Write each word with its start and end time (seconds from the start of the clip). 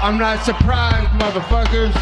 I'm 0.00 0.16
not 0.16 0.44
surprised, 0.44 1.10
motherfuckers. 1.18 1.92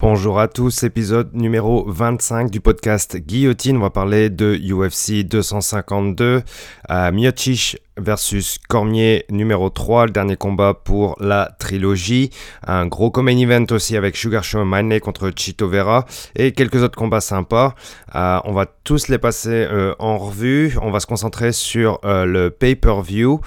Bonjour 0.00 0.40
à 0.40 0.48
tous, 0.48 0.82
épisode 0.82 1.34
numéro 1.34 1.88
25 1.88 2.50
du 2.50 2.60
podcast 2.60 3.16
Guillotine. 3.16 3.76
On 3.76 3.80
va 3.80 3.90
parler 3.90 4.30
de 4.30 4.56
UFC 4.56 5.22
252. 5.22 6.42
à 6.88 7.12
Miocic 7.12 7.78
versus 7.98 8.58
Cormier 8.68 9.24
numéro 9.30 9.70
3, 9.70 10.06
le 10.06 10.12
dernier 10.12 10.36
combat 10.36 10.74
pour 10.74 11.16
la 11.20 11.50
trilogie. 11.58 12.30
Un 12.66 12.86
gros 12.86 13.10
common 13.10 13.36
event 13.36 13.66
aussi 13.70 13.96
avec 13.96 14.16
Sugar 14.16 14.44
Show 14.44 14.64
Manley 14.64 15.00
contre 15.00 15.30
Chito 15.34 15.68
Vera 15.68 16.06
et 16.36 16.52
quelques 16.52 16.82
autres 16.82 16.96
combats 16.96 17.20
sympas. 17.20 17.74
Euh, 18.14 18.38
on 18.44 18.52
va 18.52 18.66
tous 18.66 19.08
les 19.08 19.18
passer 19.18 19.66
euh, 19.70 19.94
en 19.98 20.18
revue. 20.18 20.76
On 20.82 20.90
va 20.90 21.00
se 21.00 21.06
concentrer 21.06 21.52
sur 21.52 22.00
euh, 22.04 22.24
le 22.24 22.50
pay-per-view. 22.50 23.40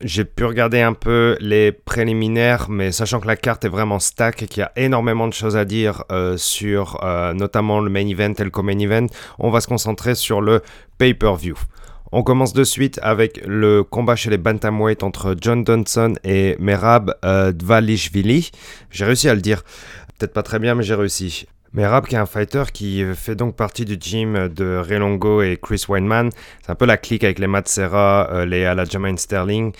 J'ai 0.00 0.24
pu 0.24 0.44
regarder 0.44 0.80
un 0.80 0.92
peu 0.92 1.36
les 1.40 1.72
préliminaires, 1.72 2.68
mais 2.68 2.92
sachant 2.92 3.20
que 3.20 3.26
la 3.26 3.36
carte 3.36 3.64
est 3.64 3.68
vraiment 3.68 3.98
stack 3.98 4.42
et 4.42 4.46
qu'il 4.46 4.60
y 4.60 4.64
a 4.64 4.72
énormément 4.76 5.28
de 5.28 5.32
choses 5.32 5.56
à 5.56 5.64
dire 5.64 6.04
sur 6.36 7.00
notamment 7.34 7.80
le 7.80 7.90
main 7.90 8.06
event 8.06 8.32
et 8.38 8.44
le 8.44 8.50
common 8.50 8.78
event, 8.78 9.06
on 9.38 9.50
va 9.50 9.60
se 9.60 9.68
concentrer 9.68 10.14
sur 10.14 10.40
le 10.40 10.62
pay-per-view. 10.98 11.56
On 12.16 12.22
commence 12.22 12.52
de 12.52 12.62
suite 12.62 13.00
avec 13.02 13.40
le 13.44 13.82
combat 13.82 14.14
chez 14.14 14.30
les 14.30 14.38
bantamweight 14.38 15.02
entre 15.02 15.34
John 15.40 15.66
Johnson 15.66 16.14
et 16.22 16.54
Merab 16.60 17.12
euh, 17.24 17.50
Dvalishvili. 17.50 18.52
J'ai 18.92 19.04
réussi 19.04 19.28
à 19.28 19.34
le 19.34 19.40
dire. 19.40 19.64
Peut-être 20.16 20.32
pas 20.32 20.44
très 20.44 20.60
bien, 20.60 20.76
mais 20.76 20.84
j'ai 20.84 20.94
réussi. 20.94 21.48
Merab, 21.74 22.06
qui 22.06 22.14
est 22.14 22.18
un 22.18 22.26
fighter 22.26 22.62
qui 22.72 23.04
fait 23.14 23.34
donc 23.34 23.56
partie 23.56 23.84
du 23.84 23.96
gym 24.00 24.48
de 24.48 24.78
Relongo 24.78 25.42
et 25.42 25.58
Chris 25.60 25.84
Weinman. 25.88 26.30
C'est 26.62 26.70
un 26.70 26.76
peu 26.76 26.86
la 26.86 26.96
clique 26.96 27.24
avec 27.24 27.40
les 27.40 27.48
Matt 27.48 27.68
Serra, 27.68 28.28
euh, 28.30 28.46
les 28.46 28.64
Aljamain 28.64 29.16
Sterling. 29.16 29.72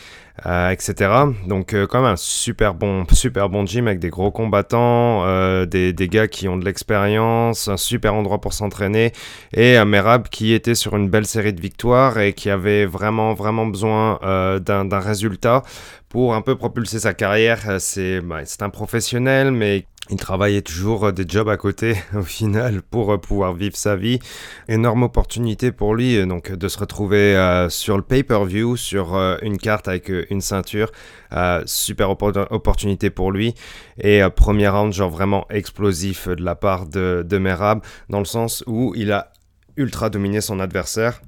Euh, 0.47 0.70
etc. 0.70 1.12
Donc 1.47 1.75
euh, 1.75 1.87
quand 1.87 2.03
même 2.03 2.11
un 2.11 2.17
super 2.17 2.75
bon, 2.75 3.06
super 3.12 3.48
bon 3.48 3.65
gym 3.67 3.87
avec 3.87 4.00
des 4.00 4.11
gros 4.11 4.33
combattants, 4.33 5.22
euh, 5.25 5.65
des, 5.65 5.95
gars 6.09 6.27
qui 6.27 6.48
ont 6.48 6.56
de 6.56 6.65
l'expérience, 6.65 7.69
un 7.69 7.77
super 7.77 8.15
endroit 8.15 8.41
pour 8.41 8.53
s'entraîner 8.53 9.12
et 9.53 9.83
Merab 9.84 10.27
qui 10.28 10.53
était 10.53 10.75
sur 10.75 10.97
une 10.97 11.09
belle 11.09 11.25
série 11.25 11.53
de 11.53 11.61
victoires 11.61 12.19
et 12.19 12.33
qui 12.33 12.50
avait 12.50 12.84
vraiment 12.84 13.33
vraiment 13.34 13.65
besoin 13.67 14.19
d'un 14.59 14.98
résultat 14.98 15.62
pour 16.09 16.34
un 16.34 16.42
peu 16.42 16.56
propulser 16.56 16.98
sa 16.98 17.15
carrière. 17.15 17.81
C'est 17.81 18.20
bah, 18.20 18.41
un 18.61 18.70
professionnel 18.70 19.53
mais 19.53 19.87
il 20.10 20.19
travaillait 20.19 20.62
toujours 20.62 21.06
euh, 21.06 21.12
des 21.12 21.24
jobs 21.27 21.48
à 21.48 21.56
côté 21.56 21.97
au 22.14 22.22
final 22.22 22.83
pour 22.83 23.12
euh, 23.12 23.19
pouvoir 23.19 23.55
vivre 23.55 23.77
sa 23.77 23.97
vie. 23.97 24.19
Énorme 24.69 25.05
opportunité 25.05 25.72
pour 25.72 25.94
lui 25.94 26.16
euh, 26.16 26.27
donc 26.27 26.52
de 26.52 26.69
se 26.69 26.78
retrouver 26.78 27.34
sur 27.70 27.97
le 27.97 28.02
pay-per-view, 28.02 28.77
sur 28.77 29.14
une 29.42 29.58
carte 29.58 29.88
avec 29.88 30.10
une 30.30 30.41
ceinture. 30.41 30.91
super 31.66 32.10
opportunité 32.10 33.10
pour 33.10 33.32
lui. 33.32 33.55
Et 33.98 34.22
premier 34.34 34.69
round 34.69 34.92
genre 34.92 35.10
vraiment 35.10 35.47
explosif 35.50 36.28
de 36.28 36.42
la 36.42 36.55
part 36.55 36.86
de, 36.86 37.25
de 37.27 37.38
Merab 37.38 37.80
dans 38.08 38.19
le 38.19 38.25
sens 38.25 38.62
où 38.66 38.92
il 38.97 39.12
a 39.12 39.32
ultra 39.77 40.10
dominé 40.10 40.41
son 40.41 40.60
adversaire. 40.60 41.20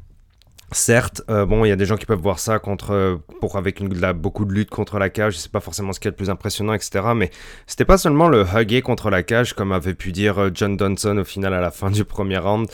Certes, 0.72 1.22
euh, 1.30 1.46
bon, 1.46 1.64
il 1.64 1.68
y 1.68 1.72
a 1.72 1.76
des 1.76 1.84
gens 1.84 1.96
qui 1.96 2.06
peuvent 2.06 2.20
voir 2.20 2.40
ça 2.40 2.58
contre, 2.58 2.92
euh, 2.92 3.16
pour 3.40 3.56
avec 3.56 3.80
beaucoup 4.16 4.44
de 4.44 4.52
lutte 4.52 4.68
contre 4.68 4.98
la 4.98 5.10
cage, 5.10 5.38
c'est 5.38 5.52
pas 5.52 5.60
forcément 5.60 5.92
ce 5.92 6.00
qui 6.00 6.08
est 6.08 6.10
le 6.10 6.16
plus 6.16 6.28
impressionnant, 6.28 6.72
etc. 6.72 7.04
Mais 7.14 7.30
c'était 7.68 7.84
pas 7.84 7.98
seulement 7.98 8.26
le 8.26 8.44
hugger 8.52 8.82
contre 8.82 9.08
la 9.08 9.22
cage, 9.22 9.52
comme 9.52 9.70
avait 9.70 9.94
pu 9.94 10.10
dire 10.10 10.40
euh, 10.40 10.50
John 10.52 10.76
Donson 10.76 11.18
au 11.18 11.24
final 11.24 11.54
à 11.54 11.60
la 11.60 11.70
fin 11.70 11.92
du 11.92 12.04
premier 12.04 12.38
round. 12.38 12.68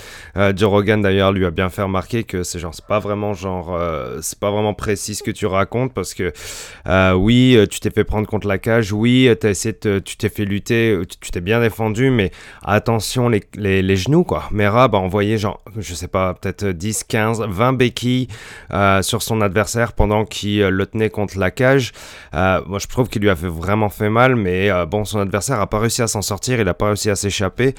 Joe 0.57 0.71
Rogan 0.71 1.03
d'ailleurs 1.03 1.33
lui 1.33 1.45
a 1.45 1.51
bien 1.51 1.69
fait 1.69 1.83
remarquer 1.83 2.25
que 2.25 2.43
c'est 2.43 2.59
genre, 2.59 2.75
c'est 2.75 2.87
pas 2.87 2.99
vraiment 2.99 3.35
genre, 3.35 3.79
c'est 4.23 4.39
pas 4.39 4.51
vraiment 4.51 4.73
précis 4.73 5.15
ce 5.15 5.23
que 5.23 5.31
tu 5.31 5.47
racontes 5.47 5.93
parce 5.93 6.15
que 6.15 6.33
oui, 7.15 7.59
tu 7.71 7.81
t'es 7.81 7.91
fait 7.91 8.05
prendre 8.05 8.27
contre 8.27 8.47
la 8.47 8.59
cage, 8.59 8.93
oui, 8.93 9.29
as 9.29 9.49
essayé 9.49 9.75
tu 9.75 10.17
t'es 10.17 10.29
fait 10.29 10.45
lutter, 10.45 10.99
tu 11.21 11.31
t'es 11.31 11.41
bien 11.41 11.61
défendu, 11.61 12.11
mais 12.11 12.31
attention 12.63 13.29
les, 13.29 13.43
les, 13.55 13.97
genoux 13.97 14.25
quoi. 14.25 14.45
Merab 14.51 14.95
a 14.95 14.99
envoyé 14.99 15.39
genre, 15.39 15.61
je 15.77 15.95
sais 15.95 16.09
pas, 16.09 16.35
peut-être 16.35 16.67
10, 16.67 17.05
15, 17.05 17.43
20 17.49 17.73
euh, 18.73 19.03
sur 19.03 19.23
son 19.23 19.41
adversaire 19.41 19.93
pendant 19.93 20.25
qu'il 20.25 20.63
euh, 20.63 20.71
le 20.71 20.87
tenait 20.87 21.11
contre 21.11 21.39
la 21.39 21.51
cage. 21.51 21.93
Euh, 22.35 22.61
moi, 22.67 22.79
je 22.79 22.87
trouve 22.87 23.09
qu'il 23.09 23.23
lui 23.23 23.31
a 23.31 23.35
vraiment 23.35 23.89
fait 23.89 24.11
mal, 24.11 24.37
mais 24.37 24.71
bon, 24.87 25.05
son 25.05 25.19
adversaire 25.19 25.61
a 25.61 25.67
pas 25.67 25.79
réussi 25.79 26.03
à 26.03 26.07
s'en 26.07 26.23
sortir, 26.23 26.61
il 26.61 26.69
a 26.69 26.75
pas 26.75 26.87
réussi 26.87 27.11
à 27.11 27.17
s'échapper. 27.17 27.75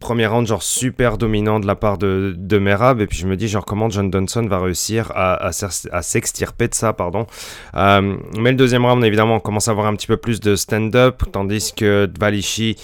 premier 0.00 0.26
round, 0.26 0.46
genre 0.46 0.62
super 0.62 1.18
dominant 1.18 1.60
de 1.60 1.66
la 1.66 1.74
part 1.74 1.98
de, 1.98 2.58
Merab, 2.58 3.00
et 3.00 3.06
puis 3.06 3.18
je 3.18 3.26
me 3.26 3.36
dis, 3.36 3.48
genre, 3.48 3.64
comment 3.64 3.90
John 3.90 4.10
Dunson 4.10 4.46
va 4.46 4.60
réussir 4.60 5.10
à, 5.14 5.46
à, 5.46 6.02
s'extirper 6.02 6.68
de 6.68 6.74
ça, 6.74 6.92
pardon. 6.92 7.26
mais 7.74 8.50
le 8.50 8.54
deuxième 8.54 8.84
round, 8.84 9.04
évidemment, 9.04 9.36
on 9.36 9.40
commence 9.40 9.68
à 9.68 9.72
avoir 9.72 9.86
un 9.86 9.94
petit 9.94 10.06
peu 10.06 10.16
plus 10.16 10.40
de 10.40 10.54
stand-up, 10.56 11.22
tandis 11.32 11.72
que 11.74 12.06
Dvalichi 12.06 12.76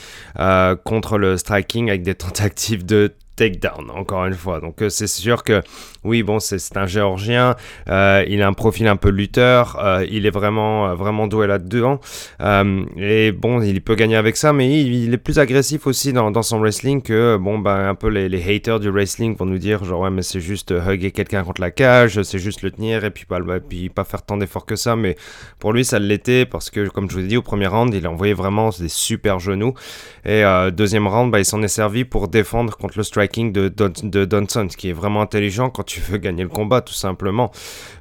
contre 0.85 1.19
le 1.19 1.37
striking 1.37 1.89
avec 1.89 2.03
des 2.03 2.15
tentatives 2.15 2.85
de 2.85 3.15
takedown, 3.39 3.91
encore 3.91 4.27
une 4.27 4.35
fois. 4.35 4.61
Donc 4.61 4.83
c'est 4.89 5.07
sûr 5.07 5.43
que 5.43 5.63
oui, 6.05 6.23
bon, 6.23 6.39
c'est 6.39 6.77
un 6.77 6.87
Géorgien, 6.87 7.57
euh, 7.89 8.25
il 8.29 8.41
a 8.41 8.47
un 8.47 8.53
profil 8.53 8.87
un 8.87 8.97
peu 8.97 9.09
lutteur, 9.09 9.79
euh, 9.83 10.07
il 10.09 10.27
est 10.27 10.31
vraiment, 10.31 10.89
euh, 10.89 10.95
vraiment 10.95 11.27
doué 11.27 11.47
là-dedans. 11.47 12.01
et 12.97 13.33
bon, 13.33 13.61
il 13.63 13.83
peut 13.83 13.95
gagner 13.95 14.17
avec 14.17 14.37
ça, 14.37 14.53
mais 14.53 14.81
il, 14.81 15.13
est 15.13 15.19
plus 15.19 15.39
agressif 15.39 15.87
aussi 15.87 16.13
dans, 16.13 16.43
son 16.43 16.61
wrestling 16.61 17.03
que, 17.03 17.37
bon, 17.37 17.59
bah, 17.59 17.89
un 17.89 17.95
peu 17.95 18.09
les, 18.09 18.49
haters 18.49 18.81
du 18.81 18.91
wrestling 18.91 19.37
vont 19.37 19.47
nous 19.47 19.59
dire, 19.59 19.85
genre, 19.85 20.01
ouais, 20.01 20.11
mais 20.11 20.23
c'est 20.23 20.41
juste 20.41 20.73
hugger 20.73 21.11
quelqu'un 21.11 21.43
contre 21.43 21.61
la 21.61 21.71
cage, 21.71 22.23
c'est 22.23 22.39
juste 22.39 22.63
le 22.63 22.71
tenir 22.71 23.05
et 23.05 23.11
puis 23.11 23.25
pas, 23.25 23.41
puis 23.69 23.89
pas 23.89 24.05
faire 24.05 24.23
tant 24.23 24.37
d'efforts 24.37 24.67
que 24.67 24.77
ça. 24.77 24.95
Mais 24.97 25.17
pour 25.59 25.73
lui, 25.73 25.85
ça 25.85 25.99
l'était 25.99 26.47
parce 26.47 26.71
que, 26.71 26.89
comme 26.89 27.11
je 27.11 27.17
vous 27.17 27.25
ai 27.25 27.29
dit, 27.29 27.37
au 27.37 27.43
premier 27.43 27.67
round, 27.67 27.93
il 27.93 28.07
a 28.07 28.11
envoyé 28.11 28.35
vraiment 28.35 28.71
des 28.71 28.89
super 28.89 29.41
genoux. 29.41 29.75
Et 30.25 30.43
deuxième 30.73 31.09
round, 31.09 31.33
bah, 31.33 31.41
il 31.41 31.45
s'en 31.45 31.63
est 31.63 31.69
servi 31.69 32.05
pour 32.05 32.29
défendre 32.29 32.77
contre 32.77 32.99
le 32.99 33.05
de, 33.37 33.69
de, 33.69 34.47
ce 34.49 34.77
qui 34.77 34.91
est 34.91 34.93
vraiment 34.93 35.23
intelligent 35.23 35.71
quand 35.71 35.83
tu 35.83 36.01
veux 36.01 36.19
gagner 36.19 36.43
le 36.43 36.49
combat, 36.49 36.81
tout 36.81 36.95
simplement. 36.95 37.51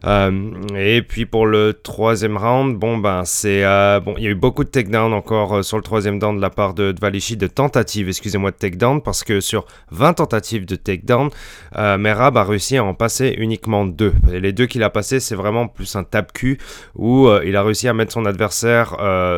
Euh, 0.06 0.54
et 0.76 1.02
puis 1.02 1.26
pour 1.26 1.46
le 1.46 1.74
troisième 1.74 2.38
round, 2.38 2.78
bon 2.78 2.98
ben 2.98 3.24
c'est 3.26 3.64
euh, 3.64 4.00
bon, 4.00 4.16
il 4.18 4.24
y 4.24 4.28
a 4.28 4.30
eu 4.30 4.36
beaucoup 4.36 4.64
de 4.64 4.70
takedown 4.70 5.14
encore 5.14 5.58
euh, 5.58 5.62
sur 5.62 5.78
le 5.78 5.84
troisième 5.84 6.20
down 6.20 6.38
de 6.38 6.42
la 6.42 6.50
part 6.50 6.74
de, 6.74 6.92
de 6.92 7.00
Valichi, 7.00 7.38
de 7.38 7.48
tentatives, 7.48 8.08
excusez-moi, 8.08 8.52
de 8.52 8.56
takedown, 8.56 9.02
parce 9.02 9.24
que 9.24 9.40
sur 9.40 9.66
20 9.92 10.14
tentatives 10.14 10.66
de 10.66 10.76
takedown, 10.76 11.30
Merab 11.76 12.38
a 12.38 12.44
réussi 12.44 12.78
à 12.78 12.84
en 12.84 12.94
passer 12.94 13.36
uniquement 13.38 13.86
deux. 13.86 14.14
Et 14.32 14.40
les 14.40 14.54
deux 14.54 14.66
qu'il 14.66 14.84
a 14.84 14.90
passés, 14.90 15.20
c'est 15.20 15.36
vraiment 15.36 15.68
plus 15.68 15.96
un 15.96 16.04
tape-cul 16.04 16.58
où 16.96 17.30
il 17.44 17.56
a 17.56 17.64
réussi 17.64 17.88
à 17.88 17.94
mettre 17.94 18.14
son 18.14 18.26
adversaire 18.26 18.96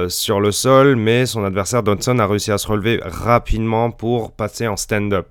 sur 0.08 0.40
le 0.40 0.52
sol, 0.52 0.96
mais 0.96 1.26
son 1.26 1.44
adversaire 1.44 1.84
Donson 1.84 2.20
a 2.20 2.28
réussi 2.28 2.52
à 2.52 2.58
se 2.58 2.68
relever 2.68 3.00
rapidement 3.04 3.92
pour 3.92 4.32
passer 4.32 4.68
en 4.68 4.78
stand-up. 4.78 5.28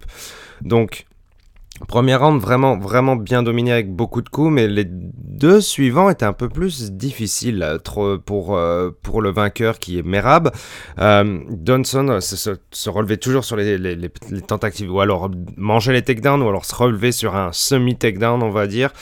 Donc 0.63 1.07
Premier 1.87 2.17
round 2.17 2.41
vraiment 2.41 2.77
vraiment 2.77 3.15
bien 3.15 3.43
dominé 3.43 3.71
avec 3.73 3.95
beaucoup 3.95 4.21
de 4.21 4.29
coups, 4.29 4.51
mais 4.51 4.67
les 4.67 4.85
deux 4.85 5.61
suivants 5.61 6.11
étaient 6.11 6.25
un 6.25 6.33
peu 6.33 6.49
plus 6.49 6.91
difficiles 6.91 7.63
euh, 7.63 8.19
pour, 8.19 8.57
euh, 8.57 8.91
pour 9.03 9.23
le 9.23 9.31
vainqueur 9.31 9.79
qui 9.79 9.99
est 9.99 10.03
Merab. 10.03 10.51
Euh, 10.99 11.39
Johnson 11.63 12.19
se, 12.21 12.57
se, 12.71 12.91
relevait 12.91 13.17
toujours 13.17 13.45
sur 13.45 13.55
les, 13.57 13.79
les, 13.79 13.95
les, 13.95 14.43
tentatives, 14.43 14.93
ou 14.93 15.01
alors 15.01 15.31
manger 15.57 15.93
les 15.93 16.03
takedowns, 16.03 16.43
ou 16.43 16.49
alors 16.49 16.65
se 16.65 16.75
relever 16.75 17.13
sur 17.13 17.37
un 17.37 17.53
semi-takedown, 17.53 18.43
on 18.43 18.51
va 18.51 18.67
dire. 18.67 18.93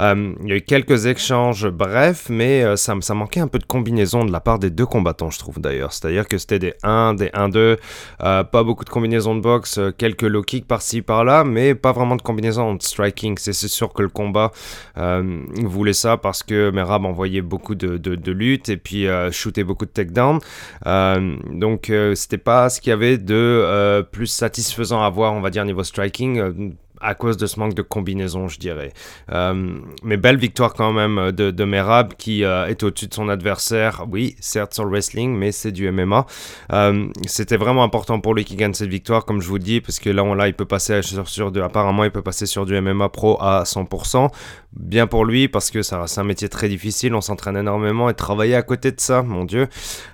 Euh, 0.00 0.34
il 0.42 0.48
y 0.48 0.52
a 0.52 0.56
eu 0.56 0.62
quelques 0.62 1.06
échanges 1.06 1.68
brefs, 1.68 2.28
mais 2.28 2.62
euh, 2.62 2.76
ça, 2.76 2.94
ça, 3.00 3.14
manquait 3.14 3.40
un 3.40 3.48
peu 3.48 3.58
de 3.58 3.64
combinaison 3.64 4.24
de 4.24 4.32
la 4.32 4.40
part 4.40 4.58
des 4.58 4.70
deux 4.70 4.86
combattants, 4.86 5.30
je 5.30 5.38
trouve 5.38 5.60
d'ailleurs. 5.60 5.92
C'est-à-dire 5.92 6.26
que 6.26 6.38
c'était 6.38 6.58
des 6.58 6.74
1, 6.82 7.14
des 7.14 7.28
1-2, 7.28 7.78
euh, 8.22 8.44
pas 8.44 8.64
beaucoup 8.64 8.84
de 8.84 8.90
combinaisons 8.90 9.34
de 9.34 9.40
boxe, 9.40 9.80
quelques 9.98 10.22
low 10.22 10.42
kicks 10.42 10.66
par-ci 10.66 11.02
par-là, 11.02 11.44
mais 11.44 11.74
pas 11.74 11.92
vraiment 11.92 12.16
de 12.16 12.22
combinaison 12.22 12.74
de 12.74 12.82
striking. 12.82 13.36
C'est 13.38 13.52
sûr 13.52 13.92
que 13.92 14.02
le 14.02 14.08
combat 14.08 14.50
voulait 14.96 15.92
ça 15.92 16.16
parce 16.16 16.42
que 16.42 16.70
Merab 16.70 17.04
envoyait 17.04 17.42
beaucoup 17.42 17.74
de, 17.74 17.96
de, 17.96 18.32
luttes 18.32 18.68
et 18.68 18.76
puis 18.76 19.06
shootait 19.30 19.64
beaucoup 19.64 19.84
de 19.84 19.90
takedowns. 19.90 20.38
donc 20.84 21.92
c'était 22.14 22.38
pas 22.38 22.70
ce 22.70 22.80
qu'il 22.80 22.90
y 22.90 22.92
avait 22.92 23.18
de 23.18 24.06
plus 24.10 24.26
satisfaisant 24.26 25.02
à 25.02 25.10
voir, 25.10 25.34
on 25.34 25.40
va 25.40 25.50
dire, 25.50 25.64
niveau 25.64 25.84
striking 25.84 26.74
à 27.02 27.14
cause 27.14 27.36
de 27.36 27.46
ce 27.46 27.58
manque 27.58 27.74
de 27.74 27.82
combinaison, 27.82 28.48
je 28.48 28.58
dirais. 28.58 28.92
Euh, 29.32 29.74
mais 30.02 30.16
belle 30.16 30.36
victoire 30.36 30.72
quand 30.72 30.92
même 30.92 31.32
de, 31.32 31.50
de 31.50 31.64
Merab 31.64 32.14
qui 32.14 32.44
euh, 32.44 32.66
est 32.66 32.82
au-dessus 32.82 33.08
de 33.08 33.14
son 33.14 33.28
adversaire. 33.28 34.04
Oui, 34.10 34.36
certes 34.40 34.74
sur 34.74 34.84
le 34.84 34.90
wrestling, 34.90 35.36
mais 35.36 35.52
c'est 35.52 35.72
du 35.72 35.90
MMA. 35.90 36.26
Euh, 36.72 37.06
c'était 37.26 37.56
vraiment 37.56 37.82
important 37.82 38.20
pour 38.20 38.34
lui 38.34 38.44
qu'il 38.44 38.56
gagne 38.56 38.74
cette 38.74 38.88
victoire, 38.88 39.24
comme 39.24 39.42
je 39.42 39.48
vous 39.48 39.58
dis, 39.58 39.80
parce 39.80 39.98
que 39.98 40.10
là, 40.10 40.22
on, 40.22 40.34
là 40.34 40.48
il 40.48 40.54
peut 40.54 40.64
passer 40.64 41.00
sur, 41.02 41.52
apparemment, 41.62 42.04
il 42.04 42.10
peut 42.10 42.22
passer 42.22 42.46
sur 42.46 42.66
du 42.66 42.80
MMA 42.80 43.08
pro 43.08 43.36
à 43.40 43.64
100%. 43.64 44.30
Bien 44.74 45.06
pour 45.06 45.26
lui, 45.26 45.48
parce 45.48 45.70
que 45.70 45.82
c'est 45.82 45.94
un 45.94 46.24
métier 46.24 46.48
très 46.48 46.68
difficile, 46.68 47.14
on 47.14 47.20
s'entraîne 47.20 47.58
énormément 47.58 48.08
et 48.08 48.14
travailler 48.14 48.54
à 48.54 48.62
côté 48.62 48.90
de 48.90 49.00
ça, 49.00 49.22
mon 49.22 49.44
Dieu. 49.44 49.68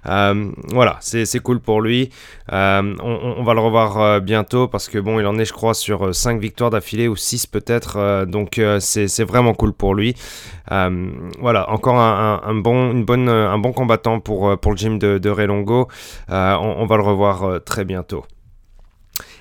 voilà, 0.04 0.98
c'est 1.00 1.40
cool 1.40 1.60
pour 1.60 1.80
lui. 1.80 2.10
On, 2.50 2.96
on, 3.00 3.44
va 3.44 3.54
le 3.54 3.60
revoir 3.60 4.20
bientôt, 4.20 4.66
parce 4.66 4.88
que 4.88 4.98
bon, 4.98 5.20
il 5.20 5.26
en 5.26 5.38
est, 5.38 5.44
je 5.44 5.52
crois, 5.52 5.74
sur 5.74 6.12
5 6.12 6.40
victoires 6.40 6.70
d'affilée 6.78 7.08
ou 7.08 7.16
6 7.16 7.46
peut-être. 7.46 8.24
donc 8.26 8.60
c'est 8.80 9.24
vraiment 9.24 9.54
cool 9.54 9.72
pour 9.72 9.94
lui. 9.94 10.14
voilà, 10.68 11.70
encore 11.70 11.98
un, 11.98 12.54
bon, 12.54 13.04
un 13.08 13.58
bon 13.58 13.72
combattant 13.72 14.20
pour, 14.20 14.58
pour 14.58 14.72
le 14.72 14.76
gym 14.76 14.98
de, 14.98 15.18
de 15.18 15.30
Relongo. 15.30 15.88
on, 16.28 16.86
va 16.86 16.96
le 16.96 17.02
revoir 17.02 17.60
très 17.64 17.84
bientôt. 17.84 18.24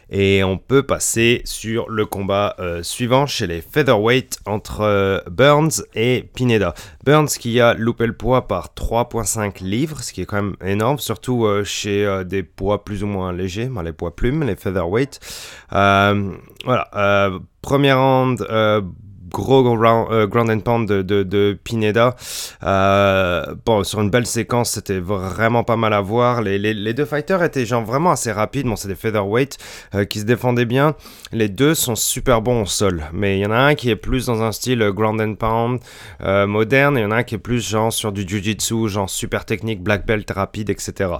Et 0.09 0.44
on 0.44 0.57
peut 0.57 0.83
passer 0.83 1.42
sur 1.45 1.89
le 1.89 2.06
combat 2.06 2.56
euh, 2.59 2.81
suivant 2.83 3.25
chez 3.25 3.48
les 3.48 3.62
featherweight 3.62 4.39
entre 4.45 4.81
euh, 4.81 5.19
Burns 5.30 5.83
et 5.95 6.30
Pineda. 6.33 6.74
Burns 7.06 7.27
qui 7.27 7.59
a 7.59 7.74
loupé 7.74 8.06
le 8.06 8.13
poids 8.13 8.48
par 8.48 8.69
3,5 8.75 9.63
livres, 9.63 10.01
ce 10.01 10.13
qui 10.13 10.21
est 10.21 10.25
quand 10.25 10.42
même 10.42 10.56
énorme, 10.63 11.00
surtout 11.00 11.45
euh, 11.45 11.63
chez 11.63 12.24
des 12.25 12.44
poids 12.44 12.86
plus 12.86 13.04
ou 13.04 13.07
moins 13.07 13.33
légers, 13.33 13.69
les 13.83 13.94
poids 13.94 14.15
plumes, 14.15 14.44
les 14.44 14.56
featherweight. 14.56 15.19
voilà, 15.71 17.31
premier 17.62 17.94
round, 17.94 18.45
gros 19.30 19.64
ground, 19.64 20.08
euh, 20.12 20.54
and 20.54 20.60
pound 20.60 20.88
de, 20.88 21.24
de, 21.24 21.58
Pineda. 21.64 22.16
Euh, 22.64 23.56
bon, 23.66 23.84
sur 23.84 24.02
une 24.02 24.10
belle 24.10 24.26
séquence, 24.26 24.72
c'était 24.72 25.00
vraiment 25.00 25.64
pas 25.64 25.76
mal 25.76 25.94
à 25.94 26.02
voir. 26.02 26.42
Les, 26.42 26.58
les, 26.58 26.94
deux 26.94 27.06
fighters 27.06 27.44
étaient 27.44 27.66
genre 27.66 27.84
vraiment 27.84 28.12
assez 28.12 28.32
rapides. 28.32 28.66
Bon, 28.68 28.76
c'est 28.76 28.88
des 28.88 28.96
featherweight 28.96 29.58
euh, 29.96 30.06
qui 30.06 30.20
se 30.20 30.26
défendaient 30.26 30.66
bien. 30.66 30.96
Les 31.32 31.50
deux 31.50 31.76
sont 31.76 31.96
super 31.96 32.42
bons 32.42 32.64
au 32.64 32.66
sol. 32.66 33.04
Mais 33.14 33.38
il 33.38 33.42
y 33.42 33.46
en 33.46 33.52
a 33.52 33.58
un 33.58 33.76
qui 33.76 33.90
est 33.90 33.96
plus 33.96 34.26
dans 34.28 34.42
un 34.42 34.52
style 34.52 34.80
ground 34.92 35.20
and 35.22 35.36
pound 35.36 35.80
moderne. 36.48 36.98
Et 36.98 37.02
il 37.02 37.04
y 37.04 37.06
en 37.06 37.12
a 37.12 37.18
un 37.18 37.24
qui 37.24 37.36
est 37.36 37.40
plus 37.40 37.68
genre 37.68 37.92
sur 37.92 38.12
du 38.12 38.28
jiu-jitsu, 38.28 38.88
genre 38.88 39.10
super 39.10 39.46
technique, 39.46 39.82
black 39.82 40.06
belt 40.06 40.30
rapide, 40.32 40.70
etc. 40.70 41.12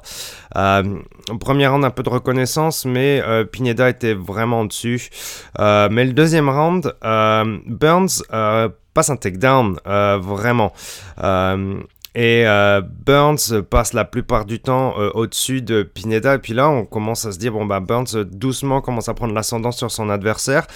premier 1.39 1.68
round, 1.68 1.83
un 1.83 1.89
peu 1.89 2.04
de 2.04 2.09
reconnaissance, 2.09 2.86
mais 2.86 3.21
Pineda 3.51 3.89
était 3.89 4.13
vraiment 4.13 4.65
dessus. 4.65 5.09
mais 5.59 6.06
le 6.06 6.13
deuxième 6.13 6.50
round, 6.50 6.94
Burns 7.01 7.96
euh, 8.33 8.69
passe 8.94 9.09
un 9.09 9.15
takedown, 9.15 9.79
euh, 9.88 10.17
vraiment. 10.17 10.73
Euh, 12.15 12.27
et 12.27 12.48
euh, 12.48 12.81
Burns 13.06 13.63
passe 13.69 13.94
la 13.94 14.06
plupart 14.06 14.45
du 14.45 14.59
temps 14.59 14.94
euh, 14.98 15.09
au-dessus 15.13 15.62
de 15.62 15.83
Pineda. 15.83 16.36
Et 16.36 16.39
puis 16.39 16.54
là, 16.54 16.69
on 16.69 16.86
commence 16.86 17.25
à 17.25 17.31
se 17.31 17.38
dire, 17.38 17.51
bon, 17.51 17.65
bah, 17.65 17.80
Burns 17.80 18.24
doucement 18.25 18.81
commence 18.81 19.09
à 19.09 19.13
prendre 19.13 19.33
l'ascendant 19.33 19.71
sur 19.71 19.92
son 19.92 20.09
adversaire. 20.09 20.68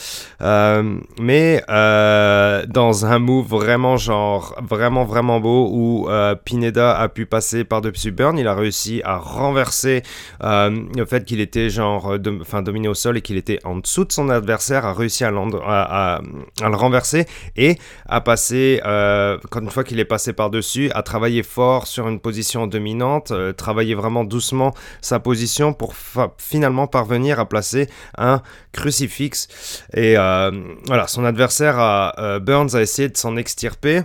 Euh, 0.41 0.97
mais 1.19 1.63
dans 1.67 3.05
un 3.05 3.19
move 3.19 3.47
vraiment, 3.47 3.97
genre, 3.97 4.55
vraiment, 4.61 5.03
vraiment 5.03 5.39
beau 5.39 5.69
où 5.71 6.09
Pineda 6.45 6.97
a 6.97 7.09
pu 7.09 7.25
passer 7.25 7.63
par-dessus 7.63 8.11
Burns, 8.11 8.37
il 8.37 8.47
a 8.47 8.55
réussi 8.55 9.01
à 9.03 9.17
renverser 9.17 10.03
le 10.41 11.05
fait 11.05 11.25
qu'il 11.25 11.39
était, 11.39 11.69
genre, 11.69 12.15
enfin, 12.41 12.61
dominé 12.61 12.87
au 12.87 12.93
sol 12.93 13.17
et 13.17 13.21
qu'il 13.21 13.37
était 13.37 13.59
en 13.63 13.77
dessous 13.77 14.05
de 14.05 14.11
son 14.11 14.29
adversaire, 14.29 14.85
a 14.85 14.93
réussi 14.93 15.23
à, 15.23 15.29
à 15.29 16.21
le 16.69 16.75
renverser 16.75 17.25
et 17.55 17.77
à 18.07 18.21
passer, 18.21 18.79
quand 18.83 19.61
une 19.61 19.69
fois 19.69 19.83
qu'il 19.83 19.99
est 19.99 20.05
passé 20.05 20.33
par-dessus, 20.33 20.91
à 20.93 21.03
travailler 21.03 21.30
fort 21.41 21.87
sur 21.87 22.07
une 22.07 22.19
position 22.19 22.67
dominante, 22.67 23.31
euh, 23.31 23.53
travailler 23.53 23.95
vraiment 23.95 24.23
doucement 24.23 24.73
sa 24.99 25.19
position 25.19 25.73
pour 25.73 25.93
finalement 26.37 26.87
parvenir 26.87 27.39
à 27.39 27.47
placer 27.47 27.89
un 28.17 28.41
crucifix. 28.73 29.47
Et 29.93 30.17
euh, 30.17 30.51
voilà, 30.87 31.07
son 31.07 31.23
adversaire, 31.23 31.79
euh, 32.19 32.39
Burns, 32.39 32.75
a 32.75 32.81
essayé 32.81 33.09
de 33.09 33.17
s'en 33.17 33.37
extirper. 33.37 34.01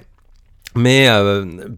Mais 0.78 1.08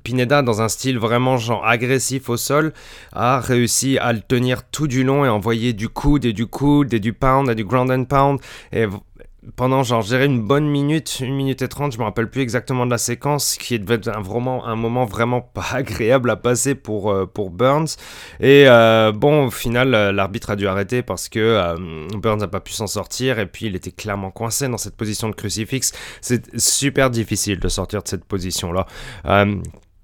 Pineda, 0.02 0.42
dans 0.42 0.60
un 0.60 0.68
style 0.68 0.98
vraiment 0.98 1.36
genre 1.36 1.64
agressif 1.64 2.28
au 2.28 2.36
sol, 2.36 2.72
a 3.12 3.38
réussi 3.38 3.96
à 3.96 4.12
le 4.12 4.20
tenir 4.20 4.64
tout 4.64 4.88
du 4.88 5.04
long 5.04 5.24
et 5.24 5.28
envoyer 5.28 5.72
du 5.72 5.88
coude 5.88 6.24
et 6.24 6.32
du 6.32 6.46
coude 6.46 6.92
et 6.92 6.98
du 6.98 7.12
pound 7.12 7.48
et 7.48 7.54
du 7.54 7.64
ground 7.64 7.92
and 7.92 8.06
pound. 8.06 8.40
Et 8.72 8.86
pendant 9.56 9.82
genre 9.82 10.02
je 10.02 10.16
une 10.16 10.42
bonne 10.42 10.66
minute, 10.66 11.20
une 11.20 11.34
minute 11.34 11.62
et 11.62 11.68
trente, 11.68 11.92
je 11.92 11.98
me 11.98 12.04
rappelle 12.04 12.28
plus 12.28 12.42
exactement 12.42 12.86
de 12.86 12.90
la 12.90 12.98
séquence, 12.98 13.56
qui 13.56 13.78
devait 13.78 13.94
être 13.94 14.08
un, 14.08 14.20
vraiment, 14.20 14.66
un 14.66 14.76
moment 14.76 15.04
vraiment 15.04 15.40
pas 15.40 15.66
agréable 15.72 16.30
à 16.30 16.36
passer 16.36 16.74
pour, 16.74 17.10
euh, 17.10 17.26
pour 17.26 17.50
Burns. 17.50 17.96
Et 18.40 18.64
euh, 18.66 19.12
bon, 19.12 19.46
au 19.46 19.50
final, 19.50 19.94
euh, 19.94 20.12
l'arbitre 20.12 20.50
a 20.50 20.56
dû 20.56 20.66
arrêter 20.66 21.02
parce 21.02 21.28
que 21.28 21.74
Burns 22.16 22.40
n'a 22.40 22.48
pas 22.48 22.60
pu 22.60 22.72
s'en 22.72 22.86
sortir 22.86 23.38
et 23.38 23.46
puis 23.46 23.66
il 23.66 23.76
était 23.76 23.92
clairement 23.92 24.30
coincé 24.30 24.68
dans 24.68 24.78
cette 24.78 24.96
position 24.96 25.28
de 25.28 25.34
crucifix. 25.34 25.92
C'est 26.20 26.58
super 26.58 27.10
difficile 27.10 27.60
de 27.60 27.68
sortir 27.68 28.02
de 28.02 28.08
cette 28.08 28.24
position-là. 28.24 28.86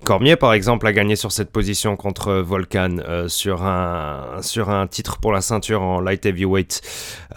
Cormier, 0.04 0.36
par 0.36 0.52
exemple, 0.52 0.86
a 0.86 0.92
gagné 0.92 1.16
sur 1.16 1.32
cette 1.32 1.50
position 1.50 1.96
contre 1.96 2.34
Volcan 2.34 2.98
euh, 2.98 3.28
sur, 3.28 3.64
un, 3.64 4.38
sur 4.42 4.68
un 4.70 4.86
titre 4.86 5.18
pour 5.18 5.32
la 5.32 5.40
ceinture 5.40 5.82
en 5.82 6.00
light 6.00 6.24
heavyweight. 6.26 6.82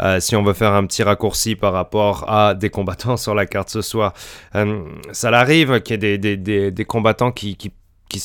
Euh, 0.02 0.20
si 0.20 0.36
on 0.36 0.44
veut 0.44 0.54
faire 0.54 0.74
un 0.74 0.86
petit 0.86 1.02
raccourci 1.02 1.56
par 1.56 1.74
rapport 1.74 2.30
à 2.30 2.54
des 2.54 2.70
combattants 2.70 3.18
sur 3.18 3.34
la 3.34 3.46
carte 3.46 3.70
ce 3.70 3.82
soir, 3.82 4.14
euh, 4.56 4.84
ça 5.14 5.32
l'arrive 5.32 5.82
qu'il 5.82 6.04
y 6.04 6.08
ait 6.08 6.18
des, 6.18 6.38
des, 6.38 6.72
des, 6.72 6.86
combattants 6.86 7.32
qui, 7.32 7.56
qui 7.56 7.72
qui, 8.10 8.24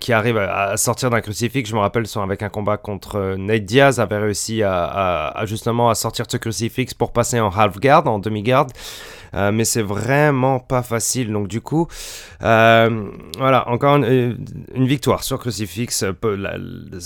qui, 0.00 0.12
arrive 0.14 0.38
à 0.38 0.74
sortir 0.78 1.10
d'un 1.10 1.20
crucifix. 1.20 1.66
Je 1.66 1.74
me 1.74 1.80
rappelle, 1.80 2.06
avec 2.16 2.42
un 2.42 2.48
combat 2.48 2.78
contre 2.78 3.36
Nate 3.36 3.64
Diaz, 3.64 4.00
avait 4.00 4.16
réussi 4.16 4.62
à, 4.62 4.84
à, 5.28 5.44
justement 5.44 5.90
à 5.90 5.94
sortir 5.94 6.24
de 6.26 6.30
ce 6.30 6.38
crucifix 6.38 6.94
pour 6.94 7.12
passer 7.12 7.38
en 7.38 7.50
half 7.50 7.78
guard, 7.78 8.06
en 8.06 8.18
demi 8.18 8.42
guard. 8.42 8.68
Euh, 9.34 9.50
mais 9.52 9.64
c'est 9.64 9.82
vraiment 9.82 10.58
pas 10.58 10.82
facile. 10.82 11.32
Donc 11.32 11.48
du 11.48 11.60
coup, 11.60 11.88
euh, 12.42 13.10
voilà, 13.38 13.68
encore 13.68 13.96
une, 13.96 14.36
victoire 14.74 15.24
sur 15.24 15.38
Crucifix. 15.38 16.04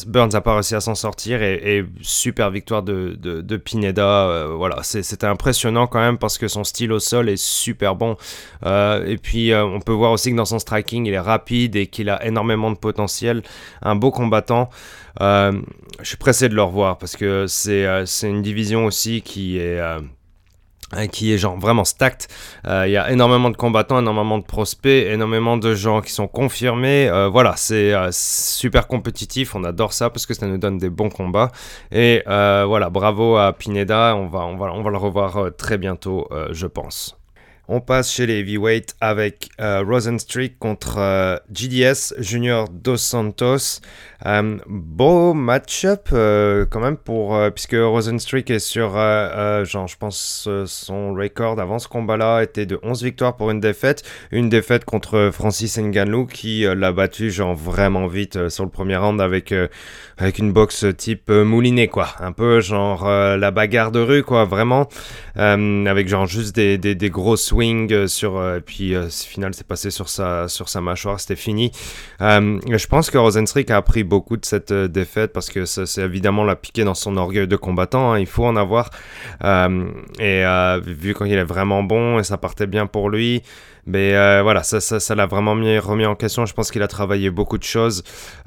Burns 0.06 0.34
a 0.34 0.40
pas 0.40 0.55
réussi 0.55 0.75
à 0.75 0.81
s'en 0.81 0.94
sortir 0.94 1.43
et, 1.43 1.84
super 2.00 2.50
victoire 2.50 2.82
de, 2.82 3.17
de, 3.20 3.56
Pineda. 3.56 4.28
Euh, 4.28 4.55
voilà, 4.56 4.82
c'était 4.82 5.26
impressionnant 5.26 5.87
quand 5.87 6.00
même 6.00 6.19
parce 6.19 6.38
que 6.38 6.49
son 6.49 6.64
style 6.64 6.93
au 6.93 6.99
sol 6.99 7.28
est 7.28 7.37
super 7.37 7.94
bon. 7.94 8.17
et 8.64 9.19
puis 9.22 9.52
on 9.55 9.81
peut 9.81 9.93
voir 9.93 10.12
aussi 10.12 10.31
que 10.31 10.37
dans 10.37 10.44
son 10.44 10.58
striking, 10.58 11.06
il 11.06 11.12
est 11.12 11.19
rapide 11.20 11.76
et 11.76 11.87
qu'il 11.87 12.11
a 12.11 12.25
énormément 12.26 12.70
de 12.70 12.79
potentiel. 12.79 13.43
Un 13.82 13.94
beau 13.94 14.11
combattant. 14.11 14.69
je 15.20 15.55
suis 16.02 16.17
pressé 16.17 16.49
de 16.49 16.55
le 16.55 16.62
revoir 16.62 16.99
parce 16.99 17.17
que 17.17 17.46
c'est 17.46 17.87
une 18.22 18.43
division 18.43 18.87
aussi 18.87 19.22
qui 19.22 19.58
est 19.58 19.81
qui 21.10 21.32
est 21.32 21.38
genre 21.38 21.58
vraiment 21.58 21.84
stacked. 21.84 22.28
Euh, 22.66 22.86
il 22.86 22.92
y 22.92 22.96
a 22.96 23.10
énormément 23.10 23.50
de 23.50 23.56
combattants, 23.56 23.98
énormément 23.98 24.38
de 24.38 24.44
prospects, 24.44 25.06
énormément 25.06 25.56
de 25.56 25.74
gens 25.74 26.00
qui 26.00 26.12
sont 26.12 26.28
confirmés. 26.28 27.08
Euh, 27.08 27.28
voilà, 27.28 27.54
c'est 27.56 27.92
euh, 27.92 28.10
super 28.12 28.86
compétitif. 28.86 29.54
On 29.54 29.64
adore 29.64 29.92
ça 29.92 30.10
parce 30.10 30.26
que 30.26 30.34
ça 30.34 30.46
nous 30.46 30.58
donne 30.58 30.78
des 30.78 30.90
bons 30.90 31.10
combats. 31.10 31.50
Et 31.92 32.22
voilà, 32.26 32.90
bravo 32.90 33.36
à 33.36 33.52
Pineda. 33.52 34.14
On 34.16 34.26
va, 34.26 34.40
on 34.40 34.56
va, 34.56 34.72
on 34.72 34.82
va 34.82 34.90
le 34.90 34.98
revoir 34.98 35.50
très 35.56 35.78
bientôt, 35.78 36.28
je 36.50 36.66
pense. 36.66 37.16
On 37.69 37.81
passe 37.81 38.13
chez 38.13 38.27
les 38.27 38.41
heavyweight 38.41 38.94
avec 39.01 39.49
Rosenstreak 39.58 40.58
contre 40.58 41.43
GDS 41.53 42.15
Junior 42.19 42.69
Dos 42.69 42.96
Santos. 42.96 43.81
Euh, 44.25 44.56
beau 44.67 45.35
match-up 45.35 46.08
euh, 46.13 46.65
quand 46.65 46.81
même 46.81 46.96
pour 46.96 47.37
euh, 47.37 47.51
puisque 47.51 47.77
Rosenstreak 47.79 48.51
est 48.51 48.61
sur 48.61 48.93
genre 48.93 49.87
je 49.87 49.96
pense 49.99 50.49
son 50.65 51.13
record 51.13 51.61
avant 51.61 51.79
ce 51.79 51.87
combat-là 51.87 52.43
était 52.43 52.65
de 52.65 52.79
11 52.82 53.03
victoires 53.03 53.37
pour 53.37 53.51
une 53.51 53.61
défaite, 53.61 54.03
une 54.31 54.49
défaite 54.49 54.85
contre 54.85 55.31
Francis 55.32 55.79
Ngannou 55.79 56.27
qui 56.27 56.65
l'a 56.65 56.93
battu 56.93 57.31
genre 57.31 57.55
vraiment 57.55 58.06
vite 58.06 58.49
sur 58.49 58.65
le 58.65 58.70
premier 58.70 58.96
round 58.96 59.20
avec 59.20 59.53
avec 60.19 60.39
une 60.39 60.53
boxe 60.53 60.87
type 60.96 61.31
moulinet 61.31 61.89
quoi, 61.89 62.08
un 62.20 62.32
peu 62.32 62.61
genre 62.61 63.06
la 63.06 63.51
bagarre 63.51 63.93
de 63.93 64.01
rue 64.01 64.23
quoi, 64.23 64.44
vraiment. 64.44 64.89
Avec 65.37 66.08
genre 66.08 66.27
juste 66.27 66.55
des, 66.55 66.79
des, 66.79 66.94
des 66.94 67.11
gros 67.11 67.37
swings 67.56 68.08
sur 68.08 68.56
et 68.56 68.60
puis 68.60 68.96
au 68.96 69.08
final 69.08 69.55
c'est 69.55 69.67
passé 69.67 69.91
sur 69.91 70.08
sa 70.08 70.48
sur 70.48 70.69
sa 70.69 70.81
mâchoire, 70.81 71.19
c'était 71.20 71.36
fini. 71.36 71.72
je 72.20 72.86
pense 72.86 73.10
que 73.10 73.19
Rosenstreak 73.19 73.70
a 73.70 73.77
appris 73.77 74.05
beaucoup 74.05 74.36
de 74.36 74.44
cette 74.44 74.72
euh, 74.72 74.89
défaite 74.89 75.32
parce 75.32 75.51
que 75.51 75.65
c'est 75.65 76.03
évidemment 76.03 76.44
la 76.44 76.56
piqué 76.56 76.84
dans 76.84 76.94
son 76.94 77.17
orgueil 77.17 77.46
de 77.46 77.56
combattant. 77.56 78.13
Hein. 78.13 78.19
il 78.19 78.27
faut 78.27 78.44
en 78.44 78.56
avoir. 78.56 78.91
Euh, 79.44 79.89
et 80.19 80.44
euh, 80.44 80.81
vu 80.84 81.15
qu'il 81.15 81.32
est 81.32 81.44
vraiment 81.44 81.82
bon 81.82 82.19
et 82.19 82.25
ça 82.25 82.36
partait 82.39 82.67
bien 82.67 82.86
pour 82.86 83.10
lui, 83.10 83.43
mais 83.86 84.14
euh, 84.16 84.43
voilà, 84.43 84.64
ça, 84.64 84.81
ça, 84.81 84.98
ça 84.98 85.14
l'a 85.14 85.26
vraiment 85.26 85.55
mis, 85.55 85.78
remis 85.78 86.06
en 86.06 86.16
question. 86.16 86.44
Je 86.44 86.52
pense 86.52 86.72
qu'il 86.72 86.82
a 86.82 86.88
travaillé 86.88 87.31
beaucoup 87.31 87.56
de 87.56 87.62
choses. 87.62 88.02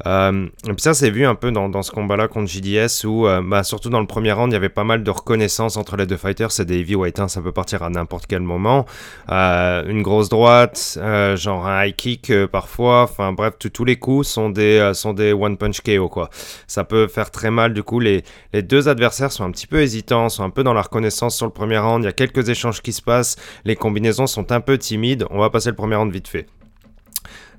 Euh, 0.06 0.48
et 0.68 0.74
puis 0.74 0.82
ça, 0.82 0.94
c'est 0.94 1.10
vu 1.10 1.26
un 1.26 1.36
peu 1.36 1.52
dans, 1.52 1.70
dans 1.70 1.82
ce 1.82 1.92
combat-là 1.92 2.28
contre 2.28 2.50
JDS 2.50 3.06
où, 3.06 3.26
euh, 3.26 3.42
bah, 3.42 3.64
surtout 3.64 3.90
dans 3.90 4.02
le 4.02 4.08
premier 4.08 4.34
round, 4.34 4.52
il 4.52 4.54
y 4.54 4.58
avait 4.58 4.68
pas 4.68 4.84
mal 4.84 5.02
de 5.02 5.10
reconnaissance 5.12 5.78
entre 5.78 5.96
les 5.96 6.06
deux 6.06 6.18
fighters. 6.18 6.52
C'est 6.52 6.66
des 6.66 6.80
heavyweights, 6.80 7.20
hein, 7.20 7.30
ça 7.30 7.42
peut 7.42 7.54
partir 7.54 7.84
à 7.84 7.90
n'importe 7.90 8.26
quel 8.28 8.42
moment. 8.42 8.86
une 9.30 10.02
grosse 10.02 10.28
droite, 10.28 11.00
genre 11.36 11.66
un 11.66 11.86
high 11.86 11.96
kick 11.96 12.34
parfois. 12.48 13.04
Enfin 13.04 13.32
bref, 13.32 13.54
tous 13.72 13.86
les 13.86 13.96
coups 13.96 14.28
sont 14.28 14.50
des, 14.50 14.92
sont 14.94 15.14
des 15.14 15.32
one 15.32 15.56
punch 15.56 15.82
KO 15.82 16.10
quoi. 16.10 16.30
Ça 16.68 16.84
peut 16.84 17.08
faire 17.08 17.32
très 17.32 17.50
mal. 17.50 17.74
Du 17.74 17.84
coup, 17.84 18.02
les, 18.02 18.24
les 18.52 18.62
deux 18.62 18.90
adversaires 18.90 19.32
sont 19.32 19.46
un 19.46 19.52
petit 19.52 19.68
peu 19.68 19.82
hésitants, 19.82 20.28
sont 20.28 20.44
un 20.44 20.50
peu 20.50 20.64
dans 20.64 20.74
la 20.74 20.82
reconnaissance 20.82 21.38
sur 21.38 21.46
le 21.46 21.54
premier 21.54 21.78
round. 21.78 22.04
Il 22.04 22.08
y 22.08 22.10
a 22.10 22.14
quelques 22.14 22.50
échanges 22.50 22.82
qui 22.82 22.92
se 22.92 23.02
passent. 23.02 23.38
Les 23.64 23.78
combinaisons 23.78 24.28
sont 24.28 24.52
un 24.52 24.60
peu 24.60 24.78
timides 24.78 25.26
on 25.30 25.40
va 25.40 25.50
passer 25.50 25.70
le 25.70 25.76
premier 25.76 25.96
round 25.96 26.12
vite 26.12 26.28
fait. 26.28 26.48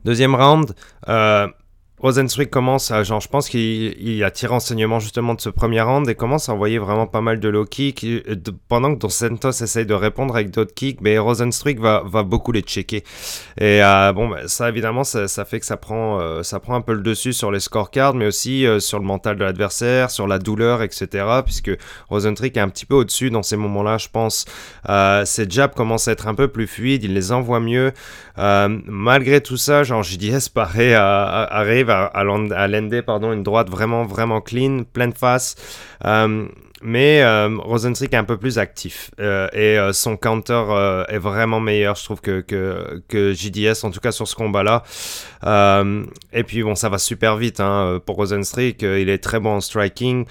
Deuxième 0.05 0.35
round, 0.35 0.75
euh, 1.09 1.49
Rosenstruik 2.03 2.49
commence 2.49 2.91
à, 2.91 3.03
je 3.03 3.29
pense 3.29 3.51
qu'il 3.51 4.25
a 4.25 4.31
tiré 4.31 4.55
enseignement 4.55 5.01
justement 5.01 5.35
de 5.35 5.41
ce 5.41 5.51
premier 5.51 5.83
round 5.83 6.09
et 6.09 6.15
commence 6.15 6.49
à 6.49 6.55
envoyer 6.55 6.79
vraiment 6.79 7.07
pas 7.07 7.21
mal 7.21 7.41
de 7.41 7.49
low 7.51 7.67
kicks 7.67 8.07
pendant 8.69 8.95
que 8.95 8.99
Dos 8.99 9.11
Santos 9.11 9.51
essaye 9.51 9.85
de 9.85 9.93
répondre 9.93 10.35
avec 10.35 10.51
d'autres 10.51 10.73
kicks, 10.73 11.03
mais 11.03 11.19
Rosenstruik 11.19 11.79
va, 11.79 12.03
va 12.07 12.23
beaucoup 12.23 12.53
les 12.53 12.63
checker. 12.63 13.05
Et 13.59 13.85
euh, 13.85 14.13
bon, 14.15 14.29
bah, 14.29 14.49
ça 14.49 14.71
évidemment, 14.71 15.05
ça, 15.05 15.45
fait 15.45 15.61
que 15.61 15.67
ça 15.67 15.77
prend, 15.77 16.21
euh, 16.21 16.43
ça 16.43 16.59
prend 16.59 16.75
un 16.75 16.81
peu 16.81 16.95
le 16.95 17.03
dessus 17.03 17.35
sur 17.35 17.51
les 17.51 17.61
scorecards, 17.61 18.15
mais 18.15 18.27
aussi 18.27 18.67
euh, 18.67 18.81
sur 18.81 18.99
le 18.99 19.05
mental 19.05 19.37
de 19.37 19.45
l'adversaire, 19.45 20.11
sur 20.11 20.27
la 20.27 20.39
douleur, 20.39 20.83
etc. 20.83 21.27
Puisque 21.45 21.71
Rosenstruik 22.09 22.57
est 22.57 22.61
un 22.61 22.71
petit 22.71 22.87
peu 22.87 22.95
au-dessus 22.95 23.31
dans 23.31 23.43
ces 23.43 23.59
moments-là, 23.59 23.99
je 23.99 24.09
pense. 24.09 24.47
ses 25.27 25.51
jabs 25.51 25.75
commencent 25.75 26.09
à 26.09 26.13
être 26.13 26.29
un 26.29 26.35
peu 26.35 26.49
plus 26.49 26.67
fluides, 26.67 27.05
il 27.05 27.13
les 27.13 27.31
envoie 27.31 27.61
mieux. 27.61 27.93
malgré 28.39 29.43
tout 29.43 29.59
ça, 29.59 29.83
genre 29.83 30.03
JDS 30.03 30.49
paraît 30.55 30.95
arrive 30.95 31.90
à, 31.91 32.07
à, 32.07 33.03
pardon, 33.03 33.33
une 33.33 33.43
droite 33.43 33.69
vraiment, 33.69 34.05
vraiment 34.05 34.41
clean, 34.41 34.85
pleine 34.93 35.13
face. 35.13 35.57
Euh, 36.05 36.47
mais 36.83 37.23
euh, 37.23 37.59
est 38.01 38.15
un 38.15 38.25
peu 38.25 38.39
plus 38.39 38.59
actif 38.59 39.11
euh, 39.21 39.49
et 39.53 39.79
euh, 39.79 39.93
son 39.93 40.17
counter 40.17 40.65
euh, 40.71 41.05
est 41.09 41.19
vraiment 41.19 41.61
meilleur, 41.61 41.95
je 41.97 42.05
trouve, 42.05 42.21
que, 42.21 42.41
que, 42.41 43.03
que, 43.09 43.33
JDS, 43.33 43.85
en 43.85 43.91
tout 43.91 44.01
cas 44.01 44.13
sur 44.13 44.27
ce 44.27 44.35
combat-là. 44.35 44.83
Et 46.33 46.45
puis 46.45 46.63
bon, 46.63 46.75
ça 46.75 46.89
va 46.89 46.99
super 46.99 47.37
vite 47.37 47.61
hein, 47.61 48.01
pour 48.05 48.17
Rosenstrick. 48.17 48.83
il 48.83 49.09
est 49.09 49.19
très 49.19 49.41
bon 49.41 49.57
en 49.57 49.61
striking. 49.61 50.25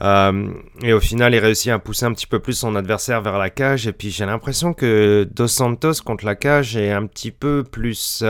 et 0.00 0.92
au 0.92 1.00
final, 1.00 1.34
il 1.34 1.38
réussit 1.38 1.70
à 1.70 1.78
pousser 1.78 2.06
un 2.06 2.12
petit 2.12 2.26
peu 2.26 2.38
plus 2.38 2.54
son 2.54 2.74
adversaire 2.76 3.22
vers 3.22 3.38
la 3.38 3.50
cage. 3.50 3.86
Et 3.86 3.92
puis 3.92 4.10
j'ai 4.10 4.26
l'impression 4.26 4.72
que 4.74 5.28
Dos 5.30 5.48
Santos 5.48 6.02
contre 6.04 6.24
la 6.24 6.34
cage 6.34 6.76
est 6.76 6.92
un 6.92 7.06
petit 7.06 7.30
peu 7.30 7.64
plus 7.64 8.24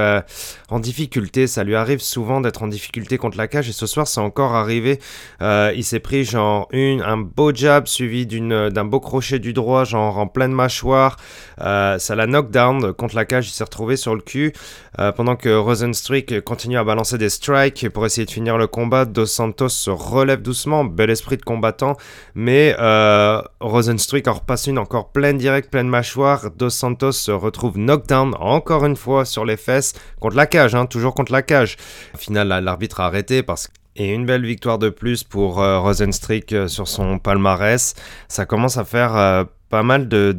en 0.68 0.80
difficulté. 0.80 1.46
Ça 1.46 1.64
lui 1.64 1.76
arrive 1.76 2.00
souvent 2.00 2.40
d'être 2.40 2.62
en 2.62 2.68
difficulté 2.68 3.18
contre 3.18 3.38
la 3.38 3.48
cage. 3.48 3.68
Et 3.68 3.72
ce 3.72 3.86
soir, 3.86 4.06
c'est 4.06 4.20
encore 4.20 4.54
arrivé. 4.54 4.98
il 5.40 5.84
s'est 5.84 6.00
pris 6.00 6.24
genre 6.24 6.68
une, 6.72 7.00
un 7.02 7.18
beau 7.18 7.52
suivi 7.86 8.26
d'un 8.26 8.84
beau 8.84 9.00
crochet 9.00 9.38
du 9.38 9.52
droit, 9.52 9.84
genre 9.84 10.18
en 10.18 10.26
pleine 10.26 10.52
mâchoire. 10.52 11.16
Euh, 11.60 11.98
ça 11.98 12.14
l'a 12.14 12.26
knockdown 12.26 12.92
contre 12.92 13.16
la 13.16 13.24
cage, 13.24 13.48
il 13.48 13.52
s'est 13.52 13.64
retrouvé 13.64 13.96
sur 13.96 14.14
le 14.14 14.20
cul. 14.20 14.52
Euh, 14.98 15.12
pendant 15.12 15.36
que 15.36 15.54
Rosenstrick 15.54 16.40
continue 16.42 16.78
à 16.78 16.84
balancer 16.84 17.18
des 17.18 17.28
strikes 17.28 17.88
pour 17.90 18.06
essayer 18.06 18.26
de 18.26 18.30
finir 18.30 18.58
le 18.58 18.66
combat, 18.66 19.04
Dos 19.04 19.26
Santos 19.26 19.70
se 19.70 19.90
relève 19.90 20.42
doucement, 20.42 20.84
bel 20.84 21.10
esprit 21.10 21.36
de 21.36 21.42
combattant. 21.42 21.96
Mais 22.34 22.76
euh, 22.78 23.42
Rosenstrick 23.60 24.28
en 24.28 24.34
repasse 24.34 24.66
une 24.66 24.78
encore 24.78 25.10
pleine 25.10 25.38
direct, 25.38 25.70
pleine 25.70 25.88
mâchoire. 25.88 26.50
Dos 26.56 26.70
Santos 26.70 27.12
se 27.12 27.30
retrouve 27.30 27.78
knockdown 27.78 28.34
encore 28.38 28.84
une 28.84 28.96
fois 28.96 29.24
sur 29.24 29.44
les 29.44 29.56
fesses 29.56 29.94
contre 30.20 30.36
la 30.36 30.46
cage, 30.46 30.74
hein, 30.74 30.86
toujours 30.86 31.14
contre 31.14 31.32
la 31.32 31.42
cage. 31.42 31.76
Au 32.14 32.18
final, 32.18 32.48
l'arbitre 32.48 33.00
a 33.00 33.06
arrêté 33.06 33.42
parce 33.42 33.68
que 33.68 33.83
et 33.96 34.12
une 34.12 34.26
belle 34.26 34.44
victoire 34.44 34.78
de 34.78 34.88
plus 34.88 35.24
pour 35.24 35.62
euh, 35.62 35.80
euh, 35.80 36.68
sur 36.68 36.88
son 36.88 37.18
palmarès. 37.18 37.94
Ça 38.28 38.46
commence 38.46 38.76
à 38.76 38.84
faire 38.84 39.16
euh, 39.16 39.44
pas 39.68 39.82
mal 39.82 40.08
de 40.08 40.36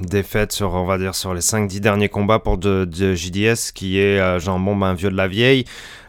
défaites 0.00 0.52
sur, 0.52 0.74
on 0.74 0.84
va 0.84 0.98
dire, 0.98 1.14
sur 1.14 1.34
les 1.34 1.40
5-10 1.40 1.80
derniers 1.80 2.08
combats 2.08 2.38
pour 2.38 2.58
de, 2.58 2.88
JDS, 3.14 3.72
qui 3.74 3.98
est 3.98 4.40
genre 4.40 4.58
bon, 4.58 4.76
ben, 4.76 4.94
vieux 4.94 5.10
de 5.10 5.16
la 5.16 5.28
vieille. 5.28 5.64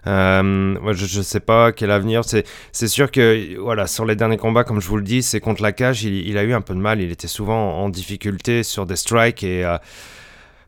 je, 0.06 0.94
je 0.94 1.22
sais 1.22 1.40
pas 1.40 1.72
quel 1.72 1.92
avenir. 1.92 2.22
C'est 2.26 2.88
sûr 2.88 3.12
que 3.12 3.58
voilà, 3.60 3.86
sur 3.88 4.06
les 4.06 4.16
derniers 4.16 4.38
combats, 4.38 4.64
comme 4.64 4.82
je 4.82 4.88
vous 4.88 4.98
le 4.98 5.04
dis, 5.04 5.22
c'est 5.22 5.40
contre 5.40 5.62
la 5.62 5.72
cage. 5.72 6.04
Il, 6.04 6.28
il, 6.28 6.38
a 6.38 6.44
eu 6.44 6.54
un 6.54 6.62
peu 6.62 6.74
de 6.74 6.80
mal. 6.80 7.02
Il 7.02 7.12
était 7.12 7.28
souvent 7.28 7.80
en 7.80 7.90
difficulté 7.90 8.64
sur 8.64 8.86
des 8.86 8.96
strikes 8.96 9.44
et 9.44 9.64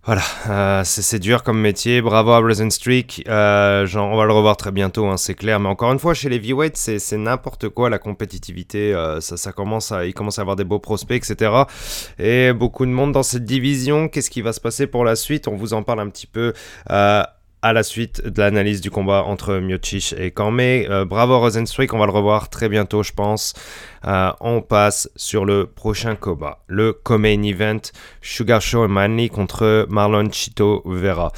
voilà, 0.06 0.22
euh, 0.50 0.82
c'est 0.84 1.20
dur 1.20 1.44
comme 1.44 1.62
métier. 1.62 2.02
Bravo 2.02 2.32
à 2.32 2.40
Rosenstreak. 2.40 3.24
Euh, 3.30 3.88
on 3.96 4.18
va 4.18 4.26
le 4.26 4.34
revoir 4.34 4.58
très 4.58 4.72
bientôt, 4.72 5.06
hein, 5.08 5.16
c'est 5.16 5.34
clair. 5.34 5.62
Mais 5.62 5.70
encore 5.70 5.94
une 5.94 6.00
fois, 6.00 6.14
chez 6.14 6.28
les 6.28 6.40
V-Weight, 6.40 6.76
c'est 6.76 7.18
n'importe 7.18 7.70
quoi 7.70 7.90
la 7.90 8.00
compétitivité. 8.00 8.94
Euh, 8.94 9.22
ça, 9.22 9.38
ça, 9.38 9.54
commence 9.54 9.94
à, 9.94 10.06
il 10.06 10.14
commence 10.14 10.40
à 10.40 10.42
avoir 10.42 10.58
des 10.58 10.66
beaux 10.66 10.80
prospects, 10.80 11.16
etc. 11.16 11.54
Et 12.20 12.52
beaucoup 12.52 12.86
de 12.86 12.92
monde 12.92 13.14
dans 13.14 13.24
cette 13.24 13.46
division. 13.46 14.10
Qu'est-ce 14.10 14.30
qui 14.30 14.42
va 14.42 14.52
se 14.52 14.60
passer 14.60 14.88
pour 14.88 15.06
la 15.06 15.16
suite? 15.16 15.48
On 15.48 15.56
vous 15.56 15.74
en 15.74 15.84
parle 15.84 16.02
un 16.02 16.10
petit 16.10 16.28
peu. 16.28 16.52
À 17.66 17.72
la 17.72 17.84
suite 17.84 18.28
de 18.28 18.42
l'analyse 18.42 18.82
du 18.82 18.92
combat 18.92 19.24
entre 19.24 19.60
Miocic 19.60 20.14
et 20.18 20.32
Cormier. 20.32 20.86
Euh, 20.90 21.06
bravo 21.06 21.40
Rosenstreak, 21.40 21.94
on 21.94 21.98
va 21.98 22.06
le 22.06 22.12
revoir 22.12 22.50
très 22.50 22.68
bientôt, 22.68 23.04
je 23.04 23.14
pense. 23.14 23.54
Euh, 24.04 24.34
on 24.42 24.62
passe 24.62 25.10
sur 25.16 25.46
le 25.46 25.66
prochain 25.66 26.16
combat, 26.16 26.60
le 26.68 26.92
co-main 26.92 27.42
event 27.42 27.80
Sugar 28.22 28.62
Show 28.62 28.90
Manly 28.90 29.30
contre 29.30 29.88
Marlon 29.88 30.30
Chito 30.30 30.82
Vera. 30.84 31.32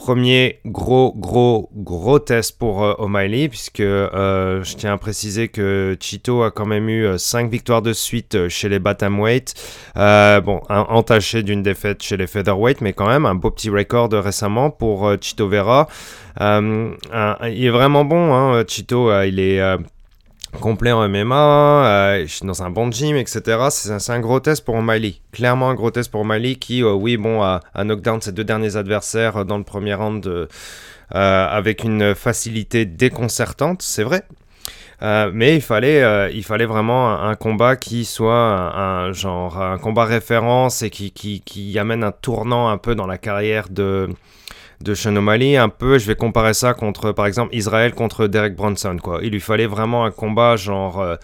Premier 0.00 0.60
gros, 0.64 1.12
gros, 1.14 1.68
gros 1.74 2.18
test 2.18 2.58
pour 2.58 2.82
euh, 2.82 2.94
O'Malley, 2.96 3.50
puisque 3.50 3.80
euh, 3.80 4.64
je 4.64 4.74
tiens 4.74 4.94
à 4.94 4.96
préciser 4.96 5.48
que 5.48 5.94
Chito 6.00 6.42
a 6.42 6.50
quand 6.50 6.64
même 6.64 6.88
eu 6.88 7.18
5 7.18 7.44
euh, 7.44 7.48
victoires 7.50 7.82
de 7.82 7.92
suite 7.92 8.48
chez 8.48 8.70
les 8.70 8.78
Bantamweight. 8.78 9.52
bon, 9.94 10.62
entaché 10.70 11.42
d'une 11.42 11.62
défaite 11.62 12.02
chez 12.02 12.16
les 12.16 12.26
Featherweight, 12.26 12.80
mais 12.80 12.94
quand 12.94 13.08
même 13.08 13.26
un 13.26 13.34
beau 13.34 13.50
petit 13.50 13.68
record 13.68 14.10
récemment 14.12 14.70
pour 14.70 15.06
Chito 15.20 15.48
Vera. 15.48 15.86
il 16.40 16.96
est 17.66 17.68
vraiment 17.68 18.06
bon, 18.06 18.34
hein, 18.34 18.64
Chito. 18.66 19.12
il 19.22 19.38
est 19.38 19.60
complet 20.58 20.92
en 20.92 21.08
MMA, 21.08 21.86
euh, 21.86 22.26
dans 22.42 22.62
un 22.62 22.70
bon 22.70 22.90
gym, 22.90 23.16
etc. 23.16 23.68
C'est 23.70 24.12
un 24.12 24.20
gros 24.20 24.40
test 24.40 24.64
pour 24.64 24.74
O'Malley. 24.74 25.14
Clairement 25.32 25.70
un 25.70 25.74
gros 25.74 25.90
test 25.90 26.10
pour 26.10 26.22
O'Malley 26.22 26.56
qui, 26.56 26.82
euh, 26.82 26.92
oui, 26.92 27.16
bon, 27.16 27.42
a, 27.42 27.60
a, 27.74 27.84
knockdown 27.84 28.20
ses 28.20 28.32
deux 28.32 28.44
derniers 28.44 28.76
adversaires 28.76 29.38
euh, 29.38 29.44
dans 29.44 29.58
le 29.58 29.64
premier 29.64 29.94
round 29.94 30.48
avec 31.12 31.82
une 31.82 32.14
facilité 32.14 32.84
déconcertante, 32.84 33.82
c'est 33.82 34.04
vrai. 34.04 34.22
mais 35.00 35.56
il 35.56 35.60
fallait, 35.60 36.32
il 36.32 36.44
fallait 36.44 36.66
vraiment 36.66 37.20
un, 37.20 37.34
combat 37.34 37.74
qui 37.74 38.04
soit 38.04 38.32
un, 38.32 39.12
genre 39.12 39.60
un 39.60 39.78
combat 39.78 40.04
référence 40.04 40.82
et 40.82 40.90
qui, 40.90 41.10
qui 41.10 41.78
amène 41.80 42.04
un 42.04 42.12
tournant 42.12 42.68
un 42.68 42.78
peu 42.78 42.94
dans 42.94 43.08
la 43.08 43.18
carrière 43.18 43.70
de, 43.70 44.08
de 44.82 44.94
Sean 44.94 45.14
O'Malley, 45.16 45.56
un 45.56 45.68
peu, 45.68 45.98
je 45.98 46.06
vais 46.06 46.14
comparer 46.14 46.54
ça 46.54 46.72
contre, 46.72 47.12
par 47.12 47.26
exemple, 47.26 47.54
Israël 47.54 47.94
contre 47.94 48.26
Derek 48.26 48.54
Bronson, 48.54 48.96
quoi. 49.02 49.20
Il 49.22 49.30
lui 49.30 49.40
fallait 49.40 49.66
vraiment 49.66 50.04
un 50.04 50.10
combat, 50.10 50.56
genre, 50.56 51.00
euh, 51.00 51.16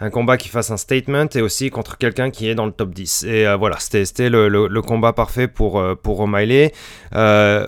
un 0.00 0.10
combat 0.10 0.36
qui 0.36 0.48
fasse 0.48 0.70
un 0.72 0.76
statement 0.76 1.26
et 1.34 1.40
aussi 1.40 1.70
contre 1.70 1.98
quelqu'un 1.98 2.30
qui 2.30 2.48
est 2.48 2.54
dans 2.54 2.66
le 2.66 2.72
top 2.72 2.90
10. 2.90 3.24
Et 3.24 3.46
euh, 3.46 3.56
voilà, 3.56 3.76
c'était 3.78 4.28
le, 4.28 4.48
le, 4.48 4.82
combat 4.82 5.12
parfait 5.12 5.46
pour, 5.46 5.78
euh, 5.78 5.94
pour 5.94 6.18
O'Malley, 6.20 6.72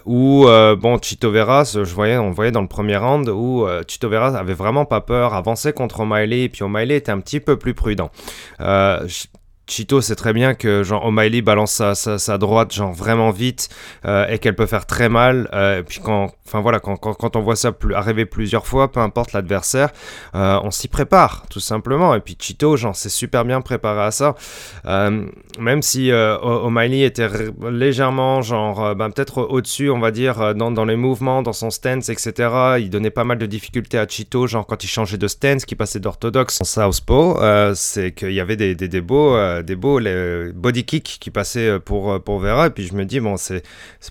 où, 0.06 0.46
bon, 0.80 0.98
Chito 1.00 1.30
Vera, 1.30 1.62
je 1.64 1.94
voyais, 1.94 2.16
on 2.18 2.30
voyait 2.32 2.52
dans 2.52 2.62
le 2.62 2.68
premier 2.68 2.96
round, 2.96 3.28
où 3.28 3.66
Chito 3.86 4.08
Vera 4.08 4.36
avait 4.36 4.54
vraiment 4.54 4.86
pas 4.86 5.02
peur, 5.02 5.34
avançait 5.34 5.72
contre 5.72 6.00
O'Malley, 6.00 6.44
et 6.44 6.48
puis 6.48 6.64
O'Malley 6.64 6.96
était 6.96 7.12
un 7.12 7.20
petit 7.20 7.38
peu 7.38 7.56
plus 7.56 7.74
prudent. 7.74 8.10
Chito 9.72 10.02
sait 10.02 10.16
très 10.16 10.34
bien 10.34 10.52
que 10.52 10.82
genre 10.82 11.06
O'Malley 11.06 11.40
balance 11.40 11.72
sa, 11.72 11.94
sa, 11.94 12.38
droite 12.38 12.74
genre 12.74 12.92
vraiment 12.92 13.30
vite 13.30 13.70
euh, 14.04 14.26
et 14.28 14.38
qu'elle 14.38 14.54
peut 14.54 14.66
faire 14.66 14.84
très 14.84 15.08
mal. 15.08 15.48
Euh, 15.54 15.80
et 15.80 15.82
puis 15.82 15.98
quand, 16.04 16.30
voilà, 16.52 16.78
quand, 16.78 16.96
quand, 16.96 17.36
on 17.36 17.40
voit 17.40 17.56
ça 17.56 17.72
arriver 17.94 18.26
plusieurs 18.26 18.66
fois, 18.66 18.92
peu 18.92 19.00
importe 19.00 19.32
l'adversaire, 19.32 19.88
euh, 20.34 20.60
on 20.62 20.70
s'y 20.70 20.88
prépare 20.88 21.46
tout 21.48 21.60
simplement. 21.60 22.14
Et 22.14 22.20
puis 22.20 22.36
Chito, 22.38 22.76
genre, 22.76 22.94
s'est 22.94 23.08
super 23.08 23.46
bien 23.46 23.62
préparé 23.62 24.02
à 24.02 24.10
ça. 24.10 24.34
même 24.84 25.80
si 25.80 26.12
O'Malley 26.12 27.00
était 27.00 27.28
légèrement 27.70 28.42
genre, 28.42 28.94
ben, 28.94 29.10
peut-être 29.10 29.38
au-dessus, 29.38 29.88
on 29.88 30.00
va 30.00 30.10
dire, 30.10 30.54
dans, 30.54 30.70
dans 30.70 30.84
les 30.84 30.96
mouvements, 30.96 31.40
dans 31.40 31.54
son 31.54 31.70
stance, 31.70 32.10
etc. 32.10 32.76
Il 32.78 32.90
donnait 32.90 33.10
pas 33.10 33.24
mal 33.24 33.38
de 33.38 33.46
difficultés 33.46 33.98
à 33.98 34.06
Chito, 34.06 34.46
genre 34.46 34.66
quand 34.66 34.84
il 34.84 34.88
changeait 34.88 35.16
de 35.16 35.28
stance, 35.28 35.64
qui 35.64 35.76
passait 35.76 36.00
d'orthodoxe 36.00 36.60
en 36.60 36.64
southpaw, 36.64 37.38
c'est 37.74 38.12
qu'il 38.12 38.32
y 38.32 38.40
avait 38.40 38.56
des, 38.56 38.74
des, 38.74 38.88
des 39.62 39.76
beaux 39.76 40.00
body 40.54 40.84
kicks 40.84 41.18
qui 41.20 41.30
passaient 41.30 41.68
euh, 41.68 41.78
pour, 41.78 42.12
euh, 42.12 42.18
pour 42.18 42.38
Vera. 42.38 42.66
Et 42.66 42.70
puis 42.70 42.84
je 42.84 42.94
me 42.94 43.04
dis, 43.04 43.20
bon, 43.20 43.36
c'est 43.36 43.62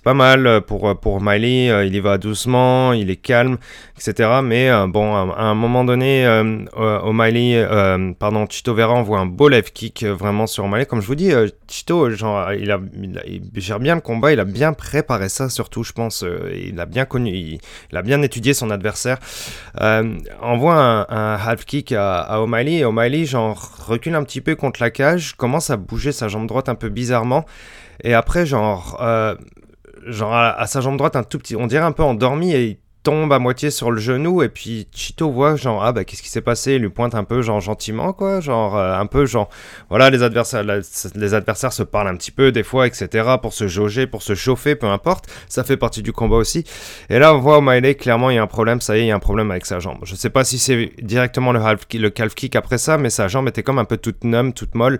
pas 0.02 0.14
mal 0.14 0.62
pour, 0.62 0.98
pour 0.98 1.20
Miley. 1.20 1.86
il 1.86 1.94
y 1.94 2.00
va 2.00 2.18
doucement, 2.18 2.92
il 2.92 3.10
est 3.10 3.16
calme, 3.16 3.58
etc. 3.96 4.40
Mais 4.42 4.70
bon, 4.88 5.14
à, 5.14 5.42
un 5.42 5.54
moment 5.54 5.84
donné, 5.84 6.26
O'Malley, 6.74 7.66
pardon, 8.18 8.46
Chito 8.48 8.74
Vera 8.74 8.92
envoie 8.92 9.18
un 9.18 9.26
beau 9.26 9.48
left 9.48 9.72
kick 9.72 10.04
vraiment 10.04 10.46
sur 10.46 10.64
O'Malley. 10.64 10.86
Comme 10.86 11.00
je 11.00 11.06
vous 11.06 11.14
dis, 11.14 11.30
Chito, 11.68 12.10
genre, 12.10 12.52
il, 12.52 12.70
a, 12.70 12.80
il, 13.26 13.42
gère 13.56 13.78
bien 13.78 13.94
le 13.94 14.00
combat, 14.00 14.32
il 14.32 14.40
a 14.40 14.44
bien 14.44 14.72
préparé 14.72 15.28
ça, 15.28 15.48
surtout, 15.48 15.84
je 15.84 15.92
pense. 15.92 16.24
il 16.54 16.80
a 16.80 16.86
bien 16.86 17.04
connu, 17.04 17.30
il, 17.30 17.96
a 17.96 18.02
bien 18.02 18.22
étudié 18.22 18.54
son 18.54 18.70
adversaire. 18.70 19.18
envoie 20.40 20.74
un, 20.74 21.06
un, 21.08 21.36
half 21.36 21.64
kick 21.64 21.92
à, 21.92 22.20
à 22.20 22.40
O'Malley 22.40 22.78
et 22.78 22.84
O'Malley, 22.84 23.24
genre, 23.24 23.72
recule 23.86 24.14
un 24.14 24.24
petit 24.24 24.40
peu 24.40 24.56
contre 24.56 24.82
la 24.82 24.90
cage 24.90 25.31
commence 25.36 25.70
à 25.70 25.76
bouger 25.76 26.12
sa 26.12 26.28
jambe 26.28 26.46
droite 26.46 26.68
un 26.68 26.74
peu 26.74 26.88
bizarrement. 26.88 27.44
Et 28.02 28.14
après, 28.14 28.46
genre, 28.46 28.98
euh, 29.00 29.34
genre 30.06 30.34
à, 30.34 30.66
sa 30.66 30.80
jambe 30.80 30.96
droite, 30.96 31.16
un 31.16 31.22
tout 31.22 31.38
petit, 31.38 31.56
on 31.56 31.66
dirait 31.66 31.84
un 31.84 31.92
peu 31.92 32.02
endormi 32.02 32.52
et 32.54 32.80
tombe 33.02 33.32
à 33.32 33.38
moitié 33.38 33.70
sur 33.70 33.90
le 33.90 34.00
genou 34.00 34.42
et 34.42 34.48
puis 34.48 34.86
Chito 34.94 35.30
voit 35.30 35.56
genre 35.56 35.84
ah 35.84 35.92
bah 35.92 36.04
qu'est-ce 36.04 36.22
qui 36.22 36.28
s'est 36.28 36.40
passé? 36.40 36.74
Il 36.74 36.82
lui 36.82 36.88
pointe 36.88 37.14
un 37.14 37.24
peu 37.24 37.42
genre 37.42 37.60
gentiment 37.60 38.12
quoi 38.12 38.40
genre 38.40 38.76
euh, 38.76 38.96
un 38.96 39.06
peu 39.06 39.26
genre 39.26 39.48
voilà 39.90 40.08
les 40.08 40.22
adversaires 40.22 40.62
les 40.62 41.34
adversaires 41.34 41.72
se 41.72 41.82
parlent 41.82 42.08
un 42.08 42.16
petit 42.16 42.30
peu 42.30 42.52
des 42.52 42.62
fois 42.62 42.86
etc 42.86 43.36
pour 43.40 43.52
se 43.52 43.66
jauger 43.66 44.06
pour 44.06 44.22
se 44.22 44.34
chauffer 44.34 44.76
peu 44.76 44.86
importe. 44.86 45.26
Ça 45.48 45.64
fait 45.64 45.76
partie 45.76 46.02
du 46.02 46.12
combat 46.12 46.36
aussi. 46.36 46.64
Et 47.10 47.18
là 47.18 47.34
on 47.34 47.38
voit 47.38 47.58
O'Malley 47.58 47.96
clairement 47.96 48.30
il 48.30 48.36
y 48.36 48.38
a 48.38 48.42
un 48.42 48.46
problème 48.46 48.80
ça 48.80 48.96
y 48.96 49.00
est 49.00 49.02
il 49.04 49.08
y 49.08 49.10
a 49.10 49.16
un 49.16 49.20
problème 49.20 49.50
avec 49.50 49.66
sa 49.66 49.80
jambe. 49.80 49.98
Je 50.04 50.14
sais 50.14 50.30
pas 50.30 50.44
si 50.44 50.58
c'est 50.58 50.92
directement 51.02 51.52
le, 51.52 51.60
half, 51.60 51.80
le 51.92 52.10
calf 52.10 52.34
kick 52.34 52.54
après 52.54 52.78
ça 52.78 52.98
mais 52.98 53.10
sa 53.10 53.26
jambe 53.26 53.48
était 53.48 53.64
comme 53.64 53.80
un 53.80 53.84
peu 53.84 53.96
toute 53.96 54.22
numb 54.22 54.54
toute 54.54 54.76
molle. 54.76 54.98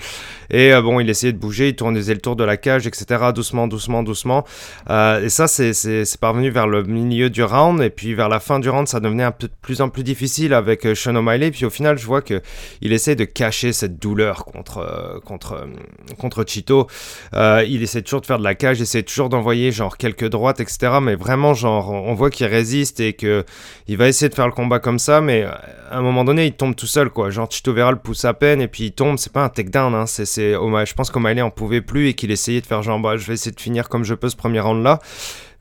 Et 0.51 0.75
euh, 0.75 0.83
bon 0.83 0.99
il 0.99 1.09
essayait 1.09 1.33
de 1.33 1.39
bouger 1.39 1.69
il 1.69 1.77
tournait 1.77 2.01
le 2.01 2.19
tour 2.19 2.35
de 2.35 2.43
la 2.43 2.57
cage 2.57 2.87
etc 2.89 3.27
doucement 3.33 3.69
doucement 3.69 4.03
doucement. 4.03 4.45
Euh, 4.91 5.25
et 5.25 5.29
ça 5.29 5.47
c'est 5.47 5.73
parvenu 6.21 6.51
vers 6.51 6.67
le 6.67 6.83
milieu 6.83 7.31
du 7.31 7.45
round 7.45 7.81
et 7.81 7.92
puis 7.93 8.15
vers 8.15 8.29
la 8.29 8.41
fin 8.41 8.59
du 8.59 8.69
round, 8.69 8.89
ça 8.89 8.99
devenait 8.99 9.23
un 9.23 9.31
peu 9.31 9.47
de 9.47 9.53
plus 9.63 9.81
en 9.81 9.89
plus 9.89 10.03
difficile 10.03 10.53
avec 10.55 10.85
euh, 10.85 10.95
Sean 10.95 11.15
O'Malley. 11.15 11.51
Puis 11.51 11.65
au 11.65 11.71
final, 11.71 11.99
je 11.99 12.07
vois 12.07 12.23
que 12.23 12.43
il 12.81 12.93
essaie 12.93 13.15
de 13.15 13.25
cacher 13.25 13.73
cette 13.73 13.99
douleur 13.99 14.45
contre 14.45 14.79
euh, 14.79 15.21
contre 15.21 15.53
euh, 15.53 16.15
contre 16.19 16.45
Chito. 16.45 16.89
il 17.33 17.83
essaie 17.83 18.03
toujours 18.03 18.21
de 18.21 18.27
faire 18.27 18.39
de 18.39 18.45
la 18.45 18.55
cage, 18.55 18.81
essaie 18.81 19.03
toujours 19.03 19.29
d'envoyer 19.29 19.71
genre 19.71 19.97
quelques 19.97 20.29
droites, 20.29 20.61
etc. 20.61 20.99
Mais 21.01 21.15
vraiment, 21.15 21.55
genre, 21.55 21.91
on 21.91 22.15
voit 22.15 22.31
qu'il 22.31 22.47
résiste 22.47 23.01
et 23.01 23.13
que 23.13 23.45
il 23.87 23.97
va 23.97 24.09
essayer 24.09 24.29
de 24.29 24.35
faire 24.35 24.47
le 24.47 24.53
combat 24.53 24.81
comme 24.81 24.99
ça. 24.99 25.21
Mais 25.21 25.45
à 25.45 25.99
un 25.99 26.03
moment 26.03 26.25
donné, 26.25 26.47
il 26.47 26.53
tombe 26.53 26.75
tout 26.75 26.87
seul, 26.87 27.11
quoi. 27.11 27.31
Genre 27.31 27.51
Chito 27.51 27.73
Vera 27.73 27.93
le 27.93 27.99
pousse 27.99 28.25
à 28.25 28.35
peine 28.35 28.61
et 28.61 28.69
puis 28.69 28.85
il 28.85 28.93
tombe. 28.93 29.19
C'est 29.19 29.33
pas 29.33 29.45
un 29.45 29.49
takedown, 29.49 29.95
hein. 29.95 30.07
C'est 30.07 30.25
c'est 30.25 30.53
je 30.53 30.95
pense 30.95 31.11
qu'O'Malley 31.11 31.43
en 31.43 31.51
pouvait 31.51 31.81
plus 31.81 32.09
et 32.09 32.15
qu'il 32.15 32.31
essayait 32.31 32.61
de 32.61 32.67
faire 32.67 32.83
genre, 32.83 32.99
bah, 32.99 33.17
je 33.17 33.27
vais 33.27 33.35
essayer 33.35 33.53
de 33.53 33.61
finir 33.61 33.89
comme 33.89 34.05
je 34.05 34.15
peux 34.15 34.29
ce 34.29 34.37
premier 34.37 34.61
round 34.61 34.83
là. 34.83 34.99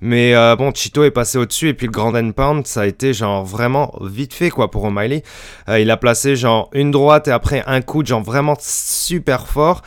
Mais 0.01 0.36
euh, 0.36 0.55
bon, 0.55 0.72
Chito 0.74 1.03
est 1.03 1.12
passé 1.12 1.38
au-dessus 1.38 1.70
et 1.70 1.74
puis 1.75 1.86
le 1.86 1.91
Grand 1.91 2.12
Pound, 2.34 2.65
ça 2.65 2.81
a 2.81 2.86
été 2.88 3.13
genre 3.13 3.46
vraiment 3.46 3.93
vite 4.01 4.34
fait 4.34 4.50
quoi 4.50 4.72
pour 4.72 4.84
O'Malley. 4.84 5.22
Euh, 5.70 5.79
il 5.79 5.91
a 5.91 5.98
placé 5.98 6.36
genre 6.36 6.72
une 6.74 6.89
droite 6.89 7.27
et 7.27 7.31
après 7.31 7.63
un 7.67 7.81
coup 7.81 8.03
genre 8.03 8.24
vraiment 8.24 8.55
super 8.60 9.48
fort, 9.48 9.84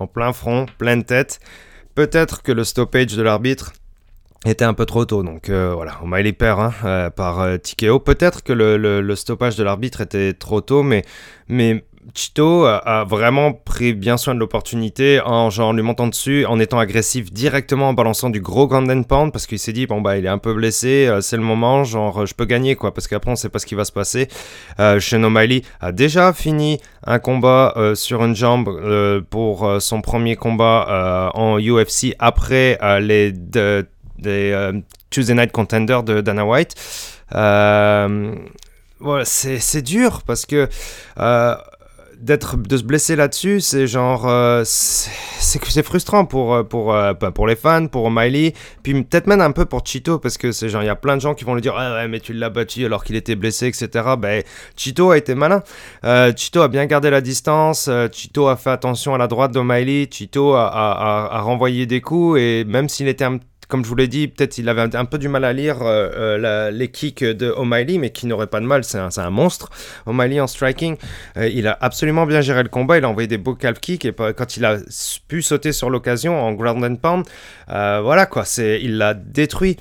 en 0.00 0.08
plein 0.08 0.32
front, 0.32 0.66
pleine 0.76 1.04
tête. 1.04 1.38
Peut-être 1.94 2.42
que 2.42 2.50
le 2.50 2.64
stoppage 2.64 3.14
de 3.14 3.22
l'arbitre 3.22 3.72
était 4.44 4.64
un 4.64 4.74
peu 4.74 4.86
trop 4.86 5.04
tôt. 5.04 5.22
Donc 5.22 5.48
euh, 5.48 5.72
voilà, 5.72 6.02
O'Malley 6.02 6.32
perd 6.32 6.58
hein, 6.58 7.10
par 7.10 7.40
euh, 7.40 7.56
Peut-être 8.04 8.42
que 8.42 8.52
le, 8.52 8.76
le, 8.76 9.00
le 9.00 9.16
stoppage 9.16 9.54
de 9.54 9.62
l'arbitre 9.62 10.00
était 10.00 10.32
trop 10.32 10.62
tôt, 10.62 10.82
mais, 10.82 11.04
mais 11.46 11.84
Chito 12.12 12.66
a, 12.66 13.04
vraiment 13.04 13.52
pris 13.52 13.94
bien 13.94 14.16
soin 14.16 14.34
de 14.34 14.40
l'opportunité 14.40 15.20
en 15.20 15.48
lui 15.72 15.82
montant 15.82 16.06
dessus, 16.06 16.44
en 16.46 16.60
étant 16.60 16.78
agressif 16.78 17.32
directement 17.32 17.88
en 17.88 17.94
balançant 17.94 18.30
du 18.30 18.40
gros 18.40 18.66
Grand 18.66 18.84
Pound 19.04 19.32
parce 19.32 19.46
qu'il 19.46 19.58
s'est 19.58 19.72
dit 19.72 19.86
bon 19.86 20.00
bah 20.00 20.18
il 20.18 20.26
est 20.26 20.28
un 20.28 20.38
peu 20.38 20.52
blessé, 20.52 21.06
euh, 21.06 21.20
c'est 21.20 21.36
le 21.36 21.42
moment, 21.42 21.84
genre 21.84 22.26
je 22.26 22.34
peux 22.34 22.44
gagner 22.44 22.74
quoi 22.74 22.92
parce 22.92 23.08
qu'après 23.08 23.30
on 23.30 23.36
sait 23.36 23.48
pas 23.48 23.58
ce 23.58 23.66
qui 23.66 23.74
va 23.74 23.84
se 23.84 23.92
passer. 23.92 24.28
Euh, 24.80 25.00
O'Malley 25.12 25.62
a 25.80 25.92
déjà 25.92 26.32
fini 26.32 26.80
un 27.06 27.18
combat 27.18 27.72
euh, 27.76 27.94
sur 27.94 28.24
une 28.24 28.34
jambe 28.34 28.68
euh, 28.68 29.20
pour 29.28 29.80
son 29.80 30.00
premier 30.00 30.36
combat 30.36 31.30
en 31.34 31.58
UFC 31.58 32.14
après 32.18 32.78
les, 33.00 33.32
Tuesday 35.10 35.34
Night 35.34 35.52
Contender 35.52 36.00
de 36.04 36.20
Dana 36.20 36.44
White. 36.44 36.74
voilà, 37.30 39.24
c'est 39.24 39.82
dur 39.82 40.22
parce 40.26 40.46
que 40.46 40.68
d'être 42.20 42.56
de 42.56 42.76
se 42.76 42.82
blesser 42.82 43.16
là-dessus, 43.16 43.60
c'est 43.60 43.86
genre 43.86 44.26
euh, 44.26 44.62
c'est 44.64 45.10
c'est 45.64 45.82
frustrant 45.82 46.24
pour 46.24 46.54
euh, 46.54 46.62
pour 46.62 46.94
euh, 46.94 47.12
bah, 47.14 47.30
pour 47.30 47.46
les 47.46 47.56
fans, 47.56 47.86
pour 47.86 48.10
Miley, 48.10 48.54
puis 48.82 48.94
peut-être 49.04 49.26
même 49.26 49.40
un 49.40 49.52
peu 49.52 49.64
pour 49.64 49.84
Chito 49.84 50.18
parce 50.18 50.38
que 50.38 50.52
c'est 50.52 50.68
genre 50.68 50.82
il 50.82 50.86
y 50.86 50.90
a 50.90 50.96
plein 50.96 51.16
de 51.16 51.20
gens 51.20 51.34
qui 51.34 51.44
vont 51.44 51.54
lui 51.54 51.62
dire 51.62 51.74
ah 51.76 51.94
ouais 51.94 52.08
mais 52.08 52.20
tu 52.20 52.32
l'as 52.32 52.50
battu 52.50 52.84
alors 52.84 53.04
qu'il 53.04 53.16
était 53.16 53.36
blessé 53.36 53.66
etc. 53.66 53.88
Ben 54.18 54.42
Chito 54.76 55.10
a 55.10 55.18
été 55.18 55.34
malin, 55.34 55.62
Chito 56.36 56.62
a 56.62 56.68
bien 56.68 56.86
gardé 56.86 57.10
la 57.10 57.20
distance, 57.20 57.90
Chito 58.12 58.48
a 58.48 58.56
fait 58.56 58.70
attention 58.70 59.14
à 59.14 59.18
la 59.18 59.26
droite 59.26 59.52
d'O'Malley, 59.52 60.08
Chito 60.10 60.54
a, 60.54 60.66
a, 60.66 61.36
a, 61.36 61.40
renvoyé 61.40 61.86
des 61.86 62.00
coups 62.00 62.38
et 62.38 62.64
même 62.64 62.88
s'il 62.88 63.08
était 63.08 63.24
un 63.24 63.38
comme 63.74 63.82
je 63.82 63.88
vous 63.88 63.96
l'ai 63.96 64.06
dit, 64.06 64.28
peut-être 64.28 64.56
il 64.58 64.68
avait 64.68 64.94
un 64.94 65.04
peu 65.04 65.18
du 65.18 65.26
mal 65.26 65.44
à 65.44 65.52
lire 65.52 65.82
euh, 65.82 66.08
euh, 66.16 66.70
les 66.70 66.92
kicks 66.92 67.24
de 67.24 67.50
O'Malley, 67.50 67.98
mais 67.98 68.10
qui 68.10 68.28
n'aurait 68.28 68.46
pas 68.46 68.60
de 68.60 68.66
mal, 68.66 68.84
c'est 68.84 68.98
un, 68.98 69.30
monstre. 69.30 69.68
O'Malley 70.06 70.38
en 70.38 70.46
striking, 70.46 70.96
euh, 71.36 71.48
il 71.48 71.66
a 71.66 71.76
absolument 71.80 72.24
bien 72.24 72.40
géré 72.40 72.62
le 72.62 72.68
combat, 72.68 72.98
il 72.98 73.04
a 73.04 73.08
envoyé 73.08 73.26
des 73.26 73.36
beaux 73.36 73.56
calf 73.56 73.80
kicks, 73.80 74.04
et 74.04 74.12
quand 74.12 74.56
il 74.56 74.64
a 74.64 74.76
pu 75.26 75.42
sauter 75.42 75.72
sur 75.72 75.90
l'occasion 75.90 76.40
en 76.40 76.52
ground 76.52 76.84
and 76.84 76.94
pound, 77.02 77.24
voilà 77.66 78.26
quoi, 78.26 78.44
il 78.58 78.96
l'a 78.96 79.12
détruit. 79.12 79.76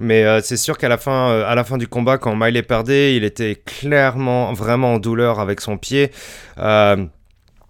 Mais 0.00 0.42
c'est 0.42 0.56
sûr 0.56 0.76
qu'à 0.76 0.88
la 0.88 0.98
fin, 0.98 1.40
à 1.42 1.54
la 1.54 1.62
fin 1.62 1.78
du 1.78 1.86
combat, 1.86 2.18
quand 2.18 2.34
Miley 2.34 2.64
perdait, 2.64 3.14
il 3.14 3.22
était 3.22 3.62
clairement 3.64 4.52
vraiment 4.54 4.94
en 4.94 4.98
douleur 4.98 5.38
avec 5.38 5.60
son 5.60 5.78
pied. 5.78 6.10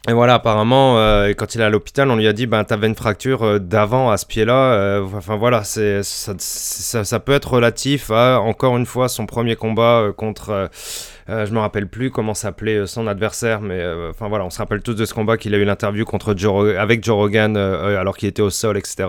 Et 0.09 0.13
voilà, 0.13 0.35
apparemment, 0.35 0.99
euh, 0.99 1.33
quand 1.37 1.57
il 1.57 1.61
est 1.61 1.65
à 1.65 1.69
l'hôpital, 1.69 2.09
on 2.13 2.17
lui 2.17 2.29
a 2.29 2.33
dit, 2.33 2.47
ben, 2.47 2.63
t'avais 2.63 2.87
une 2.87 2.95
fracture 2.95 3.43
euh, 3.43 3.59
d'avant 3.59 4.09
à 4.09 4.17
ce 4.17 4.25
pied-là. 4.25 4.75
Euh, 4.75 5.05
enfin 5.13 5.35
voilà, 5.35 5.65
c'est, 5.65 6.05
ça, 6.05 7.03
ça, 7.05 7.21
peut 7.21 7.33
être 7.33 7.55
relatif 7.55 8.13
à, 8.13 8.41
encore 8.41 8.77
une 8.77 8.87
fois, 8.87 9.09
son 9.09 9.27
premier 9.27 9.57
combat 9.57 10.13
contre, 10.17 10.71
je 11.29 11.53
me 11.53 11.59
rappelle 11.59 11.89
plus 11.89 12.13
comment 12.13 12.35
s'appelait 12.35 12.87
son 12.87 13.09
adversaire, 13.09 13.61
mais 13.61 13.85
enfin 14.11 14.29
voilà, 14.29 14.45
on 14.45 14.51
se 14.51 14.59
rappelle 14.59 14.81
tous 14.81 14.95
de 14.95 15.05
ce 15.05 15.13
combat 15.13 15.37
qu'il 15.37 15.55
a 15.57 15.59
eu 15.59 15.65
l'interview 15.65 16.05
contre 16.05 16.35
Joe, 16.37 16.77
avec 16.77 17.03
Joe 17.03 17.17
Rogan 17.17 17.57
alors 17.57 18.17
qu'il 18.17 18.29
était 18.29 18.43
au 18.43 18.51
sol, 18.51 18.77
etc. 18.77 19.09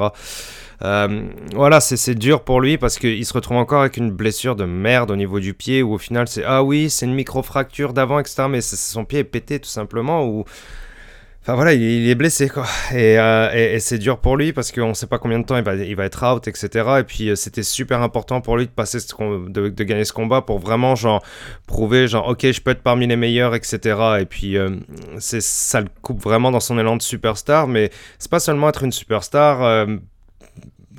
voilà, 0.82 1.80
c'est 1.80 2.16
dur 2.16 2.42
pour 2.42 2.60
lui 2.60 2.80
parce 2.80 2.98
qu'il 2.98 3.24
se 3.24 3.34
retrouve 3.34 3.58
encore 3.58 3.82
avec 3.82 3.98
une 3.98 4.10
blessure 4.10 4.56
de 4.56 4.66
merde 4.66 5.12
au 5.12 5.16
niveau 5.16 5.40
du 5.40 5.54
pied 5.54 5.84
où 5.84 5.94
au 5.94 6.00
final 6.00 6.28
c'est 6.28 6.44
ah 6.44 6.64
oui, 6.64 6.90
c'est 6.90 7.06
une 7.06 7.14
micro-fracture 7.14 7.94
d'avant, 7.94 8.18
etc. 8.20 8.46
Mais 8.50 8.62
son 8.62 9.06
pied 9.06 9.20
est 9.20 9.24
pété 9.24 9.60
tout 9.60 9.70
simplement 9.70 10.26
ou 10.26 10.44
Enfin 11.48 11.56
voilà, 11.56 11.74
il, 11.74 12.10
est 12.10 12.16
blessé 12.16 12.50
quoi. 12.50 12.66
Euh, 12.92 13.54
et, 13.54 13.80
c'est 13.80 14.00
dur 14.00 14.18
pour 14.18 14.36
lui 14.36 14.52
parce 14.52 14.74
qu'on 14.74 14.90
ne 14.90 14.94
sait 14.94 15.08
pas 15.08 15.18
combien 15.18 15.40
de 15.40 15.46
temps 15.46 15.56
il 15.56 15.64
va, 15.64 15.76
il 15.76 15.96
va 15.96 16.04
être 16.04 16.26
out, 16.26 16.46
etc. 16.46 16.86
Et 17.00 17.04
puis 17.04 17.30
euh, 17.30 17.36
c'était 17.36 17.64
super 17.64 18.02
important 18.02 18.42
pour 18.42 18.58
lui 18.58 18.66
de 18.66 18.72
passer 18.72 18.98
de, 18.98 19.70
de, 19.70 19.84
gagner 19.86 20.04
ce 20.04 20.12
combat 20.12 20.42
pour 20.42 20.60
vraiment 20.60 20.96
genre 20.96 21.24
prouver 21.66 22.10
genre 22.10 22.28
ok 22.28 22.52
je 22.52 22.60
peux 22.60 22.72
être 22.72 22.84
parmi 22.84 23.08
les 23.08 23.16
meilleurs, 23.16 23.56
etc. 23.56 23.98
Et 24.20 24.26
puis 24.26 24.58
euh, 24.58 24.76
ça 25.20 25.80
le 25.80 25.88
coupe 26.02 26.22
vraiment 26.22 26.52
dans 26.52 26.60
son 26.60 26.78
élan 26.78 26.98
de 26.98 27.02
superstar. 27.02 27.70
Mais 27.70 27.92
c'est 28.20 28.30
pas 28.30 28.42
seulement 28.42 28.68
être 28.68 28.84
une 28.84 28.92
superstar 28.92 29.88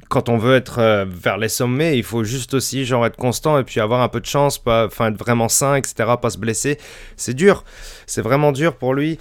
quand 0.08 0.30
on 0.30 0.38
veut 0.38 0.56
être 0.56 1.04
vers 1.06 1.36
les 1.36 1.50
sommets, 1.50 1.98
il 1.98 2.02
faut 2.02 2.24
juste 2.24 2.54
aussi 2.54 2.86
genre 2.86 3.04
être 3.04 3.18
constant 3.18 3.58
et 3.58 3.64
puis 3.64 3.80
avoir 3.80 4.00
un 4.00 4.08
peu 4.08 4.20
de 4.20 4.24
chance, 4.24 4.56
pas, 4.56 4.86
enfin 4.86 5.12
être 5.12 5.18
vraiment 5.18 5.50
sain, 5.50 5.74
etc. 5.74 6.14
Pas 6.22 6.30
se 6.30 6.38
blesser. 6.38 6.78
C'est 7.18 7.34
dur, 7.34 7.64
c'est 8.06 8.22
vraiment 8.22 8.52
dur 8.52 8.76
pour 8.76 8.94
lui. 8.94 9.18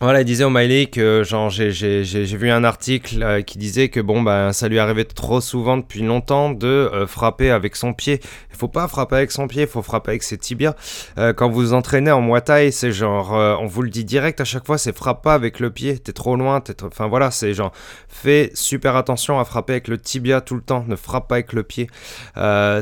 Voilà, 0.00 0.20
il 0.20 0.24
disait 0.24 0.44
au 0.44 0.50
Miley 0.50 0.86
que 0.86 1.24
genre 1.24 1.50
j'ai 1.50 2.24
vu 2.36 2.50
un 2.52 2.62
article 2.62 3.20
euh, 3.20 3.42
qui 3.42 3.58
disait 3.58 3.88
que 3.88 3.98
bon 3.98 4.22
bah 4.22 4.52
ça 4.52 4.68
lui 4.68 4.78
arrivait 4.78 5.04
trop 5.04 5.40
souvent 5.40 5.76
depuis 5.76 6.02
longtemps 6.02 6.50
de 6.50 6.68
euh, 6.68 7.08
frapper 7.08 7.50
avec 7.50 7.74
son 7.74 7.92
pied. 7.92 8.20
Il 8.52 8.56
faut 8.56 8.68
pas 8.68 8.86
frapper 8.86 9.16
avec 9.16 9.32
son 9.32 9.48
pied, 9.48 9.62
il 9.62 9.68
faut 9.68 9.82
frapper 9.82 10.10
avec 10.10 10.22
ses 10.22 10.38
tibias. 10.38 10.74
Euh, 11.18 11.32
quand 11.32 11.50
vous 11.50 11.72
entraînez 11.72 12.12
en 12.12 12.20
Muay 12.20 12.40
Thai, 12.42 12.70
c'est 12.70 12.92
genre 12.92 13.32
on 13.32 13.66
vous 13.66 13.82
le 13.82 13.90
dit 13.90 14.04
direct 14.04 14.40
à 14.40 14.44
chaque 14.44 14.64
fois, 14.66 14.78
c'est 14.78 14.96
frappe 14.96 15.24
pas 15.24 15.34
avec 15.34 15.58
le 15.58 15.70
pied, 15.70 15.98
t'es 15.98 16.12
trop 16.12 16.36
loin, 16.36 16.60
t'es 16.60 16.80
enfin 16.84 17.08
voilà, 17.08 17.32
c'est 17.32 17.52
genre 17.52 17.72
fais 18.06 18.52
super 18.54 18.94
attention 18.94 19.40
à 19.40 19.44
frapper 19.44 19.72
avec 19.72 19.88
le 19.88 19.98
tibia 19.98 20.40
tout 20.40 20.54
le 20.54 20.62
temps, 20.62 20.84
ne 20.86 20.94
frappe 20.94 21.26
pas 21.26 21.36
avec 21.36 21.52
le 21.52 21.64
pied. 21.64 21.88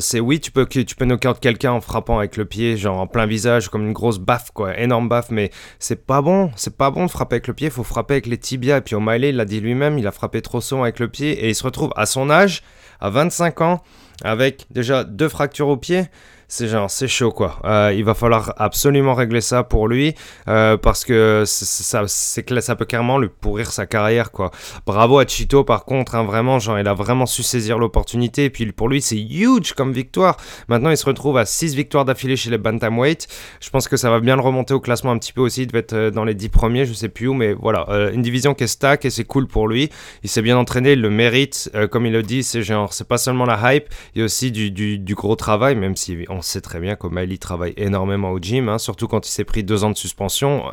c'est 0.00 0.20
oui, 0.20 0.38
tu 0.38 0.50
peux 0.50 0.66
tu 0.66 0.94
peux 0.94 1.06
knockout 1.06 1.40
quelqu'un 1.40 1.72
en 1.72 1.80
frappant 1.80 2.18
avec 2.18 2.36
le 2.36 2.44
pied, 2.44 2.76
genre 2.76 3.00
en 3.00 3.06
plein 3.06 3.24
visage 3.24 3.70
comme 3.70 3.86
une 3.86 3.94
grosse 3.94 4.18
baffe 4.18 4.50
quoi, 4.50 4.78
énorme 4.78 5.08
baffe 5.08 5.30
mais 5.30 5.50
c'est 5.78 6.04
pas 6.04 6.20
bon, 6.20 6.50
c'est 6.56 6.76
pas 6.76 6.90
bon 6.90 7.05
frapper 7.08 7.36
avec 7.36 7.46
le 7.48 7.54
pied, 7.54 7.68
il 7.68 7.72
faut 7.72 7.84
frapper 7.84 8.14
avec 8.14 8.26
les 8.26 8.38
tibias. 8.38 8.78
Et 8.78 8.80
puis 8.80 8.94
O'Malley, 8.94 9.30
il 9.30 9.36
l'a 9.36 9.44
dit 9.44 9.60
lui-même, 9.60 9.98
il 9.98 10.06
a 10.06 10.12
frappé 10.12 10.42
trop 10.42 10.60
souvent 10.60 10.82
avec 10.82 10.98
le 10.98 11.08
pied 11.08 11.32
et 11.32 11.48
il 11.48 11.54
se 11.54 11.62
retrouve 11.64 11.92
à 11.96 12.06
son 12.06 12.30
âge, 12.30 12.62
à 13.00 13.10
25 13.10 13.60
ans, 13.60 13.82
avec 14.22 14.66
déjà 14.70 15.04
deux 15.04 15.28
fractures 15.28 15.68
au 15.68 15.76
pied 15.76 16.06
c'est 16.48 16.68
genre, 16.68 16.90
c'est 16.90 17.08
chaud 17.08 17.32
quoi. 17.32 17.58
Euh, 17.64 17.92
il 17.96 18.04
va 18.04 18.14
falloir 18.14 18.54
absolument 18.56 19.14
régler 19.14 19.40
ça 19.40 19.64
pour 19.64 19.88
lui 19.88 20.14
euh, 20.48 20.76
parce 20.76 21.04
que 21.04 21.42
ça, 21.44 22.04
c'est 22.06 22.60
ça 22.60 22.76
peut 22.76 22.84
carrément 22.84 23.18
lui 23.18 23.28
pourrir 23.28 23.72
sa 23.72 23.86
carrière 23.86 24.30
quoi. 24.30 24.50
Bravo 24.86 25.18
à 25.18 25.26
Chito 25.26 25.64
par 25.64 25.84
contre, 25.84 26.14
hein, 26.14 26.22
vraiment, 26.24 26.58
genre, 26.58 26.78
il 26.78 26.86
a 26.86 26.94
vraiment 26.94 27.26
su 27.26 27.42
saisir 27.42 27.78
l'opportunité. 27.78 28.44
Et 28.44 28.50
puis 28.50 28.70
pour 28.72 28.88
lui, 28.88 29.02
c'est 29.02 29.18
huge 29.18 29.72
comme 29.72 29.92
victoire. 29.92 30.36
Maintenant, 30.68 30.90
il 30.90 30.96
se 30.96 31.04
retrouve 31.04 31.36
à 31.36 31.46
6 31.46 31.74
victoires 31.74 32.04
d'affilée 32.04 32.36
chez 32.36 32.50
les 32.50 32.58
Bantamweight. 32.58 33.26
Je 33.60 33.70
pense 33.70 33.88
que 33.88 33.96
ça 33.96 34.10
va 34.10 34.20
bien 34.20 34.36
le 34.36 34.42
remonter 34.42 34.74
au 34.74 34.80
classement 34.80 35.10
un 35.10 35.18
petit 35.18 35.32
peu 35.32 35.40
aussi. 35.40 35.62
Il 35.62 35.66
devait 35.66 35.80
être 35.80 35.94
euh, 35.94 36.10
dans 36.10 36.24
les 36.24 36.34
10 36.34 36.48
premiers, 36.50 36.86
je 36.86 36.92
sais 36.92 37.08
plus 37.08 37.26
où, 37.26 37.34
mais 37.34 37.54
voilà, 37.54 37.86
une 38.12 38.22
division 38.22 38.54
qui 38.54 38.64
est 38.64 38.68
stack 38.68 39.04
et 39.04 39.10
c'est 39.10 39.24
cool 39.24 39.48
pour 39.48 39.66
lui. 39.66 39.90
Il 40.22 40.28
s'est 40.28 40.42
bien 40.42 40.56
entraîné, 40.56 40.92
il 40.92 41.00
le 41.00 41.10
mérite. 41.10 41.70
comme 41.90 42.06
il 42.06 42.12
le 42.12 42.22
dit, 42.22 42.42
c'est 42.42 42.62
genre, 42.62 42.92
c'est 42.92 43.08
pas 43.08 43.18
seulement 43.18 43.44
la 43.44 43.74
hype, 43.74 43.88
il 44.14 44.20
y 44.20 44.22
a 44.22 44.24
aussi 44.24 44.52
du, 44.52 44.70
du, 44.70 44.98
du 44.98 45.14
gros 45.14 45.36
travail, 45.36 45.74
même 45.74 45.96
si 45.96 46.16
on 46.28 46.35
sait 46.42 46.60
très 46.60 46.80
bien 46.80 46.96
qu'O'Malley 46.96 47.38
travaille 47.38 47.74
énormément 47.76 48.30
au 48.30 48.38
gym, 48.38 48.68
hein, 48.68 48.78
surtout 48.78 49.08
quand 49.08 49.26
il 49.26 49.30
s'est 49.30 49.44
pris 49.44 49.64
deux 49.64 49.84
ans 49.84 49.90
de 49.90 49.96
suspension. 49.96 50.64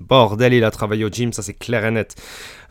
Bordel, 0.00 0.52
il 0.52 0.64
a 0.64 0.70
travaillé 0.70 1.04
au 1.04 1.08
gym, 1.08 1.32
ça 1.32 1.42
c'est 1.42 1.54
clair 1.54 1.84
et 1.84 1.90
net. 1.90 2.14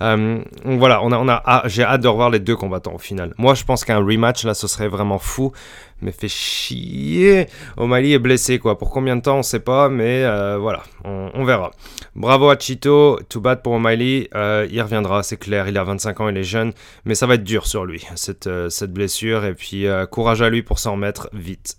Euh, 0.02 0.40
donc 0.64 0.80
voilà, 0.80 1.02
on 1.04 1.12
a, 1.12 1.18
on 1.18 1.28
a, 1.28 1.64
j'ai 1.66 1.84
hâte 1.84 2.02
de 2.02 2.08
revoir 2.08 2.30
les 2.30 2.40
deux 2.40 2.56
combattants 2.56 2.94
au 2.94 3.00
final. 3.00 3.34
Moi, 3.38 3.56
je 3.56 3.64
pense 3.64 3.84
qu'un 3.84 3.98
rematch 3.98 4.46
là, 4.46 4.54
ce 4.54 4.68
serait 4.68 4.88
vraiment 4.88 5.18
fou, 5.18 5.52
mais 6.02 6.12
fait 6.12 6.28
chier. 6.28 7.48
O'Malley 7.78 8.12
est 8.12 8.20
blessé 8.20 8.60
quoi. 8.60 8.78
Pour 8.78 8.92
combien 8.92 9.16
de 9.16 9.22
temps, 9.22 9.40
on 9.40 9.44
sait 9.44 9.60
pas, 9.60 9.90
mais 9.90 10.24
euh, 10.24 10.58
voilà, 10.60 10.84
on, 11.04 11.44
verra. 11.46 11.72
Bravo 12.16 12.50
à 12.50 12.58
Chito, 12.58 13.20
tout 13.28 13.42
bad 13.42 13.64
pour 13.64 13.74
O'Malley. 13.74 14.30
Euh, 14.36 14.68
il 14.70 14.82
reviendra, 14.82 15.24
c'est 15.24 15.38
clair. 15.38 15.68
Il 15.68 15.78
a 15.78 15.84
25 15.84 16.22
ans, 16.22 16.30
il 16.30 16.38
est 16.38 16.44
jeune, 16.44 16.74
mais 17.06 17.16
ça 17.16 17.26
va 17.26 17.36
être 17.36 17.44
dur 17.44 17.66
sur 17.66 17.86
lui 17.86 18.06
cette 18.16 18.48
blessure. 18.94 19.46
Et 19.46 19.56
puis 19.56 19.86
courage 20.12 20.42
à 20.42 20.50
lui 20.50 20.62
pour 20.62 20.80
s'en 20.80 20.94
remettre 20.94 21.30
vite. 21.34 21.78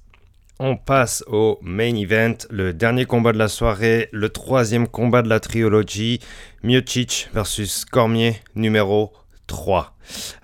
On 0.58 0.76
passe 0.76 1.22
au 1.26 1.58
main 1.60 1.94
event, 1.94 2.36
le 2.48 2.72
dernier 2.72 3.04
combat 3.04 3.32
de 3.32 3.38
la 3.38 3.48
soirée, 3.48 4.08
le 4.10 4.30
troisième 4.30 4.88
combat 4.88 5.20
de 5.20 5.28
la 5.28 5.38
trilogie, 5.38 6.18
Miocic 6.62 7.28
versus 7.34 7.84
Cormier 7.84 8.40
numéro 8.54 9.12
3. 9.48 9.94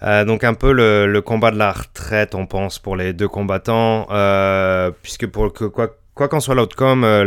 Euh, 0.03 0.27
donc 0.27 0.44
un 0.44 0.53
peu 0.53 0.72
le, 0.72 1.20
combat 1.22 1.51
de 1.51 1.57
la 1.57 1.72
retraite, 1.72 2.35
on 2.35 2.44
pense, 2.44 2.79
pour 2.79 2.94
les 2.94 3.14
deux 3.14 3.29
combattants, 3.29 4.07
euh, 4.11 4.90
puisque 5.03 5.27
pour 5.27 5.51
que 5.51 5.64
quoi 5.64 5.96
quoi 6.14 6.29
qu'en 6.29 6.40
soit 6.40 6.55
l'outcome, 6.55 7.05
euh, 7.05 7.25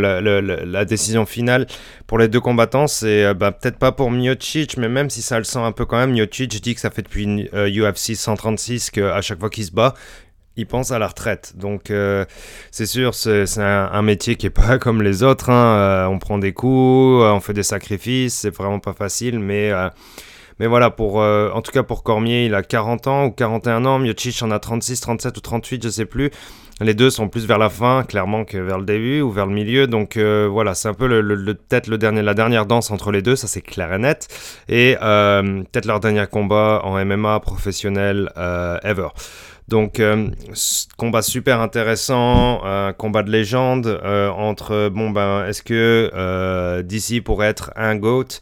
la, 0.63 0.85
décision 0.85 1.25
finale 1.25 1.65
pour 2.05 2.19
les 2.19 2.27
deux 2.27 2.39
combattants, 2.39 2.85
c'est 2.85 3.33
bah, 3.33 3.51
peut-être 3.51 3.79
pas 3.79 3.91
pour 3.91 4.11
Miocic, 4.11 4.77
mais 4.77 4.89
même 4.89 5.09
si 5.09 5.23
ça 5.23 5.39
le 5.39 5.43
sent 5.43 5.57
un 5.57 5.71
peu 5.71 5.87
quand 5.87 5.97
même, 5.97 6.11
Miocic 6.11 6.61
dit 6.61 6.75
que 6.75 6.81
ça 6.81 6.91
fait 6.91 7.01
depuis 7.01 7.49
UFC 7.51 8.13
136 8.13 8.91
qu'à 8.91 9.21
chaque 9.21 9.39
fois 9.39 9.49
qu'il 9.49 9.65
se 9.65 9.71
bat, 9.71 9.95
il 10.57 10.67
pense 10.67 10.91
à 10.91 10.99
la 10.99 11.07
retraite. 11.07 11.53
Donc 11.57 11.91
euh, 11.91 12.25
c'est 12.71 12.85
sûr, 12.85 13.13
c'est 13.13 13.45
un, 13.57 14.01
métier 14.01 14.35
qui 14.35 14.45
est 14.47 14.51
pas 14.51 14.77
comme 14.79 15.01
les 15.01 15.23
autres. 15.23 15.49
Hein. 15.49 15.77
Euh, 15.77 16.05
on 16.07 16.19
prend 16.19 16.37
des 16.37 16.53
coups, 16.53 17.23
euh, 17.23 17.31
on 17.31 17.39
fait 17.39 17.53
des 17.53 17.63
sacrifices, 17.63 18.35
c'est 18.35 18.55
vraiment 18.55 18.79
pas 18.79 18.93
facile. 18.93 19.39
Mais, 19.39 19.71
mais 20.59 20.67
voilà, 20.67 20.89
pour, 20.89 21.17
en 21.17 21.61
tout 21.61 21.71
cas 21.71 21.83
pour 21.83 22.03
Cormier, 22.03 22.45
il 22.45 22.55
a 22.55 22.63
40 22.63 23.07
ans 23.07 23.25
ou 23.25 23.31
41 23.31 23.85
ans. 23.85 23.99
Miocic 23.99 24.41
en 24.41 24.51
a 24.51 24.59
36, 24.59 25.01
37 25.01 25.37
ou 25.37 25.41
38, 25.41 25.83
je 25.83 25.89
sais 25.89 26.05
plus. 26.05 26.31
Les 26.81 26.93
deux 26.93 27.09
sont 27.09 27.29
plus 27.29 27.47
vers 27.47 27.57
la 27.57 27.69
fin, 27.69 28.03
clairement, 28.03 28.43
que 28.43 28.57
vers 28.57 28.77
le 28.77 28.83
début 28.85 29.21
ou 29.21 29.31
vers 29.31 29.45
le 29.45 29.53
milieu. 29.53 29.87
Donc 29.87 30.17
voilà, 30.17 30.73
c'est 30.73 30.87
un 30.87 30.93
peu 30.93 31.07
le, 31.07 31.53
peut-être 31.53 31.87
le 31.87 31.97
dernier, 31.97 32.21
la 32.21 32.33
dernière 32.33 32.65
danse 32.65 32.91
entre 32.91 33.11
les 33.11 33.21
deux, 33.21 33.35
ça 33.35 33.47
c'est 33.47 33.61
clair 33.61 33.93
et 33.93 33.97
net. 33.97 34.27
Et 34.69 34.95
peut-être 34.99 35.85
leur 35.85 35.99
dernier 35.99 36.25
combat 36.31 36.81
en 36.83 37.03
MMA 37.03 37.39
professionnel 37.41 38.31
ever. 38.83 39.09
Donc, 39.67 39.99
euh, 39.99 40.27
combat 40.95 41.23
super 41.23 41.59
intéressant, 41.59 42.63
un 42.63 42.93
combat 42.93 43.23
de 43.23 43.31
légende 43.31 43.87
euh, 43.87 44.29
entre, 44.29 44.89
bon, 44.89 45.09
ben, 45.09 45.47
est-ce 45.47 45.63
que 45.63 46.11
euh, 46.13 46.83
DC 46.83 47.23
pourrait 47.23 47.47
être 47.47 47.71
un 47.75 47.95
GOAT? 47.95 48.39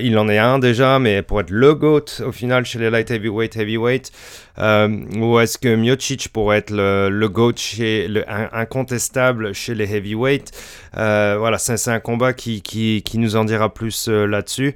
Il 0.00 0.16
en 0.18 0.30
est 0.30 0.38
un 0.38 0.58
déjà, 0.58 0.98
mais 0.98 1.20
pour 1.20 1.40
être 1.40 1.50
le 1.50 1.74
GOAT 1.74 2.22
au 2.24 2.32
final 2.32 2.64
chez 2.64 2.78
les 2.78 2.88
light 2.88 3.10
heavyweight, 3.10 3.54
heavyweight, 3.56 4.10
ou 4.58 5.38
est-ce 5.40 5.58
que 5.58 5.74
Miocic 5.74 6.30
pourrait 6.32 6.58
être 6.58 6.70
le, 6.70 7.28
GOAT 7.28 7.56
chez 7.56 8.08
le, 8.08 8.24
incontestable 8.26 9.52
chez 9.52 9.74
les 9.74 9.94
heavyweight? 9.94 10.52
Voilà, 10.94 11.58
c'est 11.58 11.90
un 11.90 12.00
combat 12.00 12.32
qui, 12.32 13.04
nous 13.14 13.36
en 13.36 13.44
dira 13.44 13.74
plus 13.74 14.08
là-dessus 14.08 14.74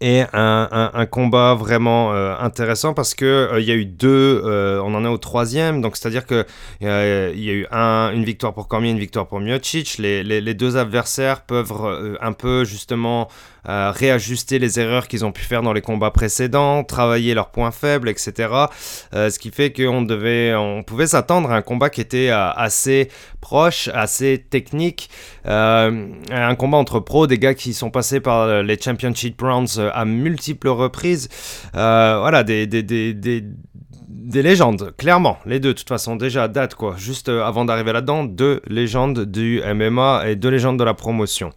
et 0.00 0.22
un, 0.32 1.06
combat 1.10 1.54
vraiment 1.54 2.12
euh, 2.12 2.34
intéressant 2.38 2.94
parce 2.94 3.14
que 3.14 3.24
euh, 3.24 3.60
il 3.60 3.66
y 3.66 3.70
a 3.70 3.74
eu 3.74 3.84
deux, 3.84 4.42
euh, 4.44 4.80
on 4.84 4.94
en 4.94 5.04
est 5.04 5.08
au 5.08 5.18
troisième, 5.18 5.80
donc 5.80 5.96
c'est-à-dire 5.96 6.26
que 6.26 6.46
il 6.80 6.86
y 6.86 7.50
a 7.50 7.52
eu 7.52 7.66
une 8.14 8.24
victoire 8.24 8.54
pour 8.54 8.68
Cormier, 8.68 8.90
une 8.90 8.98
victoire 8.98 9.26
pour 9.26 9.40
Miocic. 9.40 9.98
Les, 9.98 10.22
les 10.22 10.54
deux 10.54 10.76
adversaires 10.76 11.42
peuvent 11.42 11.72
un 12.20 12.32
peu 12.32 12.64
justement 12.64 13.28
réajuster 13.64 14.58
les 14.58 14.80
erreurs 14.80 15.08
qu'ils 15.08 15.24
ont 15.24 15.32
pu 15.32 15.42
faire 15.42 15.62
dans 15.62 15.72
les 15.72 15.80
combats 15.80 16.10
précédents, 16.10 16.84
travailler 16.84 17.34
leurs 17.34 17.50
points 17.50 17.70
faibles, 17.70 18.08
etc. 18.08 18.48
Euh, 19.14 19.30
ce 19.30 19.38
qui 19.38 19.50
fait 19.50 19.72
qu'on 19.72 20.02
devait, 20.02 20.54
on 20.54 20.82
pouvait 20.82 21.06
s'attendre 21.06 21.50
à 21.50 21.56
un 21.56 21.62
combat 21.62 21.90
qui 21.90 22.00
était 22.00 22.30
euh, 22.30 22.50
assez 22.52 23.08
proche, 23.40 23.88
assez 23.94 24.44
technique, 24.50 25.10
euh, 25.46 26.08
un 26.30 26.54
combat 26.54 26.78
entre 26.78 27.00
pros, 27.00 27.26
des 27.26 27.38
gars 27.38 27.54
qui 27.54 27.74
sont 27.74 27.90
passés 27.90 28.20
par 28.20 28.62
les 28.62 28.80
Championship 28.80 29.40
Rounds 29.40 29.80
à 29.92 30.04
multiples 30.04 30.68
reprises, 30.68 31.28
voilà, 31.72 32.42
des, 32.44 32.66
des, 32.66 32.82
des, 32.82 33.14
des 33.14 34.42
légendes, 34.42 34.94
clairement, 34.96 35.38
les 35.46 35.60
deux, 35.60 35.70
de 35.72 35.78
toute 35.78 35.88
façon, 35.88 36.16
déjà 36.16 36.48
date 36.48 36.74
quoi, 36.74 36.94
juste 36.96 37.28
avant 37.28 37.64
d'arriver 37.64 37.92
là-dedans, 37.92 38.24
deux 38.24 38.60
légendes 38.66 39.24
du 39.24 39.60
MMA 39.62 40.28
et 40.28 40.36
deux 40.36 40.50
légendes 40.50 40.78
de 40.78 40.84
la 40.84 40.94
promotion. 40.94 41.50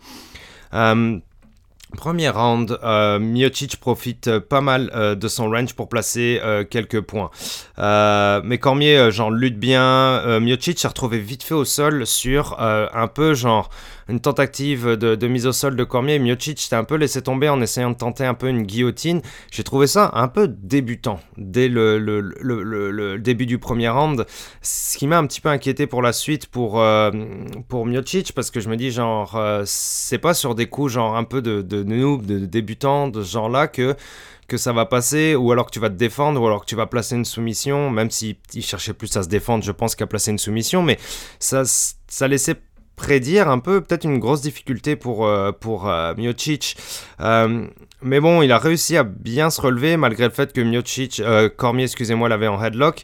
Premier 1.95 2.29
round, 2.29 2.77
euh, 2.83 3.19
Miocic 3.19 3.77
profite 3.77 4.27
euh, 4.27 4.39
pas 4.39 4.61
mal 4.61 4.91
euh, 4.93 5.15
de 5.15 5.27
son 5.27 5.49
range 5.49 5.75
pour 5.75 5.87
placer 5.87 6.41
quelques 6.69 7.01
points. 7.01 7.29
mais 7.77 8.57
Cormier, 8.57 9.11
genre, 9.11 9.31
lutte 9.31 9.59
bien. 9.59 10.39
Miocic 10.39 10.79
s'est 10.79 10.87
retrouvé 10.87 11.19
vite 11.19 11.43
fait 11.43 11.53
au 11.53 11.65
sol 11.65 12.05
sur 12.05 12.59
un 12.59 13.07
peu, 13.07 13.33
genre, 13.33 13.69
une 14.07 14.19
tentative 14.19 14.91
de, 14.91 15.27
mise 15.27 15.47
au 15.47 15.51
sol 15.51 15.75
de 15.75 15.83
Cormier. 15.83 16.19
Miocic 16.19 16.59
s'est 16.59 16.75
un 16.75 16.83
peu 16.83 16.95
laissé 16.95 17.21
tomber 17.21 17.49
en 17.49 17.61
essayant 17.61 17.91
de 17.91 17.97
tenter 17.97 18.25
un 18.25 18.35
peu 18.35 18.47
une 18.47 18.63
guillotine. 18.63 19.21
J'ai 19.51 19.63
trouvé 19.63 19.87
ça 19.87 20.11
un 20.13 20.27
peu 20.27 20.47
débutant 20.47 21.19
dès 21.37 21.67
le, 21.67 23.17
début 23.17 23.45
du 23.45 23.57
premier 23.57 23.89
round. 23.89 24.25
Ce 24.61 24.97
qui 24.97 25.07
m'a 25.07 25.17
un 25.17 25.25
petit 25.25 25.41
peu 25.41 25.49
inquiété 25.49 25.87
pour 25.87 26.01
la 26.01 26.13
suite 26.13 26.47
pour, 26.47 26.83
pour 27.67 27.85
Miocic 27.85 28.33
parce 28.33 28.51
que 28.51 28.59
je 28.59 28.69
me 28.69 28.77
dis, 28.77 28.91
genre, 28.91 29.39
c'est 29.65 30.19
pas 30.19 30.33
sur 30.33 30.55
des 30.55 30.67
coups, 30.67 30.93
genre, 30.93 31.15
un 31.15 31.23
peu 31.23 31.41
de 31.41 31.55
de 31.65 31.83
noob, 31.83 32.25
de 32.25 32.45
débutants, 32.45 33.07
de 33.07 33.23
ce 33.23 33.31
genre-là, 33.31 33.67
que, 33.67 33.95
que 34.47 34.57
ça 34.57 34.73
va 34.73 34.85
passer, 34.85 35.35
ou 35.35 35.51
alors 35.51 35.65
que 35.65 35.71
tu 35.71 35.79
vas 35.79 35.89
te 35.89 35.95
défendre, 35.95 36.41
ou 36.41 36.45
alors 36.45 36.61
que 36.61 36.65
tu 36.65 36.75
vas 36.75 36.87
placer 36.87 37.15
une 37.15 37.25
soumission, 37.25 37.89
même 37.89 38.11
s'il 38.11 38.37
cherchait 38.61 38.93
plus 38.93 39.15
à 39.17 39.23
se 39.23 39.27
défendre, 39.27 39.63
je 39.63 39.71
pense, 39.71 39.95
qu'à 39.95 40.07
placer 40.07 40.31
une 40.31 40.37
soumission, 40.37 40.83
mais 40.83 40.97
ça 41.39 42.27
laissait 42.27 42.55
prédire 42.95 43.49
un 43.49 43.59
peu 43.59 43.81
peut-être 43.81 44.05
une 44.05 44.19
grosse 44.19 44.41
difficulté 44.41 44.95
pour, 44.95 45.25
euh, 45.25 45.51
pour 45.51 45.89
euh, 45.89 46.13
Miocic. 46.17 46.77
Euh, 47.21 47.67
mais 48.01 48.19
bon, 48.19 48.41
il 48.41 48.51
a 48.51 48.57
réussi 48.57 48.97
à 48.97 49.03
bien 49.03 49.49
se 49.49 49.61
relever 49.61 49.97
malgré 49.97 50.25
le 50.25 50.31
fait 50.31 50.53
que 50.53 50.61
Miocic, 50.61 51.21
Cormier, 51.57 51.83
excusez-moi, 51.85 52.29
l'avait 52.29 52.47
en 52.47 52.63
headlock. 52.63 53.03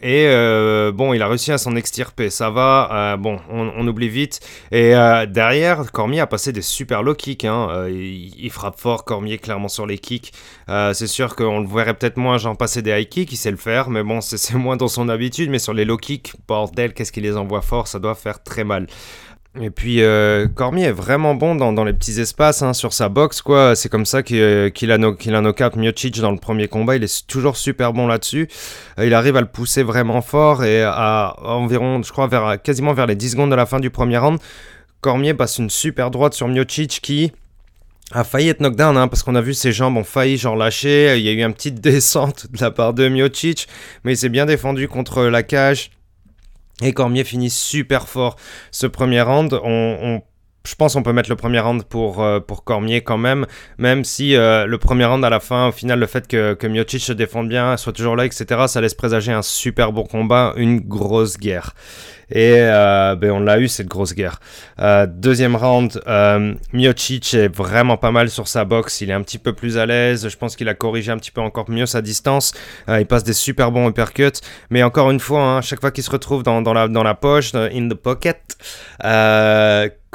Et 0.00 0.26
euh, 0.28 0.92
bon, 0.92 1.12
il 1.12 1.22
a 1.22 1.28
réussi 1.28 1.50
à 1.50 1.58
s'en 1.58 1.74
extirper, 1.74 2.30
ça 2.30 2.50
va, 2.50 2.88
euh, 2.92 3.16
bon, 3.16 3.40
on, 3.50 3.86
oublie 3.88 4.08
vite. 4.08 4.38
Et 4.70 4.94
euh, 4.94 5.26
derrière, 5.26 5.90
Cormier 5.90 6.20
a 6.20 6.28
passé 6.28 6.52
des 6.52 6.62
super 6.62 7.02
low 7.02 7.14
kicks, 7.14 7.44
hein. 7.44 7.88
il, 7.88 8.50
frappe 8.50 8.78
fort, 8.78 9.04
Cormier, 9.04 9.38
clairement 9.38 9.68
sur 9.68 9.86
les 9.86 9.98
kicks. 9.98 10.32
c'est 10.68 11.06
sûr 11.08 11.34
qu'on 11.34 11.60
le 11.60 11.66
verrait 11.66 11.94
peut-être 11.94 12.16
moins, 12.16 12.38
genre 12.38 12.56
passer 12.56 12.80
des 12.80 12.92
high 12.92 13.08
kicks, 13.08 13.32
il 13.32 13.36
sait 13.36 13.50
le 13.50 13.56
faire, 13.56 13.90
mais 13.90 14.04
bon, 14.04 14.20
c'est 14.20 14.54
moins 14.54 14.76
dans 14.76 14.88
son 14.88 15.08
habitude. 15.08 15.50
Mais 15.50 15.58
sur 15.58 15.72
les 15.72 15.84
low 15.84 15.96
kicks, 15.96 16.32
bordel, 16.46 16.94
qu'est-ce 16.94 17.10
qu'il 17.10 17.24
les 17.24 17.36
envoie 17.36 17.62
fort, 17.62 17.88
ça 17.88 17.98
doit 17.98 18.14
faire 18.14 18.42
très 18.42 18.64
mal. 18.64 18.86
Et 19.60 19.70
puis 19.70 20.02
euh, 20.02 20.46
Cormier 20.46 20.84
est 20.84 20.92
vraiment 20.92 21.34
bon 21.34 21.54
dans, 21.54 21.84
les 21.84 21.92
petits 21.92 22.20
espaces 22.20 22.62
hein, 22.62 22.74
sur 22.74 22.92
sa 22.92 23.08
boxe 23.08 23.42
quoi. 23.42 23.74
C'est 23.74 23.88
comme 23.88 24.06
ça 24.06 24.22
qu'il 24.22 24.42
a, 24.42 24.70
qu'il 24.70 24.90
a 24.92 25.40
knock-out 25.40 25.76
Miocic 25.76 26.20
dans 26.20 26.30
le 26.30 26.38
premier 26.38 26.68
combat. 26.68 26.96
Il 26.96 27.02
est 27.02 27.26
toujours 27.26 27.56
super 27.56 27.92
bon 27.92 28.06
là-dessus. 28.06 28.48
Euh, 28.98 29.06
il 29.06 29.14
arrive 29.14 29.36
à 29.36 29.40
le 29.40 29.48
pousser 29.48 29.82
vraiment 29.82 30.20
fort 30.20 30.64
et 30.64 30.82
à, 30.82 31.34
environ, 31.42 32.02
je 32.02 32.12
crois, 32.12 32.26
vers, 32.28 32.60
quasiment 32.62 32.92
vers 32.92 33.06
les 33.06 33.16
10 33.16 33.30
secondes 33.30 33.50
de 33.50 33.56
la 33.56 33.66
fin 33.66 33.80
du 33.80 33.90
premier 33.90 34.18
round, 34.18 34.38
Cormier 35.00 35.34
passe 35.34 35.58
une 35.58 35.70
super 35.70 36.10
droite 36.10 36.34
sur 36.34 36.46
Miocic 36.46 37.00
qui 37.02 37.32
a 38.12 38.24
failli 38.24 38.48
être 38.48 38.60
knockdown 38.60 38.96
hein, 38.96 39.08
parce 39.08 39.22
qu'on 39.22 39.34
a 39.34 39.40
vu 39.40 39.54
ses 39.54 39.72
jambes 39.72 39.96
ont 39.96 40.04
failli 40.04 40.36
genre 40.36 40.56
lâcher. 40.56 41.18
Il 41.18 41.24
y 41.24 41.28
a 41.28 41.32
eu 41.32 41.42
une 41.42 41.54
petite 41.54 41.80
descente 41.80 42.46
de 42.52 42.60
la 42.60 42.70
part 42.70 42.94
de 42.94 43.08
Miocic, 43.08 43.66
mais 44.04 44.12
il 44.12 44.16
s'est 44.16 44.28
bien 44.28 44.46
défendu 44.46 44.88
contre 44.88 45.24
la 45.24 45.42
cage. 45.42 45.90
Et 46.82 46.92
Cormier 46.92 47.24
finit 47.24 47.50
super 47.50 48.08
fort 48.08 48.36
ce 48.70 48.86
premier 48.86 49.20
round. 49.20 49.58
On, 49.64 50.22
je 50.68 50.74
pense 50.74 50.94
qu'on 50.94 51.02
peut 51.02 51.12
mettre 51.12 51.30
le 51.30 51.36
premier 51.36 51.60
round 51.60 51.84
pour, 51.84 52.22
euh, 52.22 52.40
pour 52.40 52.64
Cormier 52.64 53.00
quand 53.00 53.16
même, 53.16 53.46
même 53.78 54.04
si 54.04 54.36
euh, 54.36 54.66
le 54.66 54.78
premier 54.78 55.06
round 55.06 55.24
à 55.24 55.30
la 55.30 55.40
fin, 55.40 55.68
au 55.68 55.72
final, 55.72 55.98
le 55.98 56.06
fait 56.06 56.26
que, 56.28 56.54
que 56.54 56.66
Miocic 56.66 57.00
se 57.00 57.12
défende 57.12 57.48
bien, 57.48 57.76
soit 57.76 57.92
toujours 57.92 58.16
là, 58.16 58.26
etc., 58.26 58.44
ça 58.66 58.80
laisse 58.80 58.94
présager 58.94 59.32
un 59.32 59.42
super 59.42 59.92
bon 59.92 60.04
combat, 60.04 60.52
une 60.56 60.80
grosse 60.80 61.38
guerre. 61.38 61.74
Et 62.30 62.56
euh, 62.58 63.16
ben 63.16 63.30
on 63.30 63.40
l'a 63.40 63.58
eu 63.58 63.68
cette 63.68 63.86
grosse 63.86 64.14
guerre. 64.14 64.38
Deuxième 65.06 65.56
round, 65.56 65.98
Miocic 66.74 67.32
est 67.32 67.48
vraiment 67.48 67.96
pas 67.96 68.10
mal 68.10 68.28
sur 68.28 68.48
sa 68.48 68.66
boxe. 68.66 69.00
Il 69.00 69.08
est 69.08 69.14
un 69.14 69.22
petit 69.22 69.38
peu 69.38 69.54
plus 69.54 69.78
à 69.78 69.86
l'aise. 69.86 70.28
Je 70.28 70.36
pense 70.36 70.54
qu'il 70.54 70.68
a 70.68 70.74
corrigé 70.74 71.10
un 71.10 71.16
petit 71.16 71.30
peu 71.30 71.40
encore 71.40 71.70
mieux 71.70 71.86
sa 71.86 72.02
distance. 72.02 72.52
il 72.86 73.06
passe 73.06 73.24
des 73.24 73.32
super 73.32 73.72
bons 73.72 73.88
uppercuts. 73.88 74.42
Mais 74.68 74.82
encore 74.82 75.10
une 75.10 75.20
fois, 75.20 75.40
hein, 75.40 75.60
chaque 75.62 75.80
fois 75.80 75.90
qu'il 75.90 76.04
se 76.04 76.10
retrouve 76.10 76.42
dans, 76.42 76.60
la, 76.60 76.88
dans 76.88 77.02
la 77.02 77.14
poche, 77.14 77.54
in 77.54 77.88
the 77.88 77.94
pocket, 77.94 78.58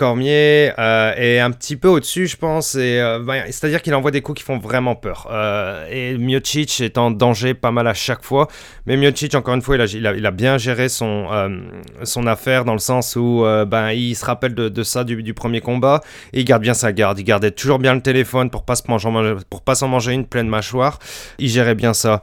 Cormier 0.04 0.74
est 0.78 1.40
un 1.40 1.52
petit 1.52 1.78
peu 1.78 1.88
au-dessus, 1.88 2.28
je 2.28 2.36
pense. 2.36 2.76
Et 2.76 3.00
ben, 3.26 3.44
c'est-à-dire 3.46 3.82
qu'il 3.82 3.96
envoie 3.96 4.12
des 4.12 4.22
coups 4.22 4.40
qui 4.40 4.44
font 4.44 4.58
vraiment 4.58 4.96
peur. 4.96 5.32
et 5.90 6.18
Miocic 6.18 6.82
est 6.82 6.98
en 6.98 7.10
danger 7.10 7.54
pas 7.54 7.72
mal 7.72 7.88
à 7.88 7.94
chaque 7.94 8.22
fois. 8.22 8.50
Mais 8.86 8.98
Miocic, 8.98 9.34
encore 9.34 9.54
une 9.54 9.62
fois, 9.62 9.78
il 9.78 10.26
a, 10.26 10.32
bien 10.32 10.58
géré 10.58 10.90
son, 10.90 11.28
affaire 12.28 12.66
dans 12.66 12.74
le 12.74 12.80
sens 12.80 13.16
où 13.16 13.46
ben, 13.66 13.92
il 13.92 14.14
se 14.14 14.26
rappelle 14.26 14.54
de, 14.56 14.84
ça 14.84 15.06
du, 15.06 15.34
premier 15.34 15.62
combat 15.62 16.02
et 16.34 16.42
il 16.42 16.44
garde 16.44 16.64
bien 16.64 16.74
sa 16.74 16.92
garde. 16.92 17.18
Il 17.20 17.24
gardait 17.24 17.52
toujours 17.52 17.80
bien 17.80 17.96
le 17.96 18.02
téléphone 18.02 18.50
pour 18.50 18.66
pas 18.66 18.76
pour 19.50 19.62
pas 19.62 19.76
s'en 19.76 19.88
manger 19.88 20.12
une 20.12 20.26
pleine 20.26 20.50
mâchoire. 20.50 21.00
Il 21.40 21.48
gérait 21.48 21.76
bien 21.76 21.94
ça. 21.94 22.22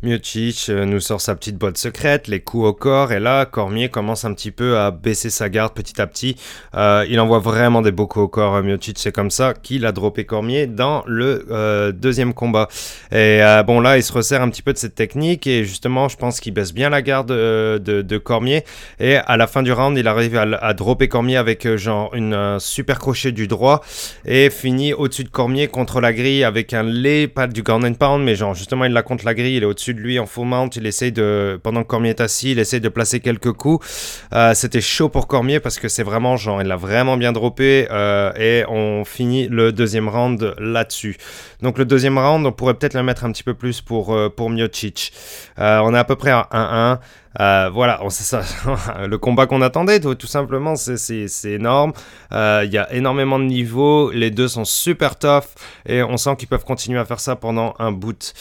Miocic 0.00 0.66
euh, 0.68 0.84
nous 0.84 1.00
sort 1.00 1.20
sa 1.20 1.34
petite 1.34 1.56
boîte 1.56 1.76
secrète, 1.76 2.28
les 2.28 2.38
coups 2.38 2.66
au 2.66 2.72
corps, 2.72 3.10
et 3.10 3.18
là, 3.18 3.46
Cormier 3.46 3.88
commence 3.88 4.24
un 4.24 4.32
petit 4.32 4.52
peu 4.52 4.78
à 4.78 4.92
baisser 4.92 5.28
sa 5.28 5.48
garde 5.48 5.74
petit 5.74 6.00
à 6.00 6.06
petit. 6.06 6.36
Euh, 6.76 7.04
il 7.10 7.18
envoie 7.18 7.40
vraiment 7.40 7.82
des 7.82 7.90
beaux 7.90 8.06
coups 8.06 8.24
au 8.26 8.28
corps, 8.28 8.62
Miocic, 8.62 8.96
c'est 9.00 9.10
comme 9.10 9.32
ça 9.32 9.54
qu'il 9.54 9.84
a 9.86 9.90
droppé 9.90 10.24
Cormier 10.24 10.68
dans 10.68 11.02
le 11.06 11.46
euh, 11.50 11.90
deuxième 11.90 12.32
combat. 12.32 12.68
Et 13.10 13.40
bon, 13.66 13.80
là, 13.80 13.96
il 13.96 14.04
se 14.04 14.12
resserre 14.12 14.42
un 14.42 14.50
petit 14.50 14.62
peu 14.62 14.72
de 14.72 14.78
cette 14.78 14.94
technique, 14.94 15.48
et 15.48 15.64
justement, 15.64 16.08
je 16.08 16.16
pense 16.16 16.38
qu'il 16.38 16.54
baisse 16.54 16.72
bien 16.72 16.90
la 16.90 17.02
garde 17.02 17.28
de, 17.28 18.18
Cormier, 18.18 18.64
et 19.00 19.16
à 19.16 19.36
la 19.36 19.48
fin 19.48 19.64
du 19.64 19.72
round, 19.72 19.98
il 19.98 20.06
arrive 20.06 20.36
à, 20.36 20.42
à 20.42 20.74
dropper 20.74 21.08
Cormier 21.08 21.36
avec 21.36 21.66
genre 21.76 22.14
une 22.14 22.58
super 22.60 23.00
crochet 23.00 23.32
du 23.32 23.48
droit, 23.48 23.82
et 24.24 24.48
finit 24.48 24.92
au-dessus 24.92 25.24
de 25.24 25.28
Cormier 25.28 25.66
contre 25.66 26.00
la 26.00 26.12
grille 26.12 26.44
avec 26.44 26.72
un 26.72 26.84
lait, 26.84 27.26
pas 27.26 27.48
du 27.48 27.64
ground 27.64 27.98
pound, 27.98 28.24
mais 28.24 28.36
genre 28.36 28.54
justement, 28.54 28.84
il 28.84 28.92
l'a 28.92 29.02
contre 29.02 29.24
la 29.24 29.34
grille, 29.34 29.56
il 29.56 29.62
est 29.64 29.66
au-dessus 29.66 29.87
de 29.94 30.00
lui 30.00 30.18
en 30.18 30.26
faux 30.26 30.44
mount. 30.44 30.70
Il 30.76 30.86
essaye 30.86 31.12
de, 31.12 31.60
pendant 31.62 31.82
que 31.82 31.88
Cormier 31.88 32.10
est 32.10 32.20
assis, 32.20 32.52
il 32.52 32.58
essaye 32.58 32.80
de 32.80 32.88
placer 32.88 33.20
quelques 33.20 33.52
coups. 33.52 33.86
Euh, 34.32 34.54
c'était 34.54 34.80
chaud 34.80 35.08
pour 35.08 35.26
Cormier 35.26 35.60
parce 35.60 35.78
que 35.78 35.88
c'est 35.88 36.02
vraiment 36.02 36.36
genre, 36.36 36.62
il 36.62 36.68
l'a 36.68 36.76
vraiment 36.76 37.16
bien 37.16 37.32
droppé 37.32 37.86
euh, 37.90 38.32
et 38.36 38.64
on 38.68 39.04
finit 39.04 39.48
le 39.48 39.72
deuxième 39.72 40.08
round 40.08 40.54
là-dessus. 40.58 41.16
Donc 41.62 41.78
le 41.78 41.84
deuxième 41.84 42.18
round, 42.18 42.46
on 42.46 42.52
pourrait 42.52 42.74
peut-être 42.74 42.94
le 42.94 43.02
mettre 43.02 43.24
un 43.24 43.32
petit 43.32 43.42
peu 43.42 43.54
plus 43.54 43.80
pour, 43.80 44.14
euh, 44.14 44.28
pour 44.28 44.50
Miocic. 44.50 45.12
on 45.58 45.94
est 45.94 45.98
à 45.98 46.04
peu 46.04 46.16
près 46.16 46.30
à 46.30 46.48
1-1. 46.52 46.98
Euh, 47.40 47.70
voilà, 47.72 48.00
c'est 48.08 48.24
ça, 48.24 48.42
le 49.06 49.16
combat 49.18 49.46
qu'on 49.46 49.62
attendait, 49.62 50.00
tout, 50.00 50.26
simplement, 50.26 50.74
c'est 50.76 51.28
énorme. 51.44 51.92
Il 52.32 52.70
y 52.70 52.78
a 52.78 52.92
énormément 52.92 53.38
de 53.38 53.44
niveaux, 53.44 54.10
les 54.10 54.30
deux 54.30 54.48
sont 54.48 54.64
super 54.64 55.16
tough 55.16 55.44
et 55.86 56.02
on 56.02 56.16
sent 56.16 56.36
qu'ils 56.36 56.48
peuvent 56.48 56.64
continuer 56.64 56.98
à 56.98 57.04
faire 57.04 57.20
ça 57.20 57.36
pendant 57.36 57.74
un 57.78 57.92
bout. 57.92 58.32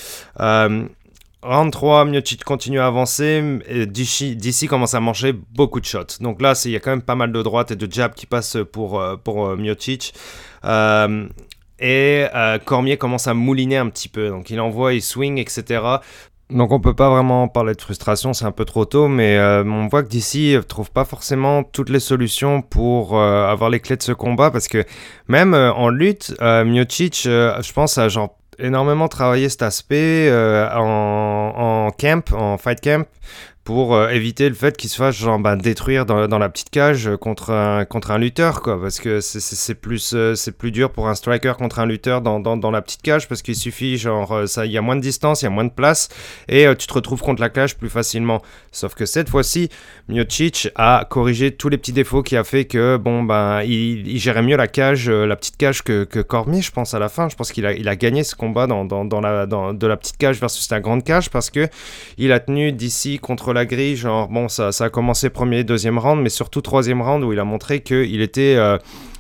Round 1.44 1.72
3, 1.72 2.06
Miocic 2.06 2.44
continue 2.44 2.80
à 2.80 2.88
avancer. 2.88 3.60
Et 3.68 3.86
DC, 3.86 4.68
commence 4.68 4.94
à 4.94 5.00
manger 5.00 5.34
beaucoup 5.34 5.80
de 5.80 5.86
shots. 5.86 6.20
Donc 6.20 6.42
là, 6.42 6.60
il 6.66 6.72
y 6.72 6.76
a 6.76 6.80
quand 6.80 6.90
même 6.90 7.02
pas 7.02 7.16
mal 7.16 7.32
de 7.32 7.42
droite 7.42 7.72
et 7.72 7.76
de 7.76 7.92
jab 7.92 8.14
qui 8.14 8.26
passent 8.26 8.58
pour, 8.72 9.00
euh, 9.00 9.16
pour 9.18 9.48
euh, 9.48 9.56
Miocic. 9.56 10.14
Euh, 10.66 11.28
et 11.80 12.26
Cormier 12.66 12.98
commence 12.98 13.28
à 13.28 13.36
mouliner 13.36 13.78
un 13.78 13.90
petit 13.90 14.10
peu. 14.10 14.30
Donc 14.30 14.50
il 14.50 14.60
envoie, 14.60 14.96
il 14.96 15.02
swing, 15.02 15.38
etc. 15.38 15.84
Donc 16.50 16.72
on 16.72 16.80
peut 16.80 16.96
pas 16.96 17.10
vraiment 17.10 17.48
parler 17.50 17.76
de 17.76 17.82
frustration, 17.82 18.34
c'est 18.34 18.46
un 18.46 18.52
peu 18.52 18.66
trop 18.66 18.86
tôt, 18.86 19.08
mais 19.08 19.38
on 19.40 19.88
voit 19.88 20.02
que 20.02 20.08
DC 20.08 20.66
trouve 20.66 20.90
pas 20.90 21.06
forcément 21.06 21.62
toutes 21.62 21.90
les 21.90 22.00
solutions 22.00 22.64
pour 22.64 23.22
avoir 23.22 23.70
les 23.70 23.80
clés 23.80 23.96
de 23.98 24.02
ce 24.02 24.12
combat, 24.12 24.50
parce 24.50 24.68
que 24.68 24.86
même 25.28 25.54
en 25.54 25.90
lutte, 25.90 26.34
Miocic, 26.42 27.26
je 27.26 27.74
pense 27.74 28.00
à 28.00 28.10
genre 28.10 28.37
énormément 28.60 29.08
travaillé 29.08 29.50
cet 29.50 29.62
aspect 29.62 30.30
euh, 30.30 30.70
en, 30.74 31.54
en, 31.88 31.92
camp, 31.92 32.32
en 32.34 32.58
fight 32.58 32.82
camp, 32.82 33.08
pour 33.68 33.96
euh, 33.96 34.08
éviter 34.08 34.48
le 34.48 34.56
fait 34.56 34.78
qu'il 34.78 34.90
se 34.90 34.96
fasse 34.96 35.18
genre 35.18 35.40
bah, 35.40 35.58
détruire 35.58 36.06
dans, 36.06 36.30
dans, 36.30 36.40
la 36.40 36.48
petite 36.48 36.70
cage 36.70 37.10
contre 37.20 37.52
un, 37.52 37.84
contre 37.84 38.12
un 38.12 38.18
lutteur 38.18 38.62
quoi. 38.62 38.80
Parce 38.80 39.02
que 39.02 39.20
c'est 39.20 39.76
plus 39.76 40.14
euh, 40.14 40.36
c'est 40.36 40.58
plus 40.58 40.72
dur 40.72 40.90
pour 40.90 41.10
un 41.10 41.16
striker 41.16 41.52
contre 41.58 41.80
un 41.80 41.86
lutteur 41.86 42.22
dans, 42.22 42.40
dans, 42.40 42.56
dans 42.56 42.72
la 42.72 42.82
petite 42.82 43.02
cage 43.02 43.28
parce 43.28 43.42
qu'il 43.42 43.58
suffit 43.58 43.98
genre 43.98 44.32
euh, 44.32 44.46
il 44.64 44.72
y 44.72 44.78
a 44.78 44.82
moins 44.82 44.96
de 44.96 45.02
distance 45.02 45.42
il 45.42 45.46
y 45.46 45.48
a 45.48 45.52
moins 45.52 45.66
de 45.66 45.70
place 45.70 46.08
et 46.48 46.66
tu 46.80 46.88
te 46.88 46.94
retrouves 46.94 47.22
contre 47.22 47.42
la 47.42 47.50
cage 47.50 47.76
plus 47.76 47.90
facilement. 47.90 48.42
Sauf 48.72 48.96
que 48.96 49.06
cette 49.06 49.28
fois-ci 49.28 49.68
Miocic 50.08 50.70
a 50.76 51.06
corrigé 51.10 51.52
tous 51.52 51.68
les 51.68 51.78
petits 51.78 51.92
défauts 51.92 52.24
qui 52.24 52.38
a 52.38 52.46
fait 52.46 52.64
que 52.64 52.96
bon 52.96 53.24
ben 53.24 53.64
il, 53.64 54.18
gérait 54.18 54.44
mieux 54.44 54.56
la 54.56 54.70
cage 54.70 55.10
la 55.10 55.36
petite 55.36 55.58
cage 55.58 55.82
que, 55.82 56.06
que 56.06 56.22
Cormier 56.22 56.62
je 56.62 56.72
pense 56.72 56.94
à 56.94 57.00
la 57.00 57.10
fin. 57.10 57.28
Je 57.28 57.36
pense 57.36 57.52
qu'il 57.52 57.66
a, 57.66 57.74
il 57.74 57.90
a 57.90 57.98
gagné 57.98 58.24
ce 58.24 58.34
combat 58.34 58.66
dans, 58.66 58.86
dans, 58.86 59.04
dans 59.04 59.20
la 59.20 59.46
dans, 59.46 59.74
de 59.74 59.88
la 59.88 59.98
petite 59.98 60.16
cage 60.16 60.40
versus 60.40 60.72
la 60.72 60.80
grande 60.80 61.04
cage 61.04 61.30
parce 61.30 61.50
que 61.50 61.68
il 62.18 62.32
a 62.32 62.40
tenu 62.40 62.72
d'ici 62.72 63.20
contre 63.20 63.57
la 63.58 63.66
grille, 63.66 63.96
genre, 63.96 64.28
bon, 64.30 64.48
ça, 64.48 64.70
a 64.80 64.90
commencé 64.90 65.30
premier, 65.30 65.64
deuxième 65.64 65.98
round, 65.98 66.22
mais 66.22 66.30
surtout 66.30 66.62
troisième 66.62 67.02
round 67.02 67.24
où 67.24 67.34
il 67.34 67.40
a 67.40 67.44
montré 67.44 67.82
qu'il 67.82 68.22
était. 68.22 68.56
Euh, 68.56 68.78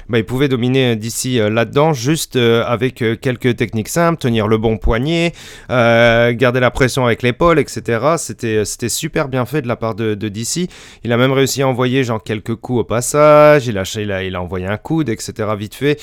bah, 0.09 0.19
il 0.19 0.25
pouvait 0.25 0.47
dominer 0.47 0.95
d'ici 0.95 1.37
euh, 1.37 1.49
là-dedans 1.49 1.91
juste 1.91 2.37
euh, 2.37 2.63
avec 2.65 3.03
quelques 3.19 3.57
techniques 3.57 3.89
simples, 3.89 4.21
tenir 4.21 4.47
le 4.47 4.57
bon 4.57 4.77
poignet, 4.77 5.33
garder 5.69 6.61
la 6.61 6.71
pression 6.71 7.05
avec 7.05 7.23
l'épaule, 7.23 7.59
etc. 7.59 8.15
C'était, 8.17 8.63
c'était 8.63 8.87
super 8.87 9.27
bien 9.27 9.45
fait 9.45 9.61
de 9.61 9.67
la 9.67 9.75
part 9.75 9.95
de, 9.95 10.13
de 10.13 10.29
DC. 10.29 10.69
Il 11.03 11.11
a 11.11 11.17
même 11.17 11.33
réussi 11.33 11.61
à 11.61 11.67
envoyer 11.67 12.05
genre 12.05 12.23
quelques 12.23 12.55
coups 12.55 12.79
au 12.79 12.83
passage, 12.85 13.67
il 13.67 13.77
a, 13.77 13.83
il 13.97 14.11
a, 14.11 14.23
il 14.23 14.35
a 14.35 14.41
envoyé 14.41 14.65
un 14.67 14.77
coude, 14.77 15.09
etc. 15.09 15.33
vite 15.57 15.75
fait. 15.75 15.99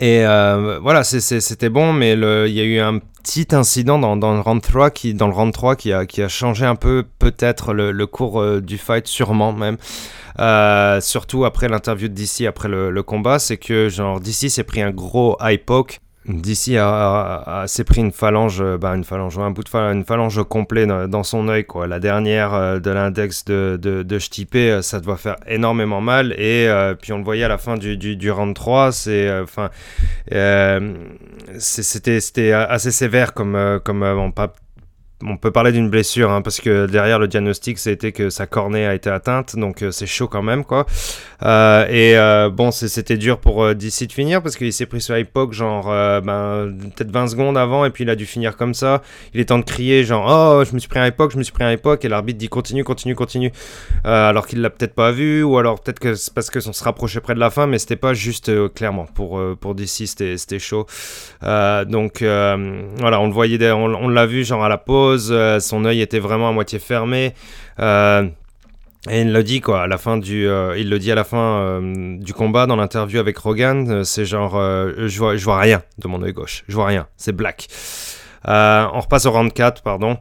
et 0.00 0.24
voilà, 0.24 1.04
c'était 1.04 1.68
bon, 1.68 1.92
mais 1.92 2.14
il 2.14 2.54
y 2.54 2.60
a 2.60 2.64
eu 2.64 2.80
un 2.80 2.98
petit 3.24 3.54
incident 3.54 3.98
dans, 3.98 4.34
le 4.34 4.40
round 4.40 4.60
3 4.60 4.90
qui, 4.90 5.14
dans 5.14 5.26
le 5.26 5.32
round 5.32 5.52
3 5.52 5.76
qui 5.76 5.92
a, 5.92 6.04
qui 6.04 6.22
a 6.22 6.28
changé 6.28 6.66
un 6.66 6.76
peu 6.76 7.04
peut-être 7.18 7.72
le, 7.72 8.06
cours 8.06 8.40
euh, 8.40 8.60
du 8.60 8.76
fight, 8.76 9.06
sûrement 9.06 9.52
même. 9.52 9.78
Euh, 10.40 11.00
surtout 11.00 11.44
après 11.44 11.68
l'interview 11.68 12.08
de 12.08 12.14
DC 12.14 12.46
après 12.46 12.68
le, 12.68 12.90
le 12.90 13.02
combat, 13.02 13.38
c'est 13.38 13.56
que 13.56 13.88
genre 13.88 14.20
DC 14.20 14.50
s'est 14.50 14.64
pris 14.64 14.82
un 14.82 14.90
gros 14.90 15.38
eye 15.40 15.58
poke 15.58 16.00
D'ici 16.26 16.78
a, 16.78 17.64
s'est 17.66 17.84
pris 17.84 18.00
une 18.00 18.10
phalange, 18.10 18.62
euh, 18.62 18.78
bah 18.78 18.94
une 18.94 19.04
phalange, 19.04 19.38
un 19.38 19.50
bout 19.50 19.62
de 19.62 19.68
phalange, 19.68 19.94
une 19.94 20.04
phalange 20.04 20.42
complet 20.48 20.86
dans, 20.86 21.22
son 21.22 21.48
œil 21.48 21.66
quoi. 21.66 21.86
La 21.86 22.00
dernière 22.00 22.54
euh, 22.54 22.78
de 22.78 22.90
l'index 22.90 23.44
de, 23.44 23.78
de, 23.80 24.02
de 24.02 24.18
euh, 24.54 24.80
ça 24.80 25.00
doit 25.00 25.18
faire 25.18 25.36
énormément 25.46 26.00
mal 26.00 26.32
et 26.38 26.66
puis 27.02 27.12
on 27.12 27.18
le 27.18 27.24
voyait 27.24 27.44
à 27.44 27.48
la 27.48 27.58
fin 27.58 27.76
du, 27.76 27.98
du, 27.98 28.16
du 28.16 28.30
round 28.30 28.54
3, 28.54 28.92
c'est 28.92 29.38
enfin 29.40 29.68
c'était 31.58 32.20
c'était 32.20 32.52
assez 32.52 32.90
sévère 32.90 33.34
comme 33.34 33.80
comme 33.84 34.32
pas 34.34 34.54
on 35.22 35.36
peut 35.36 35.52
parler 35.52 35.70
d'une 35.70 35.88
blessure, 35.88 36.30
hein, 36.30 36.42
parce 36.42 36.60
que 36.60 36.86
derrière 36.86 37.18
le 37.18 37.28
diagnostic, 37.28 37.78
c'était 37.78 38.10
que 38.10 38.30
sa 38.30 38.46
cornée 38.46 38.84
a 38.84 38.94
été 38.94 39.08
atteinte, 39.08 39.56
donc 39.56 39.82
euh, 39.82 39.90
c'est 39.90 40.06
chaud 40.06 40.26
quand 40.26 40.42
même, 40.42 40.64
quoi. 40.64 40.86
Euh, 41.42 41.86
et 41.88 42.18
euh, 42.18 42.50
bon, 42.50 42.70
c'était 42.72 43.16
dur 43.16 43.38
pour 43.38 43.74
DC 43.74 44.06
de 44.06 44.12
finir, 44.12 44.42
parce 44.42 44.56
qu'il 44.56 44.72
s'est 44.72 44.86
pris 44.86 45.00
sur 45.00 45.14
l'époque, 45.14 45.52
genre, 45.52 45.86
ben, 45.86 46.74
peut-être 46.96 47.12
20 47.12 47.28
secondes 47.28 47.56
avant, 47.56 47.84
et 47.84 47.90
puis 47.90 48.04
il 48.04 48.10
a 48.10 48.16
dû 48.16 48.26
finir 48.26 48.56
comme 48.56 48.74
ça. 48.74 49.02
Il 49.34 49.40
est 49.40 49.46
temps 49.46 49.58
de 49.58 49.64
crier, 49.64 50.04
genre, 50.04 50.26
oh, 50.28 50.64
je 50.64 50.74
me 50.74 50.78
suis 50.78 50.88
pris 50.88 50.98
à 50.98 51.04
l'époque, 51.04 51.30
je 51.32 51.38
me 51.38 51.42
suis 51.42 51.52
pris 51.52 51.64
à 51.64 51.70
l'époque, 51.70 52.04
et 52.04 52.08
l'arbitre 52.08 52.38
dit 52.38 52.48
continue, 52.48 52.82
continue, 52.82 53.14
continue, 53.14 53.52
alors 54.02 54.46
qu'il 54.46 54.60
l'a 54.60 54.70
peut-être 54.70 54.94
pas 54.94 55.12
vu, 55.12 55.42
ou 55.42 55.58
alors 55.58 55.80
peut-être 55.80 56.00
que 56.00 56.14
c'est 56.14 56.34
parce 56.34 56.50
que 56.50 56.58
on 56.68 56.72
se 56.72 56.84
rapprochait 56.84 57.20
près 57.20 57.34
de 57.34 57.40
la 57.40 57.50
fin, 57.50 57.66
mais 57.66 57.78
c'était 57.78 57.96
pas 57.96 58.14
juste 58.14 58.50
clairement 58.74 59.06
pour, 59.06 59.40
pour 59.60 59.76
c'était 59.86 60.58
chaud. 60.58 60.86
donc 61.42 62.18
voilà, 62.20 63.20
on 63.20 63.26
le 63.26 63.32
voyait, 63.32 63.70
on 63.70 64.08
l'a 64.08 64.26
vu, 64.26 64.44
genre 64.44 64.64
à 64.64 64.68
la 64.68 64.78
pause 64.78 65.03
euh, 65.12 65.60
son 65.60 65.84
œil 65.84 66.00
était 66.00 66.18
vraiment 66.18 66.48
à 66.48 66.52
moitié 66.52 66.78
fermé. 66.78 67.34
Euh, 67.80 68.26
et 69.10 69.20
il 69.20 69.32
le 69.32 69.42
dit 69.42 69.60
quoi, 69.60 69.82
à 69.82 69.86
la 69.86 69.98
fin 69.98 70.16
du, 70.16 70.48
euh, 70.48 70.78
il 70.78 70.88
le 70.88 70.98
dit 70.98 71.12
à 71.12 71.14
la 71.14 71.24
fin 71.24 71.80
du 71.82 72.32
combat 72.32 72.66
dans 72.66 72.76
l'interview 72.76 73.18
avec 73.18 73.36
Rogan, 73.36 74.02
c'est 74.02 74.24
genre, 74.24 74.52
je 74.52 75.18
vois, 75.18 75.36
je 75.36 75.44
vois 75.44 75.58
rien 75.58 75.82
de 75.98 76.08
mon 76.08 76.22
œil 76.22 76.32
gauche, 76.32 76.64
je 76.68 76.74
vois 76.74 76.86
rien, 76.86 77.06
c'est 77.18 77.36
black. 77.36 77.66
on 78.46 79.00
repasse 79.00 79.26
au 79.26 79.32
round 79.32 79.52
4, 79.52 79.82
pardon. 79.82 80.16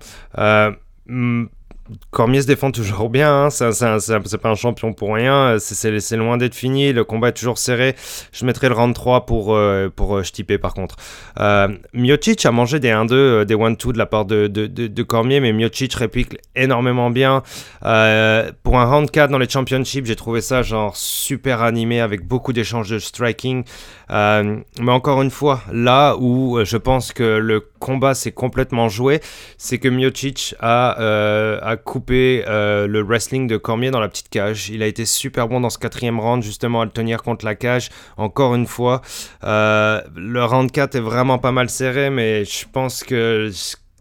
Cormier 2.12 2.42
se 2.42 2.48
défend 2.48 2.72
toujours 2.72 3.10
bien, 3.10 3.46
hein. 3.46 3.50
c'est 3.50 4.38
pas 4.38 4.50
un 4.50 4.56
champion 4.56 4.94
pour 4.94 5.14
rien, 5.16 5.58
c'est 5.60 6.16
loin 6.16 6.38
d'être 6.38 6.56
fini, 6.56 6.94
le 6.94 7.04
combat 7.04 7.30
est 7.30 7.34
toujours 7.34 7.58
serré. 7.58 7.96
Je 8.32 8.46
mettrai 8.46 8.70
le 8.70 8.74
round 8.74 8.96
3 8.96 9.26
pour, 9.26 9.54
euh, 9.54 9.90
pour 9.94 10.18
euh, 10.18 10.24
par 10.62 10.74
contre. 10.74 10.96
Euh, 11.40 11.68
Miocic 11.94 12.46
a 12.46 12.52
mangé 12.52 12.80
des 12.80 12.90
1-2, 12.90 13.12
euh, 13.12 13.46
des 13.46 13.56
1-2 13.56 13.92
de 13.92 13.98
la 13.98 14.06
part 14.06 14.24
de, 14.24 14.48
de, 14.48 14.68
de, 14.68 15.04
Cormier, 15.04 15.42
mais 15.42 15.52
Miocic 15.52 15.94
réplique 15.96 16.38
énormément 16.56 17.10
bien. 17.10 17.44
pour 17.82 18.80
un 18.80 18.86
round 18.86 19.12
4 19.12 19.30
dans 19.30 19.38
les 19.38 19.50
championships, 19.50 20.06
j'ai 20.06 20.16
trouvé 20.16 20.40
ça 20.40 20.62
genre 20.62 20.96
super 20.96 21.62
animé 21.64 22.00
avec 22.00 22.26
beaucoup 22.26 22.54
d'échanges 22.54 22.90
de 22.90 23.00
striking. 23.00 23.66
Mais 24.14 24.92
encore 24.92 25.22
une 25.22 25.32
fois, 25.32 25.62
là 25.72 26.16
où 26.18 26.64
je 26.64 26.78
pense 26.78 27.14
que 27.14 27.24
le 27.24 27.60
combat 27.80 28.14
s'est 28.14 28.32
complètement 28.32 28.88
joué, 28.88 29.20
c'est 29.58 29.78
que 29.78 29.90
Miocic 29.90 30.56
a, 30.60 31.00
euh, 31.00 32.88
le 32.88 33.02
wrestling 33.02 33.48
de 33.48 33.58
Cormier 33.58 33.92
dans 33.92 34.00
la 34.00 34.08
petite 34.08 34.30
cage. 34.30 34.70
Il 34.70 34.84
a 34.84 34.88
été 34.88 35.06
super 35.06 35.48
bon 35.48 35.60
dans 35.62 35.70
ce 35.70 35.78
quatrième 35.78 36.20
round, 36.20 36.44
justement, 36.44 36.82
à 36.82 36.86
le 36.86 36.92
tenir 36.92 37.24
contre 37.24 37.46
la 37.46 37.56
cage. 37.56 37.90
Encore 38.18 38.56
une 38.56 38.68
fois, 38.68 39.02
euh, 39.44 40.02
le 40.16 40.44
round 40.44 40.72
4 40.72 40.96
est 40.96 41.02
vraiment 41.02 41.40
pas 41.40 41.52
mal 41.52 41.70
serré, 41.70 42.10
mais 42.10 42.46
je 42.46 42.66
pense 42.72 43.04
que 43.04 43.50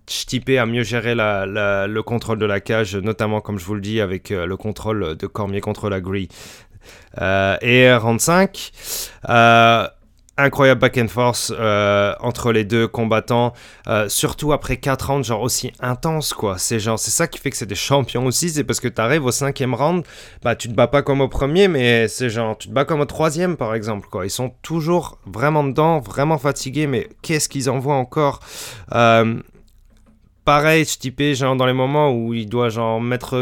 Stipe 0.07 0.51
a 0.51 0.67
mieux 0.67 0.83
géré 0.83 1.15
le 1.17 2.01
contrôle 2.01 2.39
de 2.39 2.47
la 2.47 2.61
cage, 2.61 2.97
notamment, 2.97 3.41
comme 3.41 3.59
je 3.59 3.65
vous 3.65 3.75
le 3.75 3.81
dis, 3.81 4.01
avec 4.01 4.31
euh, 4.31 4.47
le 4.47 4.57
contrôle 4.57 5.17
de 5.17 5.27
Cormier 5.27 5.61
contre 5.61 5.89
la 5.89 6.01
grille. 6.01 6.29
et 7.21 7.95
round 7.95 8.21
5 8.21 8.73
incroyable 10.39 10.81
back 10.81 10.99
and 10.99 11.09
force 11.09 11.53
euh, 11.57 12.15
entre 12.21 12.53
les 12.53 12.65
deux 12.65 12.89
combattants, 12.89 13.53
euh, 13.87 14.09
surtout 14.09 14.53
après 14.53 14.77
4 14.77 15.11
rounds, 15.11 15.27
genre 15.27 15.43
aussi 15.43 15.73
intense 15.81 16.33
quoi. 16.33 16.59
C'est 16.59 16.81
genre, 16.81 16.99
c'est 16.99 17.11
ça 17.11 17.27
qui 17.27 17.39
fait 17.39 17.51
que 17.51 17.57
c'est 17.57 17.67
des 17.67 17.75
champions 17.75 18.25
aussi, 18.27 18.51
c'est 18.51 18.65
parce 18.65 18.81
que 18.81 18.89
tu 18.89 19.01
arrives 19.01 19.25
au 19.25 19.31
cinquième 19.31 19.75
round, 19.75 20.05
bah 20.43 20.57
tu 20.57 20.69
te 20.69 20.75
bats 20.75 20.87
pas 20.87 21.03
comme 21.03 21.21
au 21.21 21.29
premier, 21.29 21.69
mais 21.69 22.09
c'est 22.09 22.31
genre, 22.31 22.57
tu 22.57 22.69
te 22.69 22.73
bats 22.73 22.85
comme 22.85 23.01
au 23.01 23.07
troisième 23.07 23.57
par 23.57 23.75
exemple 23.75 24.09
quoi. 24.11 24.25
Ils 24.27 24.31
sont 24.31 24.53
toujours 24.63 25.19
vraiment 25.27 25.65
dedans, 25.65 26.01
vraiment 26.01 26.39
fatigués, 26.39 26.87
mais 26.87 27.09
qu'est-ce 27.23 27.49
qu'ils 27.49 27.71
envoient 27.71 27.95
encore? 27.97 28.41
Euh, 28.95 29.41
Pareil, 30.45 30.85
je 30.85 30.99
typais 30.99 31.37
genre 31.37 31.55
dans 31.55 31.67
les 31.67 31.73
moments 31.73 32.11
où 32.11 32.35
il 32.35 32.49
doit 32.49 32.69
genre 32.69 33.01
mettre 33.01 33.37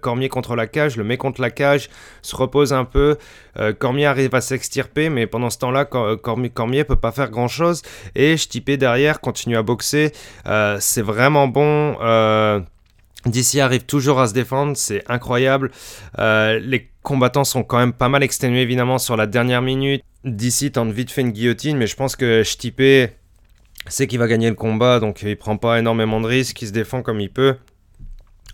Cormier 0.00 0.28
contre 0.28 0.56
la 0.56 0.66
cage, 0.66 0.96
le 0.96 1.04
met 1.04 1.16
contre 1.16 1.40
la 1.40 1.50
cage, 1.50 1.90
se 2.22 2.36
repose 2.36 2.72
un 2.72 2.84
peu. 2.84 3.16
Euh, 3.58 3.72
Cormier 3.72 4.06
arrive 4.06 4.34
à 4.34 4.40
s'extirper, 4.40 5.08
mais 5.08 5.26
pendant 5.26 5.50
ce 5.50 5.58
temps-là, 5.58 5.84
Cormier, 5.84 6.50
Cormier 6.50 6.84
peut 6.84 6.96
pas 6.96 7.12
faire 7.12 7.30
grand-chose. 7.30 7.82
Et 8.14 8.36
typais 8.36 8.76
derrière, 8.76 9.20
continue 9.20 9.56
à 9.56 9.62
boxer. 9.62 10.12
Euh, 10.46 10.78
c'est 10.80 11.02
vraiment 11.02 11.48
bon. 11.48 11.96
Euh, 12.00 12.60
DC 13.26 13.56
arrive 13.56 13.84
toujours 13.84 14.20
à 14.20 14.28
se 14.28 14.34
défendre, 14.34 14.76
c'est 14.76 15.02
incroyable. 15.10 15.70
les 16.16 16.88
combattants 17.02 17.44
sont 17.44 17.64
quand 17.64 17.78
même 17.78 17.92
pas 17.92 18.08
mal 18.08 18.22
exténués 18.22 18.62
évidemment 18.62 18.98
sur 18.98 19.16
la 19.16 19.26
dernière 19.26 19.62
minute. 19.62 20.02
DC 20.24 20.72
tente 20.72 20.90
vite 20.90 21.10
fait 21.10 21.22
une 21.22 21.32
guillotine, 21.32 21.76
mais 21.76 21.86
je 21.86 21.96
pense 21.96 22.16
que 22.16 22.42
Stipe 22.44 22.82
sait 23.88 24.06
qu'il 24.06 24.18
va 24.18 24.26
gagner 24.28 24.48
le 24.48 24.54
combat, 24.54 25.00
donc 25.00 25.22
il 25.22 25.36
prend 25.36 25.56
pas 25.56 25.78
énormément 25.78 26.20
de 26.20 26.26
risques, 26.26 26.60
il 26.62 26.68
se 26.68 26.72
défend 26.72 27.02
comme 27.02 27.20
il 27.20 27.30
peut. 27.30 27.56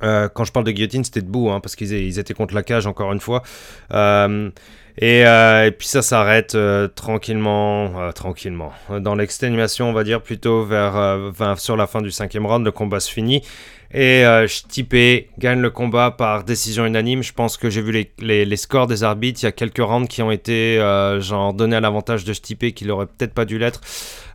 Euh, 0.03 0.29
quand 0.29 0.45
je 0.45 0.53
parle 0.53 0.67
de 0.67 0.71
guillotine, 0.73 1.05
c'était 1.05 1.23
debout, 1.23 1.51
hein, 1.51 1.61
parce 1.61 1.77
qu'ils 1.77 2.19
étaient 2.19 2.35
contre 2.35 2.55
la 2.55 2.63
cage, 2.63 2.87
encore 2.87 3.13
une 3.13 3.21
fois. 3.21 3.43
Euh, 3.93 4.51
euh, 5.03 5.67
et, 5.67 5.71
puis 5.71 5.89
ça 5.89 6.03
s'arrête 6.03 6.57
tranquillement, 6.95 8.13
tranquillement. 8.13 8.73
Dans 9.01 9.15
l'exténuation, 9.15 9.89
on 9.89 9.93
va 9.93 10.05
dire 10.05 10.21
plutôt 10.23 10.65
vers, 10.65 11.33
sur 11.57 11.77
la 11.77 11.87
fin 11.87 12.03
du 12.03 12.11
cinquième 12.11 12.47
round, 12.47 12.65
le 12.65 12.73
combat 12.73 13.01
se 13.01 13.11
finit. 13.11 13.43
Et 13.95 14.25
euh, 14.25 14.49
Stipe 14.49 15.29
gagne 15.39 15.61
le 15.61 15.71
combat 15.71 16.11
par 16.11 16.45
décision 16.45 16.87
unanime. 16.87 17.23
Je 17.23 17.33
pense 17.33 17.57
que 17.57 17.69
j'ai 17.69 17.83
vu 17.83 18.07
les, 18.19 18.57
scores 18.57 18.87
des 18.87 19.05
arbitres. 19.05 19.41
Il 19.43 19.45
y 19.45 19.49
a 19.49 19.53
quelques 19.53 19.83
rounds 19.83 20.09
qui 20.09 20.23
ont 20.23 20.31
été 20.31 20.79
euh, 20.79 21.21
genre 21.21 21.53
donnés 21.53 21.77
à 21.77 21.81
l'avantage 21.81 22.25
de 22.25 22.33
Stipe 22.33 22.75
qui 22.75 22.87
n'aurait 22.87 23.07
peut-être 23.07 23.35
pas 23.35 23.45
dû 23.45 23.59
l'être. 23.59 23.81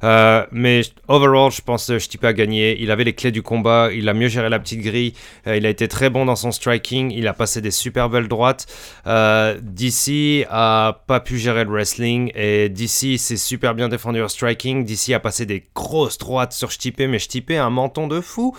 Euh, 0.04 0.46
mais 0.52 0.82
overall, 1.08 1.52
je 1.52 1.62
pense 1.62 1.88
que 1.88 2.00
Stipe 2.00 2.24
a 2.24 2.34
gagné. 2.34 2.78
Il 2.82 2.92
avait 2.92 3.04
les 3.04 3.14
clés 3.14 3.32
du 3.32 3.42
combat. 3.42 3.90
Il 3.94 4.08
a 4.10 4.14
mieux 4.14 4.28
géré 4.28 4.50
la 4.50 4.60
petite 4.60 4.82
grille. 4.82 5.14
Euh, 5.48 5.58
il 5.58 5.66
a 5.66 5.70
été 5.70 5.88
très 5.88 6.10
bon 6.10 6.26
dans 6.26 6.36
son 6.36 6.52
striking. 6.52 7.12
Il 7.12 7.28
a 7.28 7.34
passé 7.34 7.62
des 7.62 7.72
super 7.72 8.10
belles 8.10 8.28
droites. 8.28 8.68
Euh, 9.06 9.58
DC 9.62 10.46
a 10.50 11.02
pas 11.08 11.20
pu 11.20 11.38
gérer 11.38 11.64
le 11.64 11.72
wrestling. 11.72 12.32
Et 12.36 12.70
DC 12.70 13.18
s'est 13.18 13.38
super 13.38 13.76
bien 13.76 13.90
défendu 13.90 14.22
au 14.22 14.28
striking. 14.28 14.86
DC 14.86 15.14
a 15.14 15.20
passé 15.20 15.46
des 15.46 15.66
grosses 15.76 16.18
droites 16.18 16.54
sur 16.54 16.72
Stipe. 16.72 17.00
Mais 17.00 17.20
Stipe 17.20 17.52
a 17.52 17.64
un 17.64 17.70
menton 17.70 18.08
de 18.08 18.22
fou. 18.22 18.56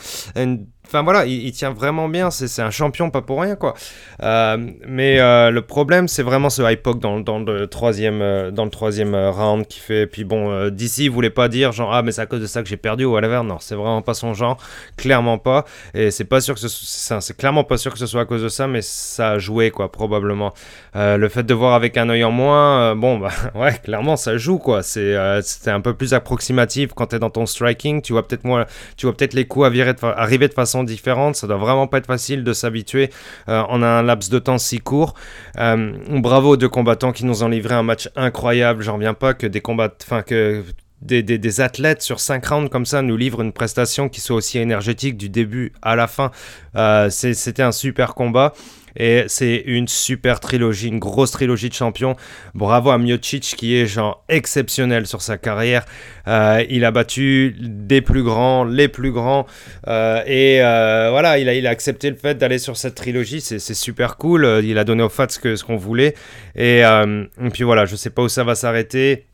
Enfin 0.88 1.02
voilà, 1.02 1.26
il, 1.26 1.52
tient 1.52 1.70
vraiment 1.70 2.08
bien, 2.08 2.30
c'est 2.30 2.62
un 2.62 2.70
champion 2.70 3.10
pas 3.10 3.20
pour 3.20 3.42
rien 3.42 3.56
quoi. 3.56 3.74
Euh, 4.22 4.56
mais 4.86 5.20
euh, 5.20 5.50
le 5.50 5.60
problème 5.60 6.08
c'est 6.08 6.22
vraiment 6.22 6.48
ce 6.48 6.62
hypoc 6.62 6.98
dans, 6.98 7.20
dans, 7.20 7.40
le 7.40 7.66
troisième, 7.66 8.22
euh, 8.22 8.50
dans 8.50 8.64
le 8.64 8.70
troisième 8.70 9.14
round 9.14 9.66
qui 9.66 9.80
fait. 9.80 10.06
Puis 10.06 10.24
bon, 10.24 10.70
d'ici 10.70 11.08
voulait 11.08 11.28
pas 11.28 11.48
dire 11.48 11.72
genre 11.72 11.92
ah 11.92 12.00
mais 12.00 12.10
c'est 12.10 12.22
à 12.22 12.26
cause 12.26 12.40
de 12.40 12.46
ça 12.46 12.62
que 12.62 12.68
j'ai 12.70 12.78
perdu 12.78 13.04
ou 13.04 13.12
whatever. 13.12 13.42
Non, 13.44 13.58
c'est 13.60 13.74
vraiment 13.74 14.00
pas 14.00 14.14
son 14.14 14.32
genre, 14.32 14.56
clairement 14.96 15.36
pas. 15.36 15.66
Et 15.92 16.10
c'est 16.10 16.24
pas 16.24 16.40
sûr 16.40 16.54
que 16.54 16.60
c'est 16.66 17.36
clairement 17.36 17.64
pas 17.64 17.76
sûr 17.76 17.92
que 17.92 17.98
ce 17.98 18.06
soit 18.06 18.22
à 18.22 18.24
cause 18.24 18.42
de 18.42 18.48
ça, 18.48 18.66
mais 18.66 18.80
ça 18.80 19.32
a 19.32 19.38
joué 19.38 19.70
quoi 19.70 19.92
probablement. 19.92 20.54
le 20.94 21.28
fait 21.28 21.42
de 21.42 21.52
voir 21.52 21.74
avec 21.74 21.98
un 21.98 22.08
œil 22.08 22.24
en 22.24 22.30
moins, 22.30 22.94
bon 22.96 23.18
bah 23.18 23.32
ouais 23.54 23.78
clairement 23.84 24.16
ça 24.16 24.38
joue 24.38 24.56
quoi. 24.56 24.82
C'est 24.82 25.18
un 25.66 25.82
peu 25.82 25.92
plus 25.92 26.14
approximatif 26.14 26.94
quand 26.94 27.08
t'es 27.08 27.18
dans 27.18 27.28
ton 27.28 27.44
striking, 27.44 28.00
tu 28.00 28.14
vois 28.14 28.26
peut-être 28.26 28.38
peut-être 28.38 29.34
les 29.34 29.44
coups 29.44 29.66
arriver 29.66 30.48
de 30.48 30.54
façon 30.54 30.77
différentes. 30.84 31.36
Ça 31.36 31.46
doit 31.46 31.56
vraiment 31.56 31.86
pas 31.86 31.98
être 31.98 32.06
facile 32.06 32.44
de 32.44 32.52
s'habituer 32.52 33.10
euh, 33.48 33.62
en 33.62 33.82
un 33.82 34.02
laps 34.02 34.30
de 34.30 34.38
temps 34.38 34.58
si 34.58 34.78
court. 34.78 35.14
Euh, 35.58 35.92
bravo 36.10 36.50
aux 36.50 36.56
deux 36.56 36.68
combattants 36.68 37.12
qui 37.12 37.24
nous 37.24 37.42
ont 37.42 37.48
livré 37.48 37.74
un 37.74 37.82
match 37.82 38.08
incroyable. 38.16 38.82
J'en 38.82 38.94
reviens 38.94 39.14
pas 39.14 39.34
que 39.34 39.46
des 39.46 39.60
combats, 39.60 39.92
enfin 40.02 40.22
que 40.22 40.64
des, 41.02 41.22
des, 41.22 41.60
athlètes 41.60 42.02
sur 42.02 42.20
5 42.20 42.44
rounds 42.46 42.70
comme 42.70 42.86
ça 42.86 43.02
nous 43.02 43.16
livrent 43.16 43.42
une 43.42 43.52
prestation 43.52 44.08
qui 44.08 44.20
soit 44.20 44.36
aussi 44.36 44.58
énergétique 44.58 45.16
du 45.16 45.28
début 45.28 45.72
à 45.80 45.96
la 45.96 46.06
fin. 46.06 46.30
Euh, 46.76 47.08
c'était 47.10 47.62
un 47.62 47.72
super 47.72 48.14
combat. 48.14 48.52
Et 48.96 49.24
c'est 49.28 49.62
une 49.66 49.88
super 49.88 50.40
trilogie, 50.40 50.88
une 50.88 50.98
grosse 50.98 51.32
trilogie 51.32 51.68
de 51.68 51.74
champions. 51.74 52.16
Bravo 52.54 52.90
à 52.90 52.98
Miocic 52.98 53.54
qui 53.56 53.76
est 53.76 53.86
genre 53.86 54.24
exceptionnel 54.28 55.06
sur 55.06 55.22
sa 55.22 55.38
carrière. 55.38 55.84
Euh, 56.26 56.64
il 56.68 56.84
a 56.84 56.90
battu 56.90 57.54
des 57.58 58.00
plus 58.00 58.22
grands, 58.22 58.64
les 58.64 58.88
plus 58.88 59.12
grands. 59.12 59.46
Euh, 59.86 60.22
et 60.26 60.62
euh, 60.62 61.08
voilà, 61.10 61.38
il 61.38 61.66
a, 61.66 61.70
accepté 61.70 62.10
le 62.10 62.16
fait 62.16 62.36
d'aller 62.36 62.58
sur 62.58 62.76
cette 62.76 62.94
trilogie. 62.94 63.40
C'est 63.40 63.58
super 63.74 64.16
cool. 64.16 64.60
Il 64.64 64.78
a 64.78 64.84
donné 64.84 65.02
aux 65.02 65.08
qu'on 65.08 65.26
ce 65.28 65.64
qu'on 65.64 65.76
voulait. 65.76 66.14
Et, 66.56 66.80
et 66.80 67.50
puis 67.52 67.64
voilà, 67.64 67.84
je 67.84 67.96
sais 67.96 68.10
pas 68.10 68.22
où 68.22 68.28
ça 68.28 68.44
va 68.44 68.54
s'arrêter. 68.54 69.27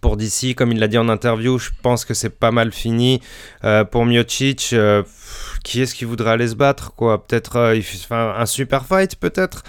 Pour 0.00 0.16
DC, 0.16 0.54
comme 0.56 0.72
il 0.72 0.78
l'a 0.78 0.88
dit 0.88 0.98
en 0.98 1.08
interview, 1.08 1.58
je 1.58 1.70
pense 1.82 2.04
que 2.04 2.14
c'est 2.14 2.30
pas 2.30 2.50
mal 2.50 2.72
fini. 2.72 3.20
Euh, 3.64 3.84
pour 3.84 4.06
Miocic, 4.06 4.70
euh, 4.72 5.02
qui 5.64 5.82
est-ce 5.82 5.94
qui 5.94 6.04
voudrait 6.04 6.30
aller 6.30 6.48
se 6.48 6.54
battre 6.54 6.94
quoi? 6.94 7.26
Peut-être 7.26 7.56
euh, 7.56 7.80
un 8.10 8.46
super 8.46 8.86
fight 8.86 9.16
peut-être 9.16 9.62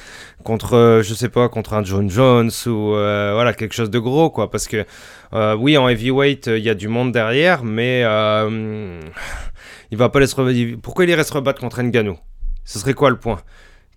contre, 0.43 1.01
je 1.03 1.13
sais 1.13 1.29
pas, 1.29 1.49
contre 1.49 1.73
un 1.73 1.83
John 1.83 2.09
Jones 2.09 2.51
ou 2.65 2.91
voilà 2.91 3.53
quelque 3.53 3.73
chose 3.73 3.89
de 3.89 3.99
gros 3.99 4.29
quoi. 4.29 4.49
Parce 4.49 4.67
que 4.67 4.85
oui, 5.55 5.77
en 5.77 5.87
heavyweight, 5.87 6.47
il 6.47 6.63
y 6.63 6.69
a 6.69 6.75
du 6.75 6.87
monde 6.87 7.11
derrière, 7.11 7.63
mais 7.63 8.01
il 9.91 9.97
va 9.97 10.09
pas 10.09 10.19
laisser 10.19 10.35
se 10.35 10.75
Pourquoi 10.75 11.05
il 11.05 11.09
irait 11.09 11.23
se 11.23 11.33
rebattre 11.33 11.59
contre 11.59 11.81
Ngannou 11.81 12.17
Ce 12.65 12.79
serait 12.79 12.93
quoi 12.93 13.09
le 13.09 13.17
point? 13.17 13.41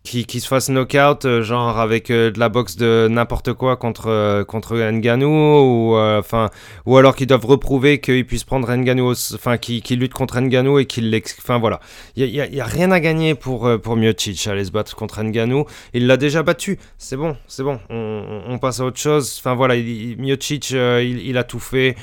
Qui, 0.06 0.40
se 0.40 0.46
fasse 0.46 0.68
knockout, 0.68 1.24
euh, 1.24 1.42
genre 1.42 1.78
avec 1.78 2.10
euh, 2.10 2.30
de 2.30 2.38
la 2.38 2.48
boxe 2.48 2.76
de 2.76 3.08
n'importe 3.10 3.52
quoi 3.52 3.76
contre, 3.76 4.08
euh, 4.08 4.44
contre 4.44 4.76
Nganou, 4.76 5.26
ou, 5.26 5.96
enfin 5.96 6.50
ou 6.86 6.96
alors 6.96 7.16
qu'ils 7.16 7.26
doivent 7.26 7.44
reprouver 7.44 8.00
qu'ils 8.00 8.24
puissent 8.24 8.44
prendre 8.44 8.72
Nganou, 8.72 9.10
enfin 9.10 9.58
qui, 9.58 9.82
qui 9.82 9.96
lutte 9.96 10.14
contre 10.14 10.40
Nganou 10.40 10.78
et 10.78 10.86
qu'il 10.86 11.16
Enfin 11.38 11.58
voilà, 11.58 11.80
il 12.14 12.30
n'y 12.30 12.60
a, 12.60 12.64
rien 12.64 12.90
à 12.90 13.00
gagner 13.00 13.34
pour, 13.34 13.68
pour 13.80 13.96
Miocic 13.96 14.46
à 14.46 14.52
aller 14.52 14.64
se 14.64 14.70
battre 14.70 14.94
contre 14.94 15.22
Nganou. 15.22 15.64
Il 15.94 16.06
l'a 16.06 16.16
déjà 16.16 16.42
battu, 16.42 16.78
c'est 16.98 17.16
bon, 17.16 17.36
c'est 17.46 17.62
bon, 17.62 17.80
on, 17.88 18.58
passe 18.58 18.80
à 18.80 18.84
autre 18.84 18.98
chose. 18.98 19.36
Enfin 19.38 19.54
voilà, 19.54 19.76
il, 19.76 20.16
Miocic, 20.18 20.70
il 20.70 21.38
a 21.38 21.44
tout 21.44 21.60
fait. 21.60 21.96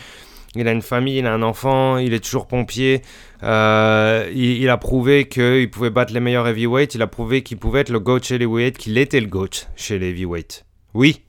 Il 0.56 0.68
a 0.68 0.72
une 0.72 0.84
famille, 0.84 1.18
il 1.18 1.26
a 1.26 1.34
un 1.34 1.42
enfant, 1.42 1.98
il 1.98 2.14
est 2.14 2.24
toujours 2.24 2.48
pompier. 2.48 3.02
Euh, 3.42 4.30
il, 4.34 4.70
a 4.70 4.78
prouvé 4.78 5.28
qu'il 5.28 5.70
pouvait 5.72 5.90
battre 5.90 6.14
les 6.14 6.20
meilleurs 6.20 6.48
heavyweights. 6.48 6.94
Il 6.94 7.02
a 7.02 7.08
prouvé 7.08 7.42
qu'il 7.42 7.58
pouvait 7.58 7.82
être 7.82 7.90
le 7.90 8.00
GOAT 8.00 8.22
chez 8.22 8.38
les 8.38 8.46
heavyweights, 8.46 8.78
qu'il 8.78 8.98
était 8.98 9.20
le 9.20 9.28
GOAT 9.28 9.68
chez 9.76 9.98
les 9.98 10.10
heavyweights. 10.10 10.66
Oui, 10.94 11.22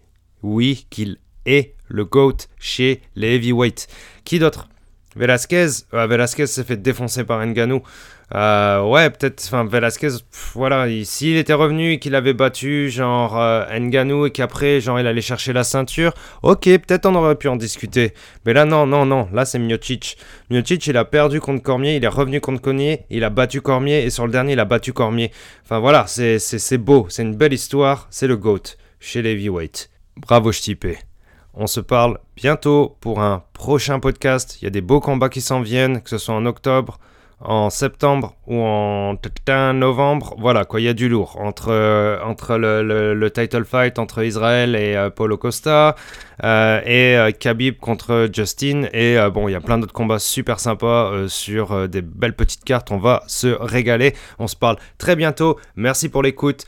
oui, 0.43 0.87
qu'il 0.91 1.19
est 1.47 1.75
le 1.89 2.05
GOAT 2.05 2.37
chez 2.59 3.01
les 3.17 3.37
heavyweights. 3.37 3.89
Qui 4.25 4.39
d'autre? 4.39 4.69
Velasquez 5.17 5.69
euh, 5.95 6.07
Velasquez 6.07 6.47
s'est 6.47 6.65
fait 6.65 6.77
défoncer 6.77 7.25
par 7.25 7.45
Nganou. 7.45 7.83
Euh, 8.35 8.83
ouais, 8.83 9.11
peut-être, 9.11 9.43
enfin, 9.45 9.65
Velasquez, 9.65 10.09
voilà, 10.55 10.87
s'il 11.05 11.37
était 11.37 11.53
revenu 11.53 11.93
et 11.93 11.99
qu'il 11.99 12.15
avait 12.15 12.33
battu, 12.33 12.91
genre, 12.91 13.39
euh, 13.39 13.65
Nganou 13.79 14.27
et 14.27 14.31
qu'après, 14.31 14.81
genre, 14.81 14.99
il 14.99 15.07
allait 15.07 15.21
chercher 15.21 15.53
la 15.53 15.63
ceinture, 15.63 16.15
ok, 16.43 16.65
peut-être 16.65 17.07
on 17.07 17.15
aurait 17.15 17.37
pu 17.37 17.49
en 17.49 17.57
discuter. 17.57 18.15
Mais 18.47 18.53
là, 18.53 18.65
non, 18.65 18.87
non, 18.87 19.05
non, 19.05 19.29
là, 19.33 19.45
c'est 19.45 19.59
Miocic. 19.59 20.17
Miocic, 20.51 20.87
il 20.87 20.97
a 20.97 21.05
perdu 21.05 21.41
contre 21.41 21.63
Cormier, 21.63 21.97
il 21.97 22.05
est 22.05 22.09
revenu 22.09 22.41
contre 22.41 22.63
Cormier, 22.63 23.05
il 23.11 23.25
a 23.25 23.31
battu 23.31 23.61
Cormier, 23.61 24.05
et 24.05 24.11
sur 24.11 24.27
le 24.27 24.33
dernier, 24.33 24.55
il 24.55 24.61
a 24.61 24.65
battu 24.65 24.93
Cormier. 24.93 25.31
Enfin, 25.65 25.79
voilà, 25.79 26.07
c'est 26.07 26.79
beau, 26.79 27.07
c'est 27.11 27.23
une 27.23 27.37
belle 27.37 27.53
histoire, 27.53 28.07
c'est 28.11 28.27
le 28.27 28.37
GOAT 28.37 28.77
chez 29.01 29.23
les 29.23 29.33
heavyweights. 29.33 29.91
Bravo, 30.17 30.51
Stipe. 30.51 30.87
On 31.57 31.69
se 31.69 31.81
parle 31.81 32.19
bientôt 32.37 32.97
pour 33.01 33.21
un 33.21 33.45
prochain 33.53 34.01
podcast. 34.01 34.59
Il 34.61 34.65
y 34.65 34.67
a 34.67 34.71
des 34.71 34.81
beaux 34.81 35.01
combats 35.01 35.29
qui 35.29 35.41
s'en 35.41 35.61
viennent, 35.61 36.03
que 36.03 36.11
ce 36.11 36.19
soit 36.19 36.35
en 36.35 36.47
octobre, 36.47 36.99
en 37.41 37.71
septembre 37.71 38.37
ou 38.47 38.61
en 38.61 39.17
novembre, 39.75 40.35
voilà 40.39 40.65
quoi, 40.65 40.81
il 40.81 40.85
y 40.85 40.89
a 40.89 40.95
du 40.95 41.09
lourd 41.09 41.37
entre, 41.41 41.69
euh, 41.71 42.19
entre 42.23 42.57
le, 42.57 43.15
le, 43.15 43.31
title 43.31 43.65
fight 43.65 43.99
entre 43.99 44.25
Israël 44.25 44.75
et 44.77 44.97
euh, 44.97 45.11
Paulo 45.11 45.37
Costa 45.37 45.95
euh, 46.43 46.81
et 46.85 47.33
Khabib 47.35 47.79
contre 47.79 48.29
Justin 48.33 48.85
et 48.93 49.17
bon, 49.33 49.49
il 49.49 49.53
y 49.53 49.55
a 49.55 49.61
plein 49.61 49.79
d'autres 49.79 49.93
combats 49.93 50.19
super 50.19 50.61
sympas 50.61 51.29
sur 51.29 51.89
des 51.89 52.03
belles 52.03 52.35
petites 52.35 52.65
cartes, 52.65 52.91
on 52.91 52.99
va 52.99 53.23
se 53.27 53.49
régaler, 53.49 54.15
on 54.39 54.47
se 54.47 54.57
parle 54.57 54.77
très 54.99 55.17
bientôt, 55.17 55.59
merci 55.77 56.09
pour 56.09 56.23
l'écoute, 56.23 56.65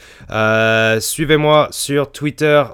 suivez-moi 1.00 1.68
sur 1.70 2.12
Twitter 2.12 2.64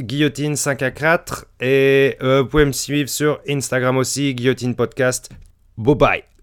guillotine 0.00 0.56
5 0.56 0.82
à 0.82 0.90
4 0.90 1.46
et 1.60 2.16
vous 2.20 2.46
pouvez 2.46 2.64
me 2.64 2.72
suivre 2.72 3.08
sur 3.08 3.40
Instagram 3.48 3.96
aussi, 3.96 4.34
guillotine 4.34 4.74
podcast, 4.74 5.30
bye 5.76 5.94
bye 5.94 6.33